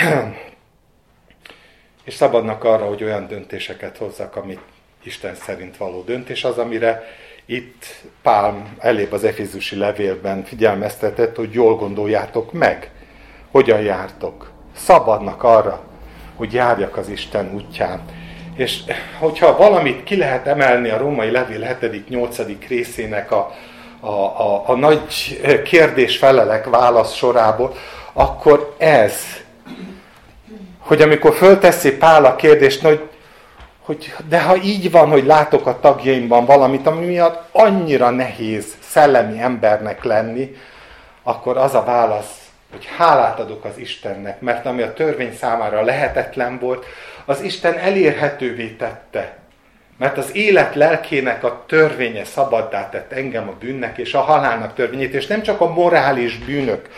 és 2.06 2.14
szabadnak 2.14 2.64
arra, 2.64 2.86
hogy 2.86 3.04
olyan 3.04 3.28
döntéseket 3.28 3.98
hozzak, 3.98 4.36
amit 4.36 4.60
Isten 5.04 5.36
szerint 5.36 5.78
való 5.78 6.02
döntés 6.02 6.44
az, 6.44 6.58
amire 6.58 7.04
itt 7.46 7.86
Pál 8.22 8.76
elébb 8.80 9.12
az 9.12 9.24
Efézusi 9.24 9.76
levélben 9.76 10.44
figyelmeztetett, 10.44 11.36
hogy 11.36 11.54
jól 11.54 11.76
gondoljátok 11.76 12.52
meg, 12.52 12.92
hogyan 13.52 13.82
jártok. 13.82 14.52
Szabadnak 14.76 15.44
arra, 15.44 15.84
hogy 16.36 16.54
járjak 16.54 16.98
az 16.98 17.10
Isten 17.10 17.54
útján. 17.54 18.02
És 18.60 18.80
hogyha 19.20 19.58
valamit 19.58 20.04
ki 20.04 20.18
lehet 20.18 20.48
emelni 20.48 20.90
a 20.90 20.98
római 20.98 21.32
levél 21.32 21.78
7.-8. 21.82 22.56
részének 22.68 23.32
a, 23.32 23.52
a, 24.00 24.10
a, 24.10 24.64
a 24.66 24.76
nagy 24.76 25.02
kérdés-felelek 25.64 26.66
válasz 26.66 27.14
sorából, 27.14 27.74
akkor 28.14 28.76
ez, 28.78 29.16
hogy 30.80 31.02
amikor 31.02 31.34
fölteszi 31.34 31.92
Pál 31.92 32.26
a 32.26 32.36
kérdést, 32.36 32.82
hogy 32.82 33.10
hogy 33.80 34.14
de 34.28 34.42
ha 34.42 34.56
így 34.56 34.92
van, 34.92 35.10
hogy 35.10 35.26
látok 35.26 35.66
a 35.66 35.80
tagjaimban 35.80 36.46
valamit, 36.46 36.88
ami 36.88 37.06
miatt 37.06 37.48
annyira 37.52 38.10
nehéz 38.10 38.66
szellemi 38.80 39.40
embernek 39.40 40.04
lenni, 40.04 40.56
akkor 41.24 41.58
az 41.58 41.76
a 41.76 41.84
válasz, 41.84 42.38
hogy 42.72 42.90
hálát 42.98 43.40
adok 43.40 43.66
az 43.66 43.78
Istennek, 43.78 44.42
mert 44.42 44.66
ami 44.66 44.82
a 44.82 44.94
törvény 44.94 45.36
számára 45.36 45.82
lehetetlen 45.82 46.60
volt, 46.60 46.86
az 47.30 47.42
Isten 47.42 47.78
elérhetővé 47.78 48.68
tette 48.68 49.38
Mert 49.98 50.18
az 50.18 50.36
élet 50.36 50.76
lelkének 50.76 51.44
a 51.44 51.64
törvénye 51.68 52.26
szabaddá 52.26 52.90
tett 52.90 53.12
engem 53.12 53.50
a 53.50 53.54
bűnnek 53.60 53.98
és 53.98 54.14
a 54.14 54.20
halálnak 54.20 54.74
törvényét, 54.74 55.14
és 55.14 55.28
nem 55.28 55.42
csak 55.42 55.62
a 55.62 55.74
morális 55.74 56.38
bűnök 56.38 56.90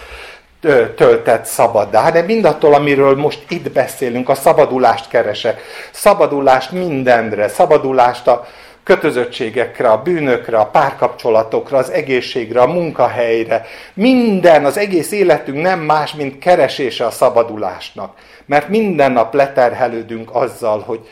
töltett 0.95 1.45
szabaddá, 1.45 2.01
hanem 2.01 2.25
mindattól, 2.25 2.73
amiről 2.73 3.15
most 3.15 3.43
itt 3.49 3.71
beszélünk, 3.71 4.29
a 4.29 4.35
szabadulást 4.35 5.07
keresek. 5.07 5.61
Szabadulást 5.91 6.71
mindenre, 6.71 7.47
szabadulást 7.47 8.27
a 8.27 8.47
kötözöttségekre, 8.83 9.89
a 9.89 10.01
bűnökre, 10.01 10.57
a 10.57 10.65
párkapcsolatokra, 10.65 11.77
az 11.77 11.89
egészségre, 11.89 12.61
a 12.61 12.67
munkahelyre. 12.67 13.65
Minden, 13.93 14.65
az 14.65 14.77
egész 14.77 15.11
életünk 15.11 15.61
nem 15.61 15.79
más, 15.79 16.13
mint 16.13 16.39
keresése 16.39 17.05
a 17.05 17.11
szabadulásnak. 17.11 18.17
Mert 18.45 18.67
minden 18.67 19.11
nap 19.11 19.33
leterhelődünk 19.33 20.35
azzal, 20.35 20.79
hogy, 20.79 21.07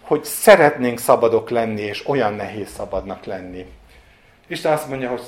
hogy 0.00 0.24
szeretnénk 0.24 0.98
szabadok 0.98 1.50
lenni, 1.50 1.82
és 1.82 2.08
olyan 2.08 2.34
nehéz 2.34 2.68
szabadnak 2.76 3.24
lenni. 3.24 3.66
Isten 4.46 4.72
azt 4.72 4.88
mondja, 4.88 5.08
hogy 5.08 5.22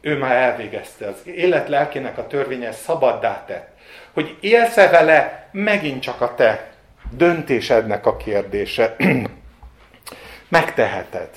ő 0.00 0.18
már 0.18 0.36
elvégezte 0.36 1.06
az 1.06 1.20
élet 1.24 1.68
lelkének 1.68 2.18
a 2.18 2.26
törvénye 2.26 2.72
szabaddá 2.72 3.44
tett. 3.46 3.68
Hogy 4.12 4.36
élsz-e 4.40 4.88
vele, 4.88 5.48
megint 5.52 6.02
csak 6.02 6.20
a 6.20 6.34
te 6.34 6.70
döntésednek 7.10 8.06
a 8.06 8.16
kérdése. 8.16 8.96
Megteheted. 10.48 11.28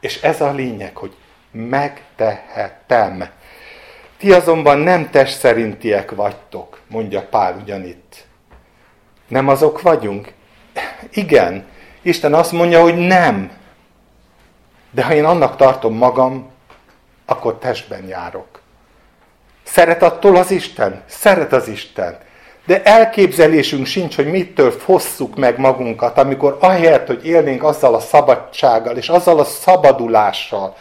És 0.00 0.22
ez 0.22 0.40
a 0.40 0.52
lényeg, 0.52 0.96
hogy 0.96 1.16
megtehetem. 1.50 3.28
Ti 4.16 4.32
azonban 4.32 4.78
nem 4.78 5.10
test 5.10 5.38
szerintiek 5.38 6.10
vagytok, 6.10 6.80
mondja 6.88 7.26
Pál 7.26 7.58
ugyanitt. 7.62 8.26
Nem 9.28 9.48
azok 9.48 9.82
vagyunk? 9.82 10.32
Igen. 11.10 11.66
Isten 12.02 12.34
azt 12.34 12.52
mondja, 12.52 12.82
hogy 12.82 12.96
nem. 12.96 13.50
De 14.90 15.04
ha 15.04 15.14
én 15.14 15.24
annak 15.24 15.56
tartom 15.56 15.94
magam, 15.94 16.50
akkor 17.24 17.58
testben 17.58 18.06
járok. 18.06 18.60
Szeret 19.62 20.02
attól 20.02 20.36
az 20.36 20.50
Isten? 20.50 21.02
Szeret 21.06 21.52
az 21.52 21.68
Isten. 21.68 22.18
De 22.70 22.82
elképzelésünk 22.82 23.86
sincs, 23.86 24.16
hogy 24.16 24.26
mitől 24.26 24.70
fosszuk 24.70 25.36
meg 25.36 25.58
magunkat, 25.58 26.18
amikor 26.18 26.56
ahelyett, 26.60 27.06
hogy 27.06 27.26
élnénk 27.26 27.62
azzal 27.62 27.94
a 27.94 28.00
szabadsággal 28.00 28.96
és 28.96 29.08
azzal 29.08 29.38
a 29.38 29.44
szabadulással, 29.44 30.76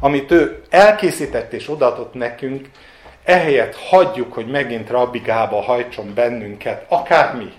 amit 0.00 0.30
ő 0.30 0.62
elkészített 0.70 1.52
és 1.52 1.70
odaadott 1.70 2.14
nekünk, 2.14 2.68
ehelyett 3.24 3.76
hagyjuk, 3.76 4.32
hogy 4.32 4.46
megint 4.46 4.90
rabigába 4.90 5.62
hajtson 5.62 6.12
bennünket, 6.14 6.84
akármi. 6.88 7.52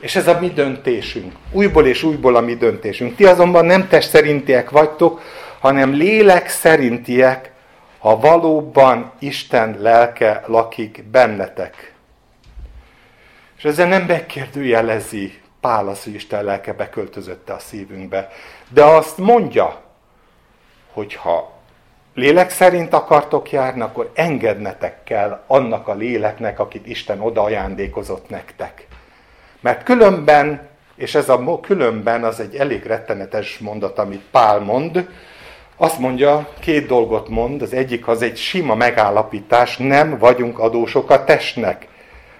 És 0.00 0.16
ez 0.16 0.26
a 0.26 0.38
mi 0.40 0.48
döntésünk. 0.48 1.32
Újból 1.52 1.86
és 1.86 2.02
újból 2.02 2.36
a 2.36 2.40
mi 2.40 2.54
döntésünk. 2.54 3.16
Ti 3.16 3.24
azonban 3.24 3.64
nem 3.64 3.88
test 3.88 4.08
szerintiek 4.08 4.70
vagytok, 4.70 5.20
hanem 5.60 5.92
lélek 5.92 6.48
szerintiek, 6.48 7.52
ha 7.98 8.18
valóban 8.18 9.12
Isten 9.18 9.76
lelke 9.80 10.42
lakik 10.46 11.04
bennetek. 11.10 11.93
És 13.64 13.70
ezzel 13.70 13.88
nem 13.88 14.02
megkérdőjelezi 14.02 15.40
Pál 15.60 15.88
az, 15.88 16.04
hogy 16.04 16.14
Isten 16.14 16.44
lelke 16.44 16.72
beköltözötte 16.72 17.52
a 17.52 17.58
szívünkbe. 17.58 18.28
De 18.68 18.84
azt 18.84 19.18
mondja, 19.18 19.82
hogy 20.92 21.14
ha 21.14 21.52
lélek 22.14 22.50
szerint 22.50 22.92
akartok 22.92 23.50
járni, 23.50 23.80
akkor 23.80 24.10
engednetek 24.14 25.04
kell 25.04 25.42
annak 25.46 25.88
a 25.88 25.94
léleknek, 25.94 26.58
akit 26.58 26.86
Isten 26.86 27.20
oda 27.20 27.42
ajándékozott 27.42 28.28
nektek. 28.28 28.86
Mert 29.60 29.82
különben, 29.82 30.68
és 30.96 31.14
ez 31.14 31.28
a 31.28 31.60
különben 31.60 32.24
az 32.24 32.40
egy 32.40 32.54
elég 32.54 32.84
rettenetes 32.84 33.58
mondat, 33.58 33.98
amit 33.98 34.24
Pál 34.30 34.60
mond, 34.60 35.08
azt 35.76 35.98
mondja, 35.98 36.48
két 36.60 36.86
dolgot 36.86 37.28
mond, 37.28 37.62
az 37.62 37.72
egyik 37.72 38.08
az 38.08 38.22
egy 38.22 38.36
sima 38.36 38.74
megállapítás, 38.74 39.76
nem 39.76 40.18
vagyunk 40.18 40.58
adósok 40.58 41.10
a 41.10 41.24
testnek, 41.24 41.92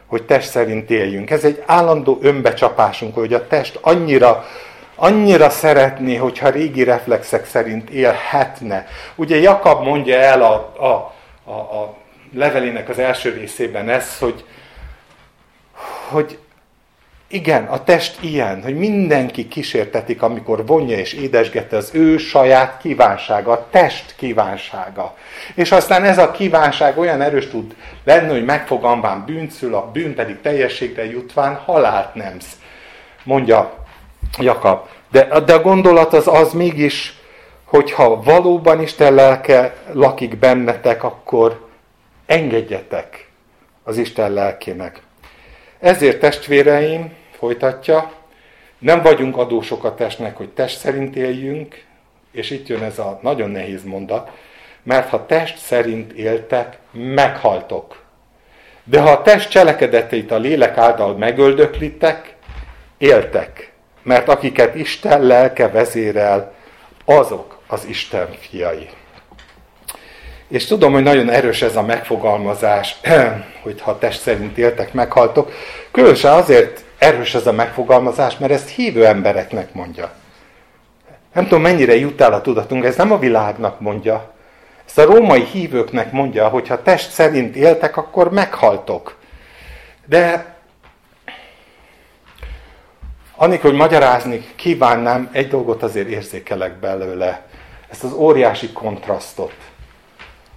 hogy 0.06 0.22
test 0.22 0.50
szerint 0.50 0.90
éljünk. 0.90 1.30
Ez 1.30 1.44
egy 1.44 1.62
állandó 1.66 2.18
önbecsapásunk, 2.22 3.14
hogy 3.14 3.34
a 3.34 3.46
test 3.46 3.78
annyira, 3.82 4.44
annyira 4.94 5.50
szeretné, 5.50 6.16
hogyha 6.16 6.48
régi 6.48 6.84
reflexek 6.84 7.46
szerint 7.46 7.90
élhetne. 7.90 8.86
Ugye 9.14 9.36
Jakab 9.36 9.84
mondja 9.84 10.16
el 10.16 10.42
a, 10.42 10.54
a, 10.78 11.14
a, 11.50 11.52
a 11.52 11.96
levelének 12.34 12.88
az 12.88 12.98
első 12.98 13.30
részében 13.30 13.88
ezt, 13.88 14.18
hogy, 14.18 14.44
hogy 16.08 16.38
igen, 17.34 17.64
a 17.64 17.84
test 17.84 18.22
ilyen, 18.22 18.62
hogy 18.62 18.76
mindenki 18.76 19.48
kísértetik, 19.48 20.22
amikor 20.22 20.66
vonja 20.66 20.98
és 20.98 21.12
édesgette 21.12 21.76
az 21.76 21.90
ő 21.92 22.16
saját 22.16 22.78
kívánsága, 22.80 23.52
a 23.52 23.66
test 23.70 24.14
kívánsága. 24.16 25.14
És 25.54 25.72
aztán 25.72 26.04
ez 26.04 26.18
a 26.18 26.30
kívánság 26.30 26.98
olyan 26.98 27.20
erős 27.20 27.48
tud 27.48 27.74
lenni, 28.04 28.30
hogy 28.30 28.44
megfogalmán 28.44 29.24
bűnszül, 29.26 29.74
a 29.74 29.90
bűn 29.90 30.14
pedig 30.14 30.40
teljességre 30.40 31.04
jutván 31.04 31.54
halált 31.54 32.14
nemsz, 32.14 32.56
mondja 33.24 33.74
Jakab. 34.38 34.86
De, 35.10 35.40
de 35.40 35.54
a 35.54 35.60
gondolat 35.60 36.12
az 36.12 36.28
az 36.28 36.52
mégis, 36.52 37.14
hogyha 37.64 38.22
valóban 38.22 38.82
Isten 38.82 39.14
lelke 39.14 39.74
lakik 39.92 40.38
bennetek, 40.38 41.04
akkor 41.04 41.68
engedjetek 42.26 43.28
az 43.82 43.96
Isten 43.96 44.32
lelkének. 44.32 45.02
Ezért 45.80 46.20
testvéreim, 46.20 47.12
folytatja, 47.44 48.12
nem 48.78 49.02
vagyunk 49.02 49.36
adósok 49.36 49.84
a 49.84 49.94
testnek, 49.94 50.36
hogy 50.36 50.48
test 50.48 50.78
szerint 50.78 51.16
éljünk, 51.16 51.84
és 52.32 52.50
itt 52.50 52.66
jön 52.66 52.82
ez 52.82 52.98
a 52.98 53.18
nagyon 53.22 53.50
nehéz 53.50 53.84
mondat, 53.84 54.30
mert 54.82 55.08
ha 55.08 55.26
test 55.26 55.58
szerint 55.58 56.12
éltek, 56.12 56.78
meghaltok. 56.92 58.02
De 58.84 59.00
ha 59.00 59.10
a 59.10 59.22
test 59.22 59.50
cselekedeteit 59.50 60.30
a 60.30 60.38
lélek 60.38 60.76
által 60.76 61.16
megöldöklitek, 61.16 62.34
éltek. 62.98 63.72
Mert 64.02 64.28
akiket 64.28 64.74
Isten 64.74 65.22
lelke 65.22 65.68
vezérel, 65.68 66.52
azok 67.04 67.58
az 67.66 67.84
Isten 67.88 68.28
fiai. 68.40 68.88
És 70.48 70.66
tudom, 70.66 70.92
hogy 70.92 71.02
nagyon 71.02 71.30
erős 71.30 71.62
ez 71.62 71.76
a 71.76 71.82
megfogalmazás, 71.82 72.96
hogy 73.62 73.80
ha 73.80 73.98
test 73.98 74.20
szerint 74.20 74.58
éltek, 74.58 74.92
meghaltok. 74.92 75.52
Különösen 75.90 76.32
azért 76.32 76.83
erős 76.98 77.34
ez 77.34 77.46
a 77.46 77.52
megfogalmazás, 77.52 78.38
mert 78.38 78.52
ezt 78.52 78.68
hívő 78.68 79.06
embereknek 79.06 79.74
mondja. 79.74 80.12
Nem 81.32 81.44
tudom, 81.44 81.62
mennyire 81.62 81.94
jut 81.94 82.20
el 82.20 82.32
a 82.32 82.40
tudatunk, 82.40 82.84
ez 82.84 82.96
nem 82.96 83.12
a 83.12 83.18
világnak 83.18 83.80
mondja. 83.80 84.32
Ezt 84.86 84.98
a 84.98 85.04
római 85.04 85.44
hívőknek 85.44 86.12
mondja, 86.12 86.48
hogy 86.48 86.68
ha 86.68 86.82
test 86.82 87.10
szerint 87.10 87.56
éltek, 87.56 87.96
akkor 87.96 88.30
meghaltok. 88.30 89.16
De 90.06 90.54
Annikor, 93.36 93.70
hogy 93.70 93.78
magyarázni 93.78 94.46
kívánnám, 94.56 95.28
egy 95.32 95.48
dolgot 95.48 95.82
azért 95.82 96.08
érzékelek 96.08 96.78
belőle. 96.78 97.42
Ezt 97.88 98.04
az 98.04 98.12
óriási 98.12 98.72
kontrasztot. 98.72 99.54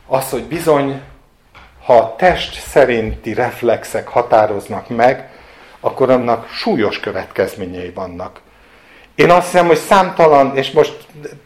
Az, 0.07 0.29
hogy 0.29 0.43
bizony, 0.43 1.01
ha 1.83 1.97
a 1.97 2.15
test 2.15 2.61
szerinti 2.61 3.33
reflexek 3.33 4.07
határoznak 4.07 4.89
meg, 4.89 5.31
akkor 5.79 6.09
annak 6.09 6.49
súlyos 6.49 6.99
következményei 6.99 7.91
vannak. 7.95 8.41
Én 9.15 9.29
azt 9.29 9.51
hiszem, 9.51 9.67
hogy 9.67 9.77
számtalan, 9.77 10.55
és 10.55 10.71
most 10.71 10.95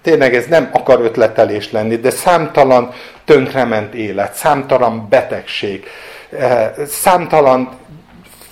tényleg 0.01 0.35
ez 0.35 0.45
nem 0.45 0.69
akar 0.73 0.99
ötletelés 0.99 1.71
lenni, 1.71 1.95
de 1.95 2.09
számtalan 2.09 2.93
tönkrement 3.25 3.93
élet, 3.93 4.33
számtalan 4.33 5.07
betegség, 5.09 5.85
eh, 6.29 6.71
számtalan 6.87 7.69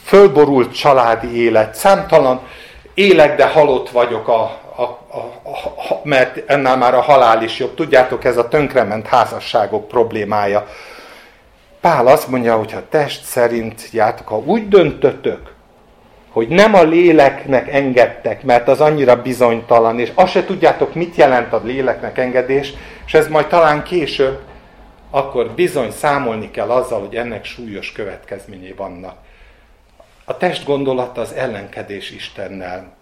fölborult 0.04 0.76
családi 0.76 1.44
élet, 1.44 1.76
számtalan 1.76 2.42
élek, 2.94 3.36
de 3.36 3.46
halott 3.46 3.90
vagyok, 3.90 4.28
a, 4.28 4.42
a, 4.76 4.82
a, 4.82 5.18
a, 5.90 6.02
mert 6.04 6.50
ennél 6.50 6.76
már 6.76 6.94
a 6.94 7.02
halál 7.02 7.44
is 7.44 7.60
jobb. 7.60 7.76
Tudjátok, 7.76 8.24
ez 8.24 8.38
a 8.38 8.48
tönkrement 8.48 9.08
házasságok 9.08 9.88
problémája. 9.88 10.68
Pál 11.82 12.08
azt 12.08 12.28
mondja, 12.28 12.58
hogy 12.58 12.72
ha 12.72 12.82
test 12.90 13.24
szerint 13.24 13.90
jártok, 13.92 14.28
ha 14.28 14.38
úgy 14.38 14.68
döntötök, 14.68 15.58
hogy 16.30 16.48
nem 16.48 16.74
a 16.74 16.84
léleknek 16.84 17.74
engedtek, 17.74 18.44
mert 18.44 18.68
az 18.68 18.82
annyira 18.82 19.22
bizonytalan, 19.22 20.00
és 20.00 20.12
azt 20.16 20.32
se 20.32 20.46
tudjátok, 20.46 20.94
mit 20.94 21.16
jelent 21.16 21.54
a 21.54 21.62
léleknek 21.64 22.18
engedés, 22.18 22.74
és 23.06 23.14
ez 23.14 23.28
majd 23.28 23.48
talán 23.48 23.84
később, 23.84 24.40
akkor 25.10 25.52
bizony 25.52 25.92
számolni 25.92 26.52
kell 26.52 26.70
azzal, 26.70 27.00
hogy 27.00 27.16
ennek 27.16 27.46
súlyos 27.46 27.92
következményei 27.92 28.74
vannak. 28.74 29.18
A 30.26 30.38
test 30.38 30.66
gondolata 30.66 31.22
az 31.22 31.34
ellenkedés 31.34 32.12
Istennel. 32.12 32.98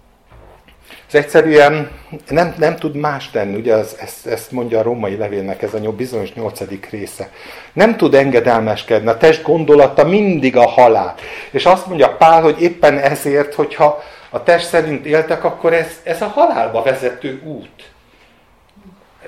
Ez 1.08 1.16
egyszerűen 1.16 1.92
nem, 2.30 2.56
nem 2.58 2.76
tud 2.76 2.96
más 2.96 3.30
tenni, 3.30 3.56
ugye 3.56 3.74
az, 3.74 3.96
ezt, 4.00 4.28
ezt 4.28 4.52
mondja 4.52 4.80
a 4.80 4.84
római 4.84 5.16
levélnek 5.16 5.62
ez 5.62 5.74
a 5.74 5.92
bizonyos 5.92 6.34
nyolcadik 6.34 6.90
része. 6.90 7.30
Nem 7.74 7.98
tud 7.98 8.14
engedelmeskedni, 8.14 9.08
a 9.08 9.18
test 9.18 9.44
gondolata 9.44 10.04
mindig 10.04 10.56
a 10.56 10.68
halál. 10.68 11.16
És 11.52 11.66
azt 11.66 11.88
mondja 11.88 12.16
Pál, 12.16 12.42
hogy 12.42 12.62
éppen 12.62 12.98
ezért, 12.98 13.54
hogyha 13.54 14.04
a 14.30 14.44
test 14.44 14.68
szerint 14.68 15.06
éltek, 15.06 15.44
akkor 15.44 15.74
ez, 15.74 16.00
ez 16.04 16.22
a 16.22 16.28
halálba 16.28 16.82
vezető 16.84 17.42
út. 17.46 17.84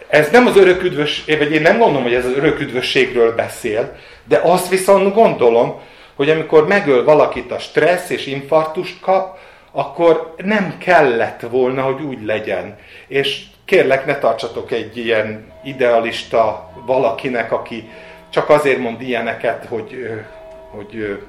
Ez 0.07 0.30
nem 0.30 0.45
az 0.45 0.55
örök 0.55 0.84
üdvösség, 0.84 1.38
vagy 1.38 1.51
én 1.51 1.62
nem 1.62 1.78
gondolom, 1.78 2.03
hogy 2.03 2.14
ez 2.14 2.26
az 2.26 2.36
örök 2.36 2.60
üdvösségről 2.60 3.36
beszél, 3.36 3.95
de 4.28 4.39
azt 4.43 4.70
viszont 4.70 5.14
gondolom, 5.14 5.80
hogy 6.16 6.30
amikor 6.30 6.68
megöl 6.68 7.03
valakit 7.03 7.51
a 7.51 7.60
stressz 7.60 8.10
és 8.10 8.26
infarktust 8.26 8.99
kap, 8.99 9.38
akkor 9.72 10.34
nem 10.38 10.76
kellett 10.78 11.41
volna, 11.49 11.82
hogy 11.82 12.01
úgy 12.01 12.26
legyen. 12.26 12.78
És 13.07 13.43
kérlek, 13.65 14.05
ne 14.05 14.17
tartsatok 14.17 14.72
egy 14.72 14.97
ilyen 14.97 15.51
idealista 15.63 16.72
valakinek, 16.86 17.51
aki 17.51 17.89
csak 18.30 18.49
azért 18.49 18.80
mond 18.80 19.01
ilyeneket, 19.01 19.65
hogy, 19.70 20.09
hogy, 20.72 21.20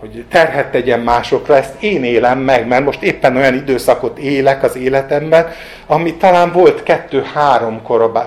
hogy 0.00 0.24
terhet 0.28 0.70
tegyen 0.70 1.00
másokra. 1.00 1.56
Ezt 1.56 1.82
én 1.82 2.04
élem 2.04 2.38
meg, 2.38 2.66
mert 2.66 2.84
most 2.84 3.02
éppen 3.02 3.36
olyan 3.36 3.54
időszakot 3.54 4.18
élek 4.18 4.62
az 4.62 4.76
életemben, 4.76 5.48
ami 5.86 6.14
talán 6.14 6.52
volt 6.52 6.82
kettő-három 6.82 7.82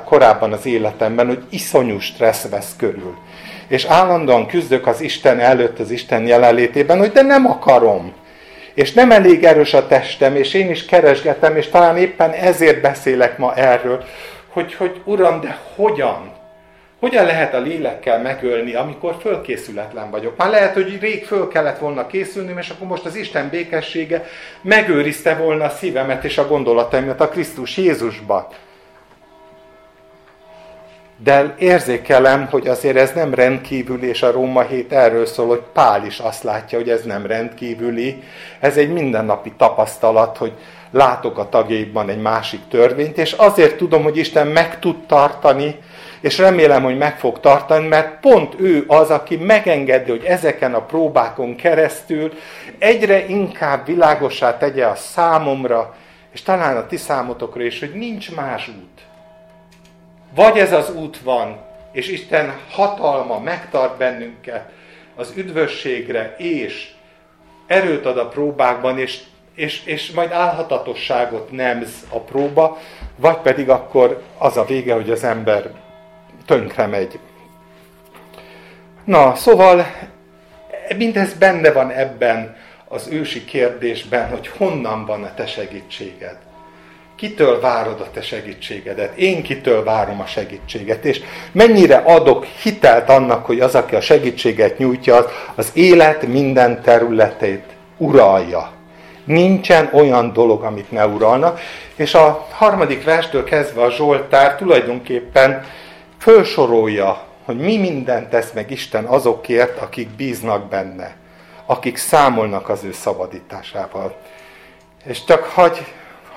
korábban 0.06 0.54
az 0.54 0.66
életemben, 0.66 1.28
hogy 1.28 1.44
iszonyú 1.50 2.00
stressz 2.00 2.50
vesz 2.50 2.76
körül. 2.78 3.18
És 3.68 3.86
állandóan 3.86 4.48
küzdök 4.48 4.88
az 4.88 5.02
Isten 5.02 5.40
előtt, 5.40 5.80
az 5.80 5.92
Isten 5.92 6.26
jelenlétében, 6.26 6.98
hogy 6.98 7.12
de 7.12 7.22
nem 7.22 7.46
akarom 7.46 8.14
és 8.78 8.94
nem 8.94 9.12
elég 9.12 9.44
erős 9.44 9.74
a 9.74 9.88
testem, 9.88 10.36
és 10.36 10.54
én 10.54 10.70
is 10.70 10.86
keresgetem, 10.86 11.56
és 11.56 11.68
talán 11.68 11.98
éppen 11.98 12.32
ezért 12.32 12.82
beszélek 12.82 13.38
ma 13.38 13.56
erről, 13.56 14.04
hogy, 14.48 14.74
hogy 14.74 15.02
Uram, 15.04 15.42
de 15.42 15.58
hogyan? 15.76 16.32
Hogyan 17.00 17.26
lehet 17.26 17.54
a 17.54 17.60
lélekkel 17.60 18.22
megölni, 18.22 18.74
amikor 18.74 19.16
fölkészületlen 19.22 20.12
vagyok? 20.12 20.38
Már 20.38 20.50
lehet, 20.50 20.74
hogy 20.74 21.00
rég 21.00 21.26
föl 21.26 21.48
kellett 21.48 21.80
volna 21.80 22.08
készülnöm, 22.08 22.58
és 22.58 22.70
akkor 22.70 22.88
most 22.88 23.06
az 23.06 23.16
Isten 23.16 23.50
békessége 23.50 24.26
megőrizte 24.62 25.36
volna 25.36 25.64
a 25.64 25.70
szívemet 25.70 26.24
és 26.24 26.38
a 26.38 26.48
gondolataimat 26.48 27.22
a 27.22 27.30
Krisztus 27.30 27.78
Jézusba. 27.78 28.50
De 31.24 31.56
érzékelem, 31.60 32.48
hogy 32.48 32.68
azért 32.68 32.98
ez 32.98 33.12
nem 33.14 33.34
rendkívüli, 33.34 34.08
és 34.08 34.22
a 34.22 34.32
Róma 34.32 34.62
7 34.62 34.92
erről 34.94 35.26
szól, 35.26 35.48
hogy 35.48 35.64
Pál 35.74 36.06
is 36.06 36.20
azt 36.20 36.44
látja, 36.44 36.78
hogy 36.78 36.90
ez 36.90 37.04
nem 37.04 37.26
rendkívüli. 37.26 38.24
Ez 38.60 38.78
egy 38.78 38.94
mindennapi 38.94 39.54
tapasztalat, 39.58 40.38
hogy 40.38 40.52
látok 40.92 41.38
a 41.38 41.50
tagjaiban 41.50 42.10
egy 42.10 42.22
másik 42.22 42.60
törvényt, 42.70 43.18
és 43.18 43.32
azért 43.32 43.78
tudom, 43.78 44.04
hogy 44.04 44.18
Isten 44.18 44.48
meg 44.48 44.80
tud 44.80 45.06
tartani, 45.06 45.76
és 46.20 46.38
remélem, 46.38 46.84
hogy 46.84 46.98
meg 46.98 47.18
fog 47.18 47.40
tartani, 47.40 47.88
mert 47.88 48.20
pont 48.20 48.56
ő 48.60 48.84
az, 48.88 49.10
aki 49.10 49.36
megengedi, 49.36 50.10
hogy 50.10 50.24
ezeken 50.24 50.74
a 50.74 50.86
próbákon 50.86 51.56
keresztül 51.56 52.34
egyre 52.80 53.26
inkább 53.28 53.86
világosá 53.86 54.58
tegye 54.58 54.86
a 54.86 54.96
számomra, 54.96 55.96
és 56.34 56.42
talán 56.42 56.78
a 56.78 56.88
ti 56.88 56.98
számotokra 56.98 57.64
is, 57.64 57.80
hogy 57.80 57.94
nincs 57.94 58.36
más 58.36 58.68
út 58.68 59.07
vagy 60.38 60.58
ez 60.58 60.74
az 60.74 60.96
út 60.96 61.20
van, 61.20 61.58
és 61.92 62.08
Isten 62.08 62.60
hatalma 62.70 63.40
megtart 63.40 63.98
bennünket 63.98 64.70
az 65.16 65.34
üdvösségre, 65.36 66.36
és 66.38 66.92
erőt 67.68 68.06
ad 68.06 68.18
a 68.18 68.28
próbákban, 68.28 69.00
és, 69.00 69.20
és, 69.56 69.86
és 69.86 70.12
majd 70.12 70.32
álhatatosságot 70.32 71.52
nemz 71.52 71.90
a 72.10 72.20
próba, 72.20 72.78
vagy 73.16 73.38
pedig 73.38 73.70
akkor 73.70 74.24
az 74.38 74.58
a 74.58 74.66
vége, 74.66 74.94
hogy 74.94 75.10
az 75.10 75.24
ember 75.24 75.72
tönkre 76.46 76.86
megy. 76.86 77.20
Na, 79.04 79.36
szóval 79.36 79.86
mindez 80.98 81.34
benne 81.34 81.72
van 81.72 81.92
ebben 81.92 82.56
az 82.88 83.08
ősi 83.08 83.46
kérdésben, 83.46 84.30
hogy 84.30 84.48
honnan 84.48 85.06
van 85.06 85.24
a 85.24 85.34
te 85.34 85.46
segítséged. 85.46 86.47
Kitől 87.18 87.60
várod 87.60 88.02
a 88.02 88.12
te 88.12 88.22
segítségedet? 88.22 89.18
Én 89.18 89.44
kitől 89.44 89.84
várom 89.84 90.22
a 90.22 90.26
segítséget? 90.26 91.06
És 91.06 91.22
mennyire 91.52 91.96
adok 91.96 92.46
hitelt 92.46 93.10
annak, 93.10 93.46
hogy 93.46 93.60
az, 93.60 93.76
aki 93.76 93.96
a 93.96 94.02
segítséget 94.02 94.78
nyújtja, 94.78 95.26
az 95.56 95.72
élet 95.74 96.28
minden 96.28 96.82
területét 96.82 97.64
uralja. 97.98 98.72
Nincsen 99.26 99.90
olyan 99.94 100.34
dolog, 100.34 100.64
amit 100.64 100.92
ne 100.92 101.08
uralna. 101.08 101.54
És 101.96 102.14
a 102.14 102.48
harmadik 102.52 103.04
verstől 103.04 103.44
kezdve 103.44 103.82
a 103.82 103.92
Zsoltár 103.92 104.56
tulajdonképpen 104.56 105.66
felsorolja, 106.18 107.24
hogy 107.46 107.58
mi 107.58 107.78
mindent 107.78 108.30
tesz 108.30 108.52
meg 108.52 108.72
Isten 108.72 109.06
azokért, 109.06 109.82
akik 109.82 110.10
bíznak 110.10 110.70
benne, 110.70 111.16
akik 111.66 111.98
számolnak 111.98 112.70
az 112.70 112.84
ő 112.84 112.92
szabadításával. 112.92 114.16
És 115.06 115.24
csak 115.24 115.44
hagy 115.44 115.86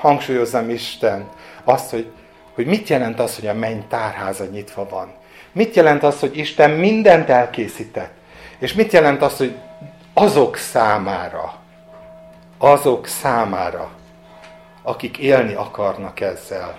hangsúlyozzam 0.01 0.71
Isten 0.71 1.29
azt, 1.65 1.91
hogy, 1.91 2.13
hogy 2.55 2.67
mit 2.67 2.89
jelent 2.89 3.21
az, 3.21 3.35
hogy 3.35 3.47
a 3.47 3.55
menny 3.55 3.81
tárháza 3.89 4.45
nyitva 4.45 4.89
van. 4.89 5.13
Mit 5.53 5.75
jelent 5.75 6.03
az, 6.03 6.21
hogy 6.21 6.37
Isten 6.37 6.71
mindent 6.71 7.29
elkészített. 7.29 8.13
És 8.59 8.73
mit 8.73 8.93
jelent 8.93 9.23
az, 9.23 9.37
hogy 9.37 9.57
azok 10.15 10.57
számára, 10.57 11.55
azok 12.59 13.07
számára, 13.07 13.91
akik 14.83 15.19
élni 15.19 15.55
akarnak 15.55 16.21
ezzel. 16.21 16.79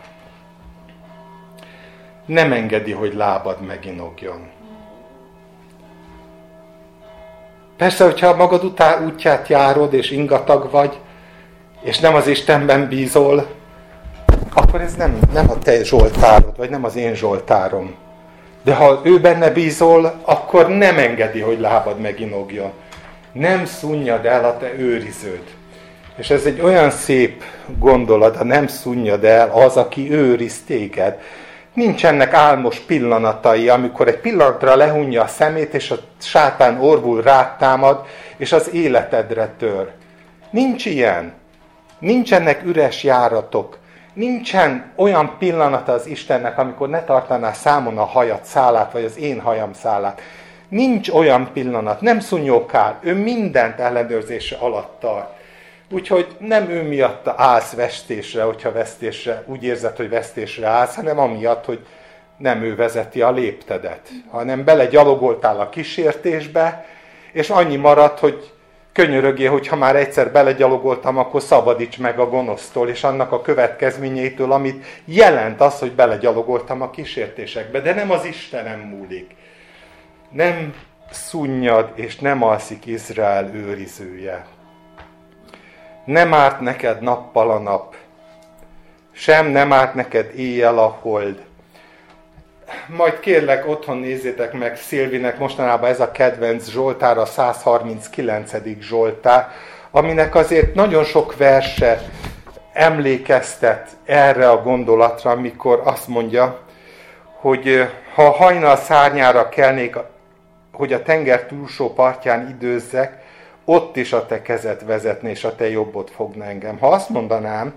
Nem 2.26 2.52
engedi, 2.52 2.92
hogy 2.92 3.14
lábad 3.14 3.62
meginogjon. 3.62 4.50
Persze, 7.78 8.04
hogyha 8.04 8.36
magad 8.36 8.64
után 8.64 9.06
útját 9.06 9.48
járod, 9.48 9.94
és 9.94 10.12
ingatag 10.12 10.72
vagy, 10.72 11.00
és 11.82 12.00
nem 12.00 12.16
az 12.16 12.28
Istenben 12.28 12.88
bízol, 12.88 13.46
akkor 14.54 14.82
ez 14.82 14.96
nem, 14.96 15.20
nem 15.34 15.50
a 15.50 15.58
te 15.58 15.84
Zsoltárod, 15.84 16.58
vagy 16.58 16.70
nem 16.70 16.84
az 16.84 16.96
én 16.96 17.16
Zsoltárom. 17.16 17.96
De 18.64 18.74
ha 18.74 19.02
ő 19.04 19.20
benne 19.20 19.50
bízol, 19.50 20.20
akkor 20.22 20.68
nem 20.68 20.98
engedi, 20.98 21.40
hogy 21.40 21.60
lábad 21.60 22.00
meginogjon. 22.00 22.72
Nem 23.32 23.66
szunnyad 23.66 24.26
el 24.26 24.46
a 24.46 24.58
te 24.58 24.74
őriződ. 24.78 25.44
És 26.16 26.30
ez 26.30 26.46
egy 26.46 26.62
olyan 26.62 26.90
szép 26.90 27.44
gondolat, 27.78 28.36
ha 28.38 28.44
nem 28.44 28.68
szunnyad 28.68 29.24
el 29.24 29.50
az, 29.50 29.78
aki 29.78 30.12
őriz 30.12 30.64
téged. 30.68 31.18
Nincsenek 31.74 32.34
álmos 32.34 32.80
pillanatai, 32.80 33.70
amikor 33.70 34.08
egy 34.08 34.18
pillanatra 34.18 34.76
lehunja 34.76 35.24
a 35.24 35.28
szemét, 35.28 35.74
és 35.74 35.92
a 35.92 35.98
sátán 36.22 36.80
orvul 36.80 37.22
rátámad, 37.22 38.06
és 38.38 38.52
az 38.52 38.74
életedre 38.74 39.54
tör. 39.58 39.92
Nincs 40.50 40.86
ilyen. 40.86 41.34
Nincsenek 42.02 42.64
üres 42.66 43.04
járatok. 43.04 43.78
Nincsen 44.14 44.92
olyan 44.96 45.36
pillanata 45.40 45.92
az 45.92 46.06
Istennek, 46.06 46.58
amikor 46.58 46.90
ne 46.90 47.04
tartaná 47.04 47.52
számon 47.52 47.98
a 47.98 48.04
hajat 48.04 48.44
szálát, 48.44 48.92
vagy 48.92 49.04
az 49.04 49.18
én 49.18 49.40
hajam 49.40 49.74
szálát. 49.74 50.22
Nincs 50.70 51.10
olyan 51.10 51.50
pillanat, 51.54 52.02
nem 52.02 52.20
szunnyókál, 52.20 53.00
ő 53.02 53.14
mindent 53.14 53.80
ellenőrzése 53.80 54.56
alatt 54.60 55.00
tart. 55.00 55.40
Úgyhogy 55.92 56.28
nem 56.40 56.70
ő 56.70 56.84
miatt 56.84 57.28
állsz 57.28 57.74
vesztésre, 57.74 58.44
hogyha 58.44 58.72
vesztésre, 58.72 59.44
úgy 59.46 59.64
érzed, 59.64 59.96
hogy 59.96 60.10
vesztésre 60.10 60.68
állsz, 60.68 60.96
hanem 60.96 61.20
amiatt, 61.20 61.66
hogy 61.66 61.86
nem 62.38 62.64
ő 62.64 62.76
vezeti 62.76 63.22
a 63.22 63.32
léptedet, 63.32 64.10
hanem 64.30 64.64
belegyalogoltál 64.64 65.60
a 65.60 65.70
kísértésbe, 65.70 66.86
és 67.32 67.50
annyi 67.50 67.76
maradt, 67.76 68.20
hogy 68.20 68.52
könyörögé, 68.94 69.46
hogy 69.46 69.68
ha 69.68 69.76
már 69.76 69.96
egyszer 69.96 70.32
belegyalogoltam, 70.32 71.18
akkor 71.18 71.42
szabadíts 71.42 72.00
meg 72.00 72.20
a 72.20 72.30
gonosztól, 72.30 72.90
és 72.90 73.04
annak 73.04 73.32
a 73.32 73.42
következményétől, 73.42 74.52
amit 74.52 74.86
jelent 75.06 75.62
az, 75.62 75.80
hogy 75.80 75.92
belegyalogoltam 75.92 76.82
a 76.82 76.90
kísértésekbe. 76.90 77.80
De 77.80 77.94
nem 77.94 78.12
az 78.12 78.26
Istenem 78.26 78.80
múlik. 78.80 79.36
Nem 80.30 80.74
szunnyad, 81.12 81.92
és 81.96 82.20
nem 82.20 82.44
alszik 82.44 82.86
Izrael 82.86 83.50
őrizője. 83.54 84.46
Nem 86.06 86.34
árt 86.34 86.60
neked 86.60 87.02
nappal 87.02 87.52
a 87.52 87.60
nap, 87.60 87.96
sem 89.12 89.48
nem 89.48 89.74
árt 89.74 89.94
neked 89.94 90.32
éjjel 90.36 90.78
a 90.78 90.98
hold 91.02 91.44
majd 92.88 93.20
kérlek 93.20 93.68
otthon 93.68 93.98
nézzétek 93.98 94.54
meg 94.54 94.78
Szilvinek 94.78 95.40
mostanában 95.40 95.90
ez 95.90 96.00
a 96.00 96.12
kedvenc 96.12 96.70
Zsoltár, 96.70 97.18
a 97.18 97.26
139. 97.26 98.52
Zsoltár, 98.80 99.48
aminek 99.92 100.36
azért 100.36 100.74
nagyon 100.76 101.04
sok 101.04 101.38
verse 101.38 102.02
emlékeztet 102.74 103.90
erre 104.06 104.50
a 104.50 104.62
gondolatra, 104.62 105.32
amikor 105.32 105.82
azt 105.84 106.08
mondja, 106.08 106.60
hogy 107.40 107.90
ha 108.14 108.24
a 108.24 108.32
hajnal 108.32 108.76
szárnyára 108.76 109.50
kelnék, 109.50 109.96
hogy 110.72 110.94
a 110.94 111.04
tenger 111.04 111.46
túlsó 111.46 111.94
partján 111.94 112.50
időzzek, 112.50 113.20
ott 113.66 113.96
is 113.96 114.14
a 114.14 114.26
te 114.26 114.42
kezet 114.42 114.82
vezetné, 114.86 115.30
és 115.30 115.44
a 115.44 115.56
te 115.56 115.70
jobbot 115.70 116.10
fogna 116.10 116.46
engem. 116.46 116.78
Ha 116.78 116.88
azt 116.88 117.10
mondanám, 117.10 117.74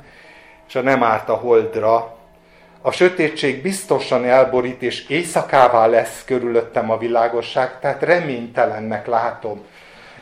és 0.69 0.75
a 0.75 0.81
nem 0.81 1.03
árt 1.03 1.29
a 1.29 1.35
holdra, 1.35 2.17
a 2.87 2.91
sötétség 2.91 3.63
biztosan 3.63 4.25
elborít, 4.25 4.83
és 4.83 5.09
éjszakává 5.09 5.87
lesz 5.87 6.23
körülöttem 6.25 6.91
a 6.91 6.99
világosság, 6.99 7.79
tehát 7.81 8.03
reménytelennek 8.03 9.07
látom 9.07 9.65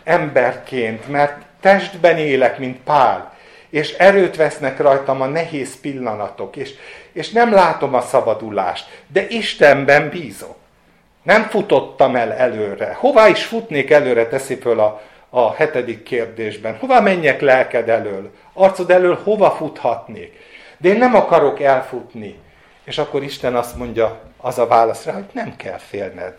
emberként, 0.05 1.09
mert 1.09 1.43
testben 1.61 2.17
élek, 2.17 2.59
mint 2.59 2.81
Pál, 2.83 3.33
és 3.71 3.93
erőt 3.93 4.37
vesznek 4.37 4.79
rajtam 4.79 5.21
a 5.21 5.27
nehéz 5.27 5.81
pillanatok, 5.81 6.57
és, 6.57 6.75
és 7.13 7.31
nem 7.31 7.53
látom 7.53 7.95
a 7.95 8.01
szabadulást, 8.01 8.89
de 9.07 9.27
Istenben 9.29 10.09
bízok. 10.09 10.57
Nem 11.23 11.43
futottam 11.43 12.17
el 12.17 12.33
előre. 12.33 12.95
Hová 12.95 13.29
is 13.29 13.45
futnék 13.45 13.91
előre, 13.91 14.27
teszi 14.27 14.55
föl 14.55 14.81
a, 14.81 15.03
a 15.31 15.53
hetedik 15.53 16.03
kérdésben. 16.03 16.77
Hova 16.79 17.01
menjek 17.01 17.41
lelked 17.41 17.89
elől? 17.89 18.31
Arcod 18.53 18.91
elől 18.91 19.21
hova 19.25 19.51
futhatnék? 19.51 20.39
De 20.79 20.89
én 20.89 20.99
nem 20.99 21.15
akarok 21.15 21.61
elfutni. 21.61 22.51
És 22.85 22.99
akkor 22.99 23.23
Isten 23.23 23.57
azt 23.57 23.77
mondja, 23.77 24.21
az 24.37 24.59
a 24.59 24.67
válasz 24.67 25.05
rá, 25.05 25.13
hogy 25.13 25.29
nem 25.33 25.57
kell 25.57 25.79
félned. 25.79 26.35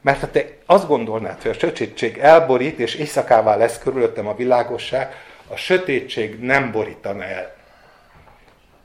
Mert 0.00 0.20
ha 0.20 0.30
te 0.30 0.44
azt 0.66 0.86
gondolnád, 0.86 1.42
hogy 1.42 1.50
a 1.50 1.54
sötétség 1.58 2.18
elborít, 2.18 2.78
és 2.78 2.94
éjszakává 2.94 3.56
lesz 3.56 3.78
körülöttem 3.78 4.26
a 4.26 4.34
világosság, 4.34 5.14
a 5.48 5.56
sötétség 5.56 6.40
nem 6.40 6.70
borítana 6.70 7.24
el. 7.24 7.54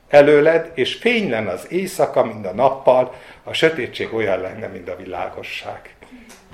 Előled, 0.08 0.70
és 0.74 0.94
fénylen 0.94 1.46
az 1.46 1.66
éjszaka, 1.72 2.24
mint 2.24 2.46
a 2.46 2.52
nappal, 2.52 3.14
a 3.44 3.52
sötétség 3.52 4.14
olyan 4.14 4.40
lenne, 4.40 4.66
mint 4.66 4.88
a 4.88 4.96
világosság. 4.96 5.94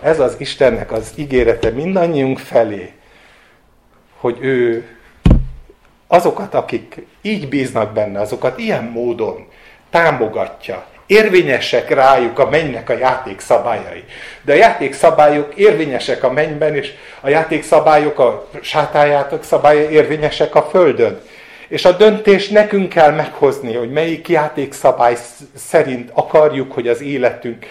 Ez 0.03 0.21
az 0.21 0.35
Istennek 0.39 0.93
az 0.93 1.13
ígérete 1.17 1.71
mindannyiunk 1.71 2.39
felé, 2.39 2.93
hogy 4.17 4.39
ő 4.41 4.89
azokat, 6.07 6.55
akik 6.55 7.07
így 7.21 7.49
bíznak 7.49 7.93
benne, 7.93 8.21
azokat 8.21 8.59
ilyen 8.59 8.85
módon 8.85 9.49
támogatja, 9.95 10.85
érvényesek 11.07 11.91
rájuk 11.91 12.39
a 12.39 12.49
mennynek 12.49 12.91
a 12.91 12.99
játékszabályai. 12.99 14.05
De 14.43 14.53
a 14.53 14.57
játékszabályok 14.57 15.55
érvényesek 15.55 16.23
a 16.25 16.33
mennyben, 16.33 16.75
és 16.75 16.93
a 17.21 17.29
játékszabályok, 17.29 18.19
a 18.19 18.49
sátájátok 18.61 19.45
szabályai 19.45 19.93
érvényesek 19.93 20.55
a 20.55 20.63
földön. 20.63 21.21
És 21.69 21.85
a 21.85 21.93
döntés 21.93 22.49
nekünk 22.49 22.89
kell 22.89 23.11
meghozni, 23.11 23.75
hogy 23.75 23.91
melyik 23.91 24.29
játékszabály 24.29 25.17
szerint 25.57 26.11
akarjuk, 26.13 26.73
hogy 26.73 26.89
az 26.89 27.01
életünk 27.01 27.67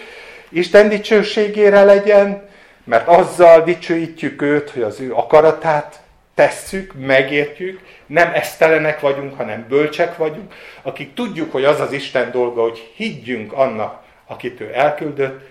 Isten 0.48 0.88
dicsőségére 0.88 1.84
legyen, 1.84 2.48
mert 2.84 3.08
azzal 3.08 3.62
dicsőítjük 3.62 4.42
őt, 4.42 4.70
hogy 4.70 4.82
az 4.82 5.00
ő 5.00 5.12
akaratát 5.14 6.00
tesszük, 6.34 6.92
megértjük, 6.98 7.80
nem 8.06 8.30
esztelenek 8.34 9.00
vagyunk, 9.00 9.36
hanem 9.36 9.66
bölcsek 9.68 10.16
vagyunk, 10.16 10.54
akik 10.82 11.14
tudjuk, 11.14 11.52
hogy 11.52 11.64
az 11.64 11.80
az 11.80 11.92
Isten 11.92 12.30
dolga, 12.30 12.62
hogy 12.62 12.92
higgyünk 12.94 13.52
annak, 13.52 14.02
akit 14.26 14.60
ő 14.60 14.70
elküldött, 14.74 15.48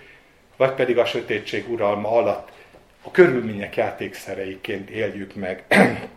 vagy 0.56 0.70
pedig 0.70 0.98
a 0.98 1.04
sötétség 1.04 1.70
uralma 1.70 2.10
alatt 2.10 2.48
a 3.02 3.10
körülmények 3.10 3.76
játékszereiként 3.76 4.90
éljük 4.90 5.34
meg. 5.34 5.64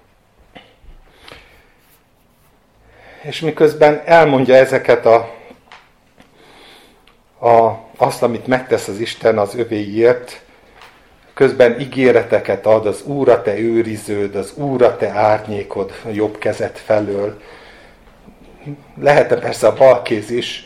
És 3.22 3.40
miközben 3.40 4.02
elmondja 4.06 4.56
ezeket 4.56 5.06
a, 5.06 5.36
a, 7.40 7.80
azt, 7.98 8.24
amit 8.24 8.48
megtesz 8.48 8.88
az 8.88 9.00
Isten 9.00 9.38
az 9.38 9.56
övéért, 9.56 10.42
közben 11.38 11.80
ígéreteket 11.80 12.66
ad, 12.66 12.86
az 12.86 13.04
Úr 13.06 13.30
a 13.30 13.42
te 13.42 13.58
őriződ, 13.58 14.36
az 14.36 14.54
Úr 14.56 14.84
a 14.84 14.98
te 14.98 15.10
árnyékod 15.10 15.92
jobb 16.12 16.38
kezet 16.38 16.80
felől. 16.80 17.42
lehet 19.02 19.32
-e 19.32 19.38
persze 19.38 19.68
a 19.68 19.74
balkéz 19.74 20.30
is, 20.30 20.66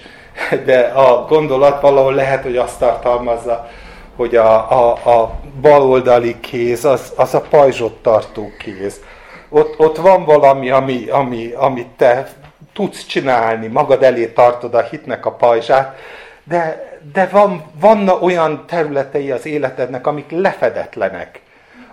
de 0.66 0.80
a 0.80 1.26
gondolat 1.26 1.82
valahol 1.82 2.14
lehet, 2.14 2.44
hogy 2.44 2.58
azt 2.58 2.80
tartalmazza, 2.80 3.70
hogy 4.16 4.36
a, 4.36 4.72
a, 4.72 4.92
a 4.92 5.40
baloldali 5.62 6.40
kéz 6.40 6.86
az, 6.86 7.14
az 7.16 7.34
a 7.34 7.42
pajzsot 7.42 8.02
tartó 8.02 8.52
kéz. 8.60 9.02
Ott, 9.50 9.80
ott 9.80 9.98
van 9.98 10.26
valami, 10.26 10.70
ami, 10.70 11.10
ami, 11.10 11.52
amit 11.52 11.90
te 11.98 12.28
tudsz 12.74 13.06
csinálni, 13.06 13.68
magad 13.68 14.04
elé 14.04 14.28
tartod 14.28 14.74
a 14.74 14.82
hitnek 14.82 15.26
a 15.26 15.32
pajzsát, 15.32 15.98
de, 16.44 16.91
de 17.14 17.28
van, 17.28 17.64
vannak 17.80 18.22
olyan 18.22 18.66
területei 18.66 19.32
az 19.32 19.46
életednek, 19.46 20.08
amik 20.08 20.32
lefedetlenek, 20.32 21.42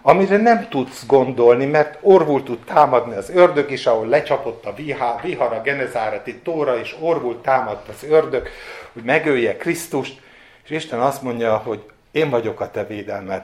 amire 0.02 0.36
nem 0.36 0.68
tudsz 0.68 1.06
gondolni, 1.06 1.64
mert 1.64 1.98
orvul 2.00 2.42
tud 2.42 2.58
támadni 2.64 3.14
az 3.14 3.30
ördög 3.30 3.70
is, 3.70 3.86
ahol 3.86 4.06
lecsapott 4.06 4.66
a 4.66 4.74
vihar, 4.74 5.20
vihar 5.22 5.52
a 5.52 5.60
genezáreti 5.60 6.34
tóra, 6.34 6.78
és 6.78 6.96
orvul 7.00 7.40
támadt 7.40 7.88
az 7.88 8.04
ördög, 8.08 8.48
hogy 8.92 9.02
megölje 9.02 9.56
Krisztust, 9.56 10.20
és 10.64 10.70
Isten 10.70 11.00
azt 11.00 11.22
mondja, 11.22 11.56
hogy 11.56 11.82
én 12.10 12.30
vagyok 12.30 12.60
a 12.60 12.70
te 12.70 12.84
védelmed. 12.84 13.42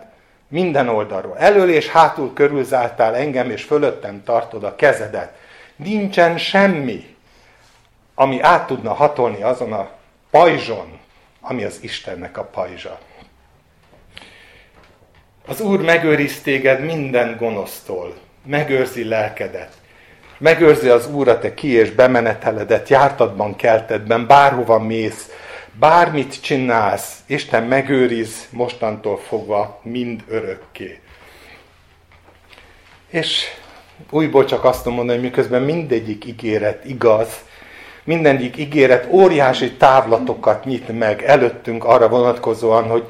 Minden 0.48 0.88
oldalról. 0.88 1.36
Elől 1.38 1.70
és 1.70 1.88
hátul 1.88 2.32
körülzáltál 2.32 3.14
engem, 3.14 3.50
és 3.50 3.62
fölöttem 3.62 4.22
tartod 4.24 4.64
a 4.64 4.76
kezedet. 4.76 5.32
Nincsen 5.76 6.38
semmi, 6.38 7.16
ami 8.14 8.40
át 8.40 8.66
tudna 8.66 8.92
hatolni 8.92 9.42
azon 9.42 9.72
a 9.72 9.90
pajzson, 10.30 10.98
ami 11.46 11.64
az 11.64 11.78
Istennek 11.80 12.36
a 12.38 12.44
pajzsa. 12.44 12.98
Az 15.46 15.60
Úr 15.60 15.80
megőriz 15.80 16.40
téged 16.42 16.84
minden 16.84 17.36
gonosztól, 17.36 18.14
megőrzi 18.46 19.04
lelkedet, 19.04 19.72
megőrzi 20.38 20.88
az 20.88 21.06
Úr 21.06 21.28
a 21.28 21.38
te 21.38 21.54
ki- 21.54 21.68
és 21.68 21.90
bemeneteledet, 21.90 22.88
jártadban, 22.88 23.56
keltedben, 23.56 24.26
bárhova 24.26 24.78
mész, 24.78 25.30
bármit 25.72 26.42
csinálsz, 26.42 27.18
Isten 27.26 27.64
megőriz 27.64 28.46
mostantól 28.50 29.18
fogva 29.18 29.80
mind 29.82 30.24
örökké. 30.28 31.00
És 33.08 33.44
újból 34.10 34.44
csak 34.44 34.64
azt 34.64 34.84
mondom, 34.84 35.08
hogy 35.08 35.20
miközben 35.20 35.62
mindegyik 35.62 36.24
ígéret 36.24 36.84
igaz, 36.84 37.44
mindegyik 38.04 38.56
ígéret 38.56 39.06
óriási 39.10 39.72
távlatokat 39.72 40.64
nyit 40.64 40.98
meg 40.98 41.22
előttünk 41.22 41.84
arra 41.84 42.08
vonatkozóan, 42.08 42.84
hogy, 42.84 43.04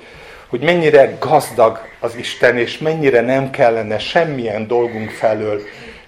hogy 0.47 0.61
mennyire 0.61 1.17
gazdag 1.21 1.81
az 2.01 2.17
Isten, 2.17 2.59
és 2.59 2.79
mennyire 2.79 3.21
nem 3.21 3.51
kellene 3.51 3.99
semmilyen 3.99 4.67
dolgunk 4.67 5.11
felől 5.11 5.61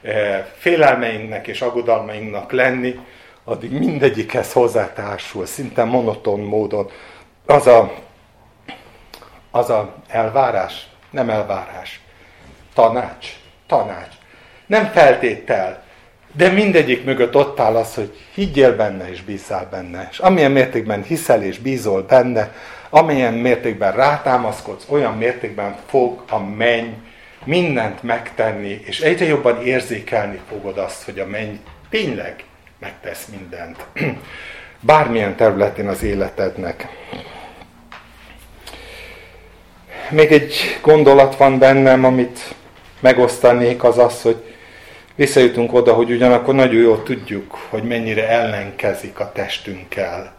eh, 0.03 0.45
félelmeinknek 0.57 1.47
és 1.47 1.61
aggodalmainknak 1.61 2.53
lenni, 2.53 2.99
addig 3.45 3.71
mindegyikhez 3.71 4.53
hozzátársul, 4.53 5.47
szinte 5.47 5.85
monoton 5.85 6.41
módon 6.41 6.91
az 7.47 7.67
a, 7.67 7.93
az 9.51 9.71
a 9.71 9.95
elvárás, 10.09 10.87
nem 11.11 11.31
elvárás, 11.31 12.01
tanács, 12.75 13.27
tanács. 13.67 14.15
Nem 14.67 14.85
feltétel, 14.85 15.86
de 16.37 16.49
mindegyik 16.49 17.05
mögött 17.05 17.37
ott 17.37 17.61
áll 17.61 17.77
az, 17.77 17.95
hogy 17.95 18.13
higgyél 18.35 18.77
benne 18.77 19.11
és 19.11 19.23
bízzál 19.23 19.69
benne. 19.71 20.09
És 20.11 20.19
amilyen 20.19 20.51
mértékben 20.51 21.03
hiszel 21.03 21.43
és 21.43 21.59
bízol 21.59 22.03
benne, 22.03 22.53
amilyen 22.91 23.35
mértékben 23.35 23.93
rátámaszkodsz, 23.93 24.87
olyan 24.89 25.17
mértékben 25.17 25.77
fog 25.87 26.23
a 26.29 26.39
menny 26.39 26.93
mindent 27.45 28.03
megtenni, 28.03 28.81
és 28.85 29.01
egyre 29.01 29.27
jobban 29.27 29.63
érzékelni 29.63 30.41
fogod 30.49 30.79
azt, 30.79 31.05
hogy 31.05 31.19
a 31.19 31.27
menny 31.27 31.55
tényleg 31.91 32.45
megtesz 32.79 33.27
mindent. 33.39 33.87
Bármilyen 34.81 35.37
területén 35.37 35.89
az 35.89 36.03
életednek. 36.03 36.89
Még 40.11 40.33
egy 40.33 40.79
gondolat 40.83 41.37
van 41.37 41.59
bennem, 41.59 42.05
amit 42.05 42.55
megosztanék, 43.01 43.85
az 43.85 43.99
az, 43.99 44.23
hogy 44.23 44.56
visszajutunk 45.17 45.75
oda, 45.75 45.93
hogy 45.93 46.11
ugyanakkor 46.11 46.55
nagyon 46.55 46.81
jól 46.81 47.03
tudjuk, 47.03 47.59
hogy 47.69 47.83
mennyire 47.83 48.29
ellenkezik 48.29 49.21
a 49.21 49.33
testünkkel. 49.33 50.35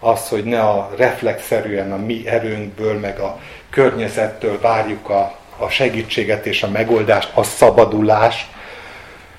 Az, 0.00 0.28
hogy 0.28 0.44
ne 0.44 0.60
a 0.60 0.90
reflexzerűen 0.96 1.92
a 1.92 1.96
mi 1.96 2.22
erőnkből, 2.26 2.98
meg 2.98 3.18
a 3.18 3.40
környezettől 3.70 4.60
várjuk 4.60 5.08
a, 5.08 5.38
a 5.56 5.68
segítséget 5.68 6.46
és 6.46 6.62
a 6.62 6.70
megoldást, 6.70 7.30
a 7.34 7.42
szabadulást, 7.42 8.46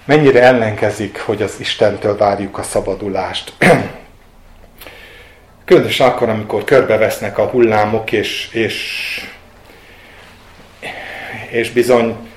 mennyire 0.06 0.42
ellenkezik, 0.42 1.20
hogy 1.20 1.42
az 1.42 1.56
Istentől 1.60 2.18
várjuk 2.18 2.58
a 2.58 2.64
szabadulást. 2.64 3.54
Különösen 5.66 6.08
akkor, 6.08 6.30
amikor 6.30 6.64
körbevesznek 6.64 7.38
a 7.38 7.48
hullámok, 7.48 8.12
és, 8.12 8.50
és, 8.52 9.28
és 11.50 11.72
bizony 11.72 12.29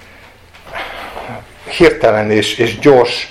hirtelen 1.69 2.31
és, 2.31 2.59
és 2.59 2.79
gyors 2.79 3.31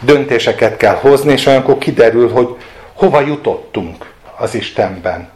döntéseket 0.00 0.76
kell 0.76 0.94
hozni, 0.94 1.32
és 1.32 1.46
olyankor 1.46 1.78
kiderül, 1.78 2.30
hogy 2.30 2.48
hova 2.94 3.20
jutottunk 3.20 4.12
az 4.36 4.54
Istenben. 4.54 5.28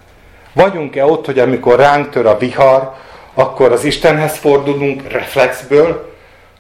Vagyunk-e 0.53 1.05
ott, 1.05 1.27
hogy 1.27 1.39
amikor 1.39 1.79
ránk 1.79 2.11
tör 2.11 2.27
a 2.27 2.39
vihar, 2.39 2.93
akkor 3.35 3.73
az 3.73 3.85
Istenhez 3.85 4.37
fordulunk 4.37 5.13
reflexből, 5.13 6.13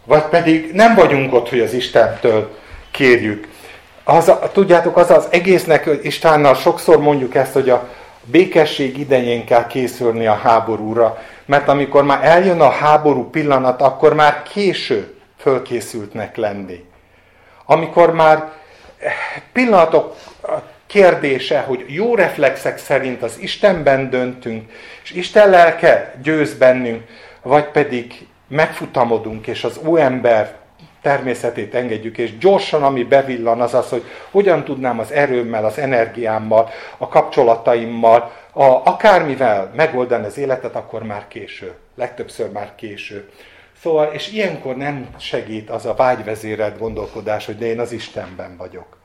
vagy 0.04 0.22
pedig 0.22 0.70
nem 0.72 0.94
vagyunk 0.94 1.34
ott, 1.34 1.48
hogy 1.48 1.60
az 1.60 1.72
Istentől 1.72 2.56
kérjük. 2.90 3.48
Az, 4.04 4.32
tudjátok, 4.52 4.96
az 4.96 5.10
az 5.10 5.26
egésznek, 5.30 5.88
Istennel 6.02 6.54
sokszor 6.54 7.00
mondjuk 7.00 7.34
ezt, 7.34 7.52
hogy 7.52 7.70
a 7.70 7.88
békesség 8.24 8.98
idején 8.98 9.44
kell 9.44 9.66
készülni 9.66 10.26
a 10.26 10.40
háborúra, 10.42 11.18
mert 11.46 11.68
amikor 11.68 12.04
már 12.04 12.24
eljön 12.24 12.60
a 12.60 12.70
háború 12.70 13.30
pillanat, 13.30 13.82
akkor 13.82 14.14
már 14.14 14.42
késő 14.52 15.13
fölkészültnek 15.44 16.36
lenni. 16.36 16.84
amikor 17.66 18.12
már 18.12 18.52
pillanatok 19.52 20.16
kérdése, 20.86 21.60
hogy 21.60 21.84
jó 21.88 22.14
reflexek 22.14 22.78
szerint 22.78 23.22
az 23.22 23.38
Istenben 23.38 24.10
döntünk, 24.10 24.72
és 25.02 25.10
Isten 25.10 25.50
lelke 25.50 26.14
győz 26.22 26.54
bennünk, 26.54 27.02
vagy 27.42 27.64
pedig 27.64 28.26
megfutamodunk, 28.48 29.46
és 29.46 29.64
az 29.64 29.80
ember 29.96 30.54
természetét 31.02 31.74
engedjük, 31.74 32.18
és 32.18 32.38
gyorsan, 32.38 32.82
ami 32.82 33.02
bevillan, 33.04 33.60
az 33.60 33.74
az, 33.74 33.88
hogy 33.88 34.04
hogyan 34.30 34.64
tudnám 34.64 34.98
az 34.98 35.12
erőmmel, 35.12 35.64
az 35.64 35.78
energiámmal, 35.78 36.70
a 36.98 37.08
kapcsolataimmal, 37.08 38.32
a, 38.52 38.64
akármivel 38.64 39.70
megoldani 39.76 40.26
az 40.26 40.38
életet, 40.38 40.76
akkor 40.76 41.02
már 41.02 41.28
késő. 41.28 41.72
Legtöbbször 41.94 42.50
már 42.50 42.74
késő. 42.74 43.30
Szóval, 43.84 44.12
és 44.12 44.32
ilyenkor 44.32 44.76
nem 44.76 45.08
segít 45.18 45.70
az 45.70 45.86
a 45.86 45.94
vágyvezérelt 45.94 46.78
gondolkodás, 46.78 47.46
hogy 47.46 47.58
de 47.58 47.66
én 47.66 47.80
az 47.80 47.92
Istenben 47.92 48.56
vagyok. 48.56 48.96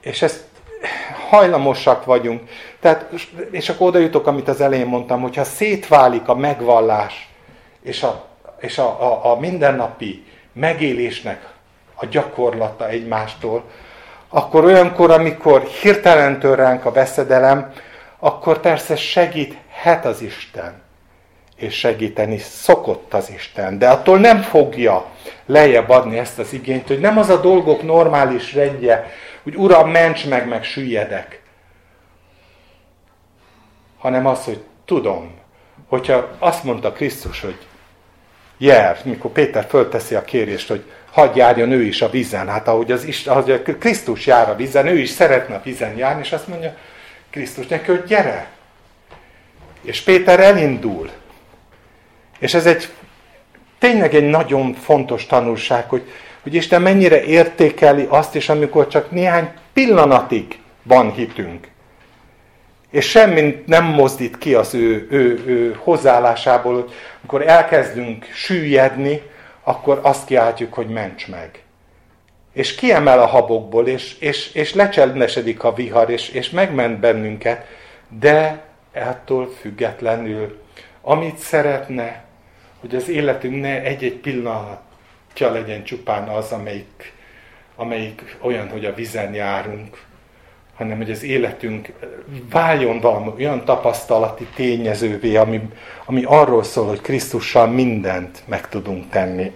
És 0.00 0.22
ezt 0.22 0.44
hajlamosak 1.28 2.04
vagyunk. 2.04 2.48
Tehát, 2.80 3.10
és 3.50 3.68
akkor 3.68 3.86
oda 3.86 3.98
jutok, 3.98 4.26
amit 4.26 4.48
az 4.48 4.60
elején 4.60 4.86
mondtam, 4.86 5.20
hogyha 5.20 5.44
szétválik 5.44 6.28
a 6.28 6.34
megvallás 6.34 7.28
és 7.82 8.02
a, 8.02 8.24
és 8.58 8.78
a, 8.78 9.02
a, 9.02 9.30
a 9.30 9.38
mindennapi 9.38 10.24
megélésnek 10.52 11.48
a 11.94 12.06
gyakorlata 12.06 12.88
egymástól, 12.88 13.64
akkor 14.28 14.64
olyankor, 14.64 15.10
amikor 15.10 15.62
hirtelen 15.62 16.38
tör 16.38 16.58
ránk 16.58 16.84
a 16.84 16.92
veszedelem, 16.92 17.72
akkor 18.18 18.60
persze 18.60 18.96
segíthet 18.96 20.04
az 20.04 20.22
Isten. 20.22 20.88
És 21.60 21.74
segíteni 21.74 22.38
szokott 22.38 23.14
az 23.14 23.30
Isten. 23.34 23.78
De 23.78 23.88
attól 23.88 24.18
nem 24.18 24.42
fogja 24.42 25.06
lejjebb 25.46 25.88
adni 25.88 26.18
ezt 26.18 26.38
az 26.38 26.52
igényt, 26.52 26.86
hogy 26.86 27.00
nem 27.00 27.18
az 27.18 27.28
a 27.28 27.40
dolgok 27.40 27.82
normális 27.82 28.54
rendje, 28.54 29.10
hogy 29.42 29.56
Uram, 29.56 29.90
ments 29.90 30.28
meg, 30.28 30.48
meg 30.48 30.64
süllyedek. 30.64 31.42
Hanem 33.98 34.26
az, 34.26 34.44
hogy 34.44 34.64
tudom, 34.84 35.38
hogyha 35.88 36.28
azt 36.38 36.64
mondta 36.64 36.92
Krisztus, 36.92 37.40
hogy 37.40 37.58
jár, 38.58 38.98
mikor 39.04 39.30
Péter 39.30 39.66
fölteszi 39.68 40.14
a 40.14 40.24
kérést, 40.24 40.68
hogy 40.68 40.84
hagyj 41.10 41.38
járjon 41.38 41.72
ő 41.72 41.82
is 41.82 42.02
a 42.02 42.10
vízen. 42.10 42.48
Hát 42.48 42.68
ahogy, 42.68 42.92
az 42.92 43.04
Isten, 43.04 43.32
ahogy 43.32 43.50
a 43.50 43.62
Krisztus 43.62 44.26
jár 44.26 44.48
a 44.48 44.56
vízen, 44.56 44.86
ő 44.86 44.98
is 44.98 45.10
szeretne 45.10 45.54
a 45.54 45.62
vízen 45.64 45.96
járni, 45.96 46.20
és 46.20 46.32
azt 46.32 46.46
mondja 46.46 46.76
Krisztus 47.30 47.66
neki, 47.66 47.90
hogy 47.90 48.04
gyere. 48.04 48.50
És 49.82 50.00
Péter 50.00 50.40
elindul. 50.40 51.10
És 52.40 52.54
ez 52.54 52.66
egy 52.66 52.88
tényleg 53.78 54.14
egy 54.14 54.28
nagyon 54.28 54.74
fontos 54.74 55.26
tanulság, 55.26 55.88
hogy, 55.88 56.02
hogy 56.42 56.54
Isten 56.54 56.82
mennyire 56.82 57.24
értékeli 57.24 58.06
azt 58.08 58.34
is, 58.34 58.48
amikor 58.48 58.88
csak 58.88 59.10
néhány 59.10 59.48
pillanatig 59.72 60.58
van 60.82 61.12
hitünk. 61.12 61.68
És 62.90 63.08
semmi 63.10 63.62
nem 63.66 63.84
mozdít 63.84 64.38
ki 64.38 64.54
az 64.54 64.74
ő, 64.74 65.06
ő, 65.10 65.42
ő 65.46 65.78
hozzáállásából, 65.78 66.74
hogy 66.74 66.92
amikor 67.20 67.48
elkezdünk 67.48 68.24
süllyedni, 68.24 69.22
akkor 69.62 70.00
azt 70.02 70.26
kiáltjuk, 70.26 70.74
hogy 70.74 70.88
ments 70.88 71.28
meg. 71.28 71.62
És 72.52 72.74
kiemel 72.74 73.20
a 73.20 73.26
habokból, 73.26 73.86
és, 73.86 74.16
és, 74.18 74.54
és 74.54 74.74
lecsendesedik 74.74 75.64
a 75.64 75.72
vihar, 75.72 76.10
és, 76.10 76.28
és 76.28 76.50
megment 76.50 77.00
bennünket, 77.00 77.66
de 78.20 78.62
ettől 78.92 79.54
függetlenül, 79.60 80.58
amit 81.02 81.36
szeretne, 81.36 82.24
hogy 82.80 82.94
az 82.94 83.08
életünk 83.08 83.60
ne 83.60 83.82
egy-egy 83.82 84.14
pillanatja 84.16 85.50
legyen 85.52 85.84
csupán 85.84 86.28
az, 86.28 86.52
amelyik, 86.52 87.12
amelyik 87.76 88.36
olyan, 88.40 88.68
hogy 88.68 88.84
a 88.84 88.94
vizen 88.94 89.34
járunk, 89.34 90.02
hanem 90.74 90.96
hogy 90.96 91.10
az 91.10 91.22
életünk 91.22 91.92
váljon 92.50 93.00
valami 93.00 93.30
olyan 93.38 93.64
tapasztalati 93.64 94.46
tényezővé, 94.54 95.36
ami, 95.36 95.60
ami 96.04 96.22
arról 96.24 96.62
szól, 96.62 96.86
hogy 96.86 97.00
Krisztussal 97.00 97.66
mindent 97.66 98.42
meg 98.46 98.68
tudunk 98.68 99.08
tenni. 99.08 99.52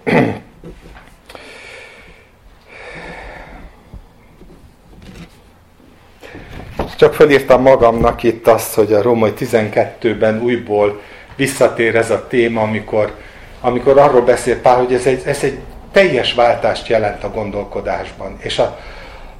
Csak 6.97 7.13
felírtam 7.13 7.61
magamnak 7.61 8.23
itt 8.23 8.47
azt, 8.47 8.73
hogy 8.73 8.93
a 8.93 9.01
Római 9.01 9.33
12-ben 9.37 10.41
újból 10.41 11.01
visszatér 11.35 11.95
ez 11.95 12.11
a 12.11 12.27
téma, 12.27 12.61
amikor, 12.61 13.13
amikor 13.61 13.97
arról 13.97 14.21
beszél 14.21 14.61
Pál, 14.61 14.77
hogy 14.77 14.93
ez 14.93 15.05
egy, 15.05 15.21
ez 15.25 15.43
egy 15.43 15.59
teljes 15.91 16.33
váltást 16.33 16.87
jelent 16.87 17.23
a 17.23 17.31
gondolkodásban. 17.31 18.37
És 18.39 18.59
a, 18.59 18.77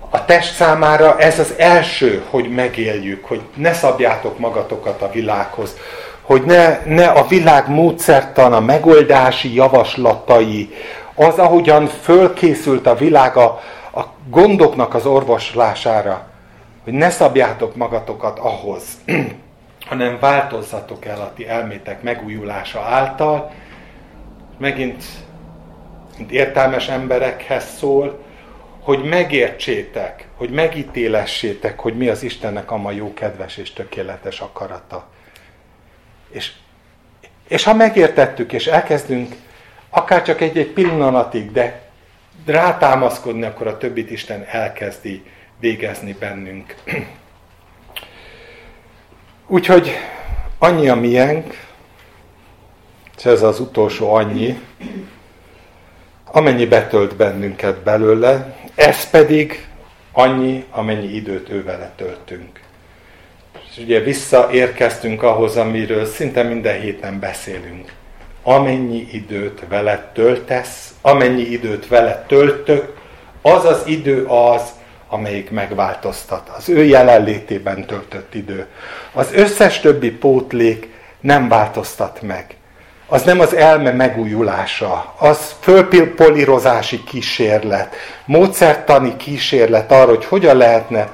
a 0.10 0.26
test 0.26 0.56
számára 0.56 1.18
ez 1.18 1.39
az 1.39 1.54
első, 1.58 2.24
hogy 2.30 2.50
megéljük, 2.50 3.26
hogy 3.26 3.41
ne 3.56 3.74
szabjátok 3.74 4.39
magatokat 4.39 5.02
a 5.02 5.12
világhoz, 5.12 5.76
hogy 6.22 6.43
ne, 6.43 6.80
ne 6.86 7.08
a 7.08 7.28
világ 7.28 7.70
módszertan, 7.70 8.54
a 8.54 8.60
megoldási 8.60 9.54
javaslatai, 9.54 10.74
az, 11.16 11.38
ahogyan 11.38 11.88
fölkészült 11.88 12.88
a 12.88 12.96
világ 12.96 13.38
a, 13.38 13.62
a 13.93 14.02
gondoknak 14.30 14.93
az 14.93 15.06
orvoslására, 15.06 16.28
hogy 16.84 16.93
ne 16.93 17.10
szabjátok 17.10 17.76
magatokat 17.76 18.39
ahhoz, 18.39 18.84
hanem 19.86 20.20
változzatok 20.20 21.06
el 21.06 21.22
a 21.22 21.34
ti 21.34 21.48
elmétek 21.48 22.02
megújulása 22.02 22.82
által. 22.82 23.52
Megint, 24.58 25.04
mint 26.18 26.32
értelmes 26.32 26.88
emberekhez 26.88 27.76
szól, 27.78 28.24
hogy 28.80 29.04
megértsétek, 29.04 30.28
hogy 30.36 30.50
megítélessétek, 30.50 31.80
hogy 31.80 31.98
mi 31.98 32.08
az 32.08 32.24
Istennek 32.24 32.72
a 32.72 32.78
ma 32.78 32.92
jó, 32.92 33.14
kedves 33.14 33.58
és 33.58 33.74
tökéletes 33.74 34.40
akarata. 34.40 35.08
És, 36.30 36.52
és 37.48 37.64
ha 37.64 37.74
megértettük, 37.74 38.54
és 38.54 38.68
elkezdünk 38.68 39.36
akár 39.90 40.24
csak 40.24 40.42
egy-egy 40.42 40.72
pillanatig, 40.72 41.52
de 41.52 41.82
rátámaszkodni, 42.46 43.44
akkor 43.44 43.68
a 43.68 43.78
többit 43.78 44.12
Isten 44.12 44.46
elkezdi 44.52 45.24
végezni 45.60 46.14
bennünk. 46.14 46.76
Úgyhogy 49.48 49.91
annyi 50.60 50.89
a 50.89 50.96
miénk, 50.96 51.58
és 53.18 53.26
ez 53.26 53.41
az 53.41 53.60
utolsó 53.60 54.14
annyi, 54.14 54.60
amennyi 56.32 56.66
betölt 56.66 57.16
bennünket 57.16 57.84
belőle, 57.84 58.56
ez 58.76 59.10
pedig 59.10 59.68
annyi, 60.12 60.66
amennyi 60.72 61.08
időt 61.08 61.50
ő 61.50 61.64
vele 61.64 61.91
töltünk. 61.96 62.60
És 63.70 63.78
ugye 63.78 64.00
visszaérkeztünk 64.00 65.24
ahhoz, 65.24 65.58
amiről 65.58 66.06
szinte 66.06 66.43
minden 66.43 66.80
héten 66.80 67.20
beszélünk. 67.20 67.91
Amennyi 68.43 69.08
időt 69.12 69.62
vele 69.68 70.12
töltesz, 70.14 70.93
amennyi 71.02 71.43
időt 71.43 71.88
vele 71.88 72.26
töltök, 72.28 72.98
az 73.41 73.66
az 73.66 73.84
idő 73.86 74.26
az, 74.26 74.62
amelyik 75.08 75.51
megváltoztat. 75.51 76.49
Az 76.58 76.70
ő 76.70 76.84
jelenlétében 76.84 77.86
töltött 77.86 78.34
idő. 78.34 78.68
Az 79.14 79.34
összes 79.34 79.80
többi 79.80 80.12
pótlék 80.12 80.93
nem 81.20 81.47
változtat 81.47 82.22
meg 82.22 82.56
az 83.08 83.24
nem 83.24 83.39
az 83.39 83.56
elme 83.56 83.91
megújulása, 83.91 85.14
az 85.18 85.56
fölpolírozási 85.60 87.03
kísérlet, 87.03 87.95
módszertani 88.26 89.16
kísérlet 89.16 89.91
arra, 89.91 90.10
hogy 90.10 90.26
hogyan 90.26 90.58
lehetne 90.58 91.14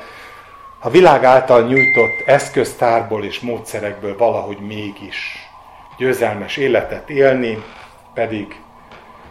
a 0.80 0.90
világ 0.90 1.24
által 1.24 1.62
nyújtott 1.62 2.24
eszköztárból 2.26 3.24
és 3.24 3.40
módszerekből 3.40 4.18
valahogy 4.18 4.58
mégis 4.58 5.50
győzelmes 5.98 6.58
életet 6.58 7.10
élni, 7.10 7.64
pedig 8.14 8.56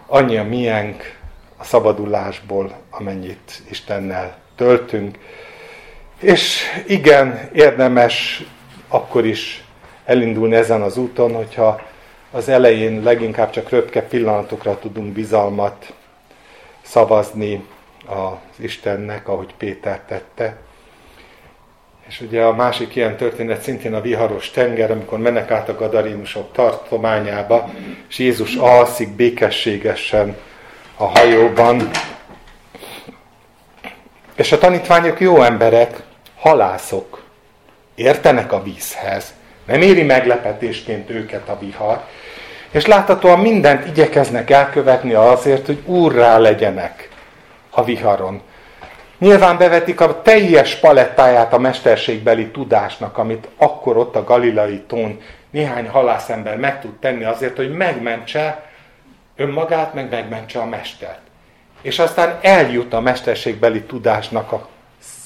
annyi 0.06 0.36
a 0.36 0.44
miénk 0.44 1.18
a 1.56 1.64
szabadulásból, 1.64 2.72
amennyit 2.90 3.62
Istennel 3.70 4.36
töltünk. 4.60 5.18
És 6.20 6.62
igen, 6.86 7.48
érdemes 7.52 8.44
akkor 8.88 9.26
is 9.26 9.64
elindulni 10.04 10.54
ezen 10.54 10.82
az 10.82 10.96
úton, 10.96 11.34
hogyha 11.34 11.80
az 12.30 12.48
elején 12.48 13.02
leginkább 13.02 13.50
csak 13.50 13.70
röpke 13.70 14.02
pillanatokra 14.02 14.78
tudunk 14.78 15.12
bizalmat 15.12 15.92
szavazni 16.82 17.64
az 18.06 18.64
Istennek, 18.64 19.28
ahogy 19.28 19.54
Péter 19.58 20.00
tette. 20.00 20.56
És 22.08 22.20
ugye 22.20 22.42
a 22.42 22.54
másik 22.54 22.96
ilyen 22.96 23.16
történet 23.16 23.62
szintén 23.62 23.94
a 23.94 24.00
viharos 24.00 24.50
tenger, 24.50 24.90
amikor 24.90 25.18
mennek 25.18 25.50
át 25.50 25.68
a 25.68 25.74
gadarinusok 25.74 26.52
tartományába, 26.52 27.70
és 28.08 28.18
Jézus 28.18 28.54
alszik 28.54 29.08
békességesen 29.08 30.36
a 30.96 31.04
hajóban. 31.04 31.90
És 34.40 34.52
a 34.52 34.58
tanítványok 34.58 35.20
jó 35.20 35.42
emberek, 35.42 36.02
halászok, 36.38 37.22
értenek 37.94 38.52
a 38.52 38.62
vízhez, 38.62 39.34
nem 39.66 39.82
éri 39.82 40.02
meglepetésként 40.02 41.10
őket 41.10 41.48
a 41.48 41.58
vihar, 41.58 42.04
és 42.70 42.86
láthatóan 42.86 43.38
mindent 43.40 43.86
igyekeznek 43.86 44.50
elkövetni 44.50 45.12
azért, 45.12 45.66
hogy 45.66 45.82
úrrá 45.84 46.38
legyenek 46.38 47.08
a 47.70 47.84
viharon. 47.84 48.42
Nyilván 49.18 49.58
bevetik 49.58 50.00
a 50.00 50.22
teljes 50.22 50.74
palettáját 50.74 51.52
a 51.52 51.58
mesterségbeli 51.58 52.46
tudásnak, 52.50 53.18
amit 53.18 53.48
akkor 53.56 53.96
ott 53.96 54.16
a 54.16 54.24
galilai 54.24 54.80
tón 54.86 55.20
néhány 55.50 55.88
halászember 55.88 56.56
meg 56.56 56.80
tud 56.80 56.98
tenni 56.98 57.24
azért, 57.24 57.56
hogy 57.56 57.70
megmentse 57.70 58.64
önmagát, 59.36 59.94
meg 59.94 60.10
megmentse 60.10 60.60
a 60.60 60.66
mestert. 60.66 61.29
És 61.82 61.98
aztán 61.98 62.38
eljut 62.42 62.92
a 62.92 63.00
mesterségbeli 63.00 63.82
tudásnak 63.82 64.52
a 64.52 64.68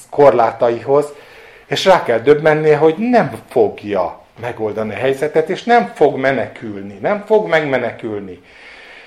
korlátaihoz, 0.09 1.13
és 1.65 1.85
rá 1.85 2.03
kell 2.03 2.19
döbbenni, 2.19 2.71
hogy 2.71 2.95
nem 2.97 3.41
fogja 3.49 4.23
megoldani 4.39 4.93
a 4.93 4.97
helyzetet, 4.97 5.49
és 5.49 5.63
nem 5.63 5.91
fog 5.95 6.17
menekülni, 6.17 6.97
nem 7.01 7.23
fog 7.25 7.47
megmenekülni. 7.47 8.41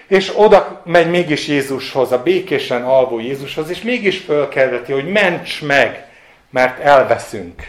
És 0.08 0.32
oda 0.36 0.82
megy 0.84 1.10
mégis 1.10 1.48
Jézushoz, 1.48 2.12
a 2.12 2.22
békésen 2.22 2.84
alvó 2.84 3.18
Jézushoz, 3.18 3.70
és 3.70 3.82
mégis 3.82 4.18
fölkelveti, 4.18 4.92
hogy 4.92 5.12
ments 5.12 5.62
meg, 5.62 6.06
mert 6.50 6.78
elveszünk. 6.78 7.62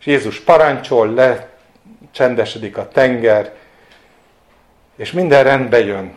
És 0.00 0.06
Jézus 0.06 0.40
parancsol, 0.40 1.14
le 1.14 1.48
csendesedik 2.12 2.76
a 2.76 2.88
tenger, 2.88 3.52
és 4.96 5.12
minden 5.12 5.44
rendbe 5.44 5.84
jön. 5.84 6.12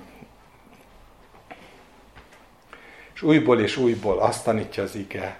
És 3.22 3.28
újból 3.28 3.60
és 3.60 3.78
újból 3.78 4.20
azt 4.20 4.44
tanítja 4.44 4.84
az 4.84 4.96
ige, 4.96 5.38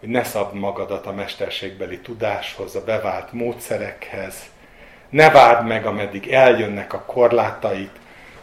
hogy 0.00 0.08
ne 0.08 0.24
szabd 0.24 0.54
magadat 0.54 1.06
a 1.06 1.12
mesterségbeli 1.12 1.98
tudáshoz, 1.98 2.74
a 2.74 2.84
bevált 2.84 3.32
módszerekhez, 3.32 4.34
ne 5.10 5.30
várd 5.30 5.66
meg, 5.66 5.86
ameddig 5.86 6.28
eljönnek 6.28 6.92
a 6.92 7.02
korlátait, 7.06 7.90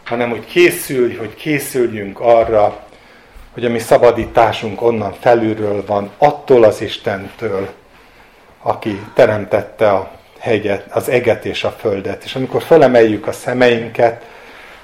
hanem 0.04 0.30
hogy 0.30 0.44
készülj, 0.44 1.16
hogy 1.16 1.34
készüljünk 1.34 2.20
arra, 2.20 2.86
hogy 3.52 3.64
a 3.64 3.70
mi 3.70 3.78
szabadításunk 3.78 4.82
onnan 4.82 5.12
felülről 5.12 5.84
van, 5.86 6.10
attól 6.18 6.64
az 6.64 6.80
Istentől, 6.80 7.68
aki 8.62 9.00
teremtette 9.14 9.90
a 9.90 10.10
hegyet, 10.38 10.92
az 10.92 11.08
eget 11.08 11.44
és 11.44 11.64
a 11.64 11.70
földet. 11.70 12.24
És 12.24 12.34
amikor 12.34 12.62
felemeljük 12.62 13.26
a 13.26 13.32
szemeinket 13.32 14.24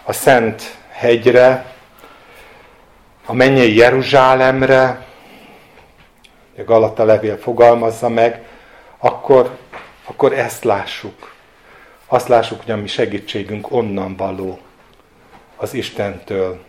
a 0.03 0.13
Szent 0.13 0.77
hegyre, 0.91 1.73
a 3.33 3.35
mennyei 3.35 3.77
Jeruzsálemre, 3.77 5.07
a 6.59 6.63
Galata 6.65 7.05
levél 7.05 7.39
fogalmazza 7.39 8.09
meg, 8.09 8.45
akkor, 8.99 9.57
akkor 10.05 10.33
ezt 10.33 10.65
lássuk. 10.65 11.35
Azt 12.07 12.29
lássuk, 12.29 12.61
hogy 12.61 12.71
a 12.71 12.77
mi 12.77 12.87
segítségünk 12.87 13.71
onnan 13.71 14.17
való 14.17 14.59
az 15.57 15.75
Istentől, 15.75 16.61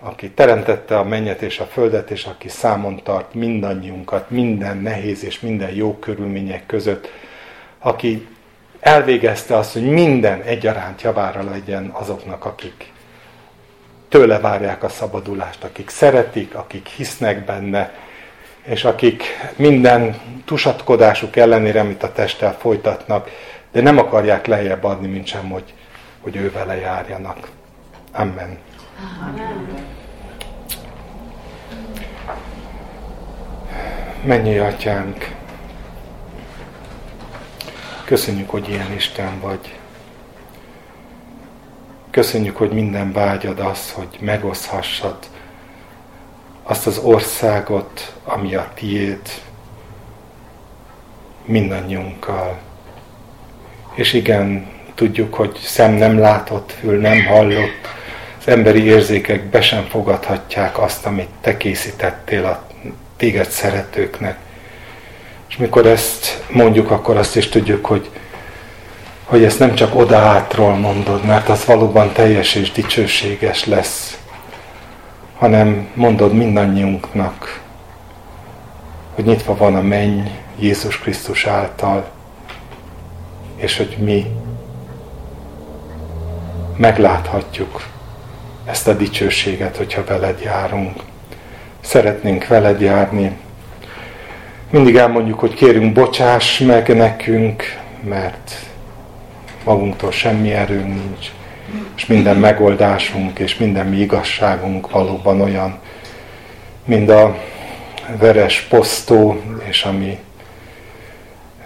aki 0.00 0.30
teremtette 0.30 0.98
a 0.98 1.04
mennyet 1.04 1.42
és 1.42 1.58
a 1.58 1.64
földet, 1.64 2.10
és 2.10 2.24
aki 2.24 2.48
számon 2.48 3.02
tart 3.02 3.34
mindannyiunkat, 3.34 4.30
minden 4.30 4.76
nehéz 4.76 5.24
és 5.24 5.40
minden 5.40 5.74
jó 5.74 5.98
körülmények 5.98 6.66
között, 6.66 7.08
aki 7.78 8.28
elvégezte 8.80 9.56
azt, 9.56 9.72
hogy 9.72 9.90
minden 9.90 10.42
egyaránt 10.42 11.02
javára 11.02 11.42
legyen 11.42 11.88
azoknak, 11.92 12.44
akik 12.44 12.92
tőle 14.10 14.38
várják 14.40 14.82
a 14.82 14.88
szabadulást, 14.88 15.64
akik 15.64 15.88
szeretik, 15.88 16.54
akik 16.54 16.86
hisznek 16.86 17.44
benne, 17.44 17.92
és 18.62 18.84
akik 18.84 19.24
minden 19.56 20.20
tusatkodásuk 20.44 21.36
ellenére, 21.36 21.80
amit 21.80 22.02
a 22.02 22.12
testtel 22.12 22.52
folytatnak, 22.58 23.30
de 23.72 23.80
nem 23.80 23.98
akarják 23.98 24.46
lejjebb 24.46 24.84
adni, 24.84 25.06
mint 25.06 25.26
sem, 25.26 25.50
hogy, 25.50 25.74
hogy 26.20 26.36
ő 26.36 26.50
vele 26.50 26.76
járjanak. 26.76 27.48
Amen. 28.12 28.58
Mennyi 34.24 34.58
atyánk, 34.58 35.34
köszönjük, 38.04 38.50
hogy 38.50 38.68
ilyen 38.68 38.92
Isten 38.92 39.40
vagy. 39.40 39.79
Köszönjük, 42.10 42.56
hogy 42.56 42.70
minden 42.70 43.12
vágyad 43.12 43.60
az, 43.60 43.92
hogy 43.92 44.18
megoszhassad 44.20 45.16
azt 46.62 46.86
az 46.86 46.98
országot, 46.98 48.14
ami 48.24 48.54
a 48.54 48.70
tiéd, 48.74 49.20
mindannyiunkkal. 51.44 52.58
És 53.94 54.12
igen, 54.12 54.66
tudjuk, 54.94 55.34
hogy 55.34 55.58
szem 55.62 55.92
nem 55.92 56.18
látott, 56.18 56.72
fül 56.80 57.00
nem 57.00 57.24
hallott, 57.24 57.88
az 58.38 58.48
emberi 58.48 58.84
érzékek 58.84 59.44
be 59.44 59.60
sem 59.60 59.84
fogadhatják 59.84 60.78
azt, 60.78 61.06
amit 61.06 61.28
te 61.40 61.56
készítettél 61.56 62.44
a 62.44 62.66
téged 63.16 63.48
szeretőknek. 63.48 64.38
És 65.48 65.56
mikor 65.56 65.86
ezt 65.86 66.44
mondjuk, 66.50 66.90
akkor 66.90 67.16
azt 67.16 67.36
is 67.36 67.48
tudjuk, 67.48 67.86
hogy, 67.86 68.10
hogy 69.30 69.44
ezt 69.44 69.58
nem 69.58 69.74
csak 69.74 69.94
oda 69.94 70.18
átról 70.18 70.74
mondod, 70.74 71.24
mert 71.24 71.48
az 71.48 71.64
valóban 71.64 72.12
teljes 72.12 72.54
és 72.54 72.72
dicsőséges 72.72 73.64
lesz, 73.64 74.18
hanem 75.38 75.88
mondod 75.94 76.34
mindannyiunknak, 76.34 77.60
hogy 79.14 79.24
nyitva 79.24 79.56
van 79.56 79.74
a 79.74 79.80
menny 79.80 80.20
Jézus 80.58 80.98
Krisztus 80.98 81.46
által, 81.46 82.10
és 83.56 83.76
hogy 83.76 83.96
mi 83.98 84.26
megláthatjuk 86.76 87.82
ezt 88.64 88.88
a 88.88 88.94
dicsőséget, 88.94 89.76
hogyha 89.76 90.04
veled 90.04 90.40
járunk. 90.40 91.02
Szeretnénk 91.80 92.46
veled 92.46 92.80
járni. 92.80 93.36
Mindig 94.70 94.96
elmondjuk, 94.96 95.40
hogy 95.40 95.54
kérünk, 95.54 95.92
bocsáss 95.92 96.58
meg 96.58 96.96
nekünk, 96.96 97.62
mert 98.02 98.68
magunktól 99.64 100.10
semmi 100.10 100.52
erőnk 100.52 100.86
nincs 100.86 101.30
és 101.96 102.06
minden 102.06 102.36
megoldásunk 102.36 103.38
és 103.38 103.56
minden 103.56 103.86
mi 103.86 103.96
igazságunk 103.96 104.90
valóban 104.90 105.40
olyan, 105.40 105.78
mint 106.84 107.10
a 107.10 107.36
veres 108.18 108.60
posztó, 108.60 109.40
és 109.68 109.82
ami 109.82 110.18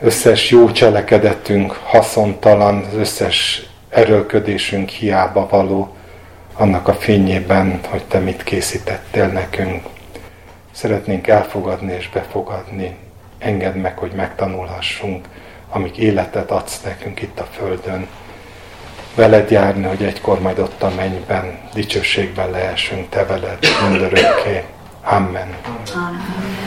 összes 0.00 0.50
jó 0.50 0.70
cselekedetünk 0.70 1.72
haszontalan, 1.72 2.84
az 2.90 2.94
összes 2.94 3.66
erőlködésünk 3.88 4.88
hiába 4.88 5.46
való, 5.50 5.96
annak 6.52 6.88
a 6.88 6.94
fényében, 6.94 7.80
hogy 7.88 8.04
Te 8.04 8.18
mit 8.18 8.42
készítettél 8.42 9.26
nekünk. 9.26 9.82
Szeretnénk 10.70 11.26
elfogadni 11.26 11.92
és 11.92 12.08
befogadni. 12.08 12.96
Engedd 13.38 13.74
meg, 13.74 13.98
hogy 13.98 14.12
megtanulhassunk, 14.12 15.28
amíg 15.74 15.98
életet 15.98 16.50
adsz 16.50 16.82
nekünk 16.82 17.22
itt 17.22 17.40
a 17.40 17.46
Földön 17.50 18.08
veled 19.14 19.50
járni, 19.50 19.84
hogy 19.84 20.02
egykor 20.02 20.40
majd 20.40 20.58
ott 20.58 20.82
a 20.82 20.92
mennyben, 20.96 21.58
dicsőségben 21.74 22.50
lehessünk 22.50 23.08
te 23.08 23.24
veled 23.24 23.58
mindörökké. 23.82 24.64
Amen. 25.02 25.56
Amen. 25.94 26.63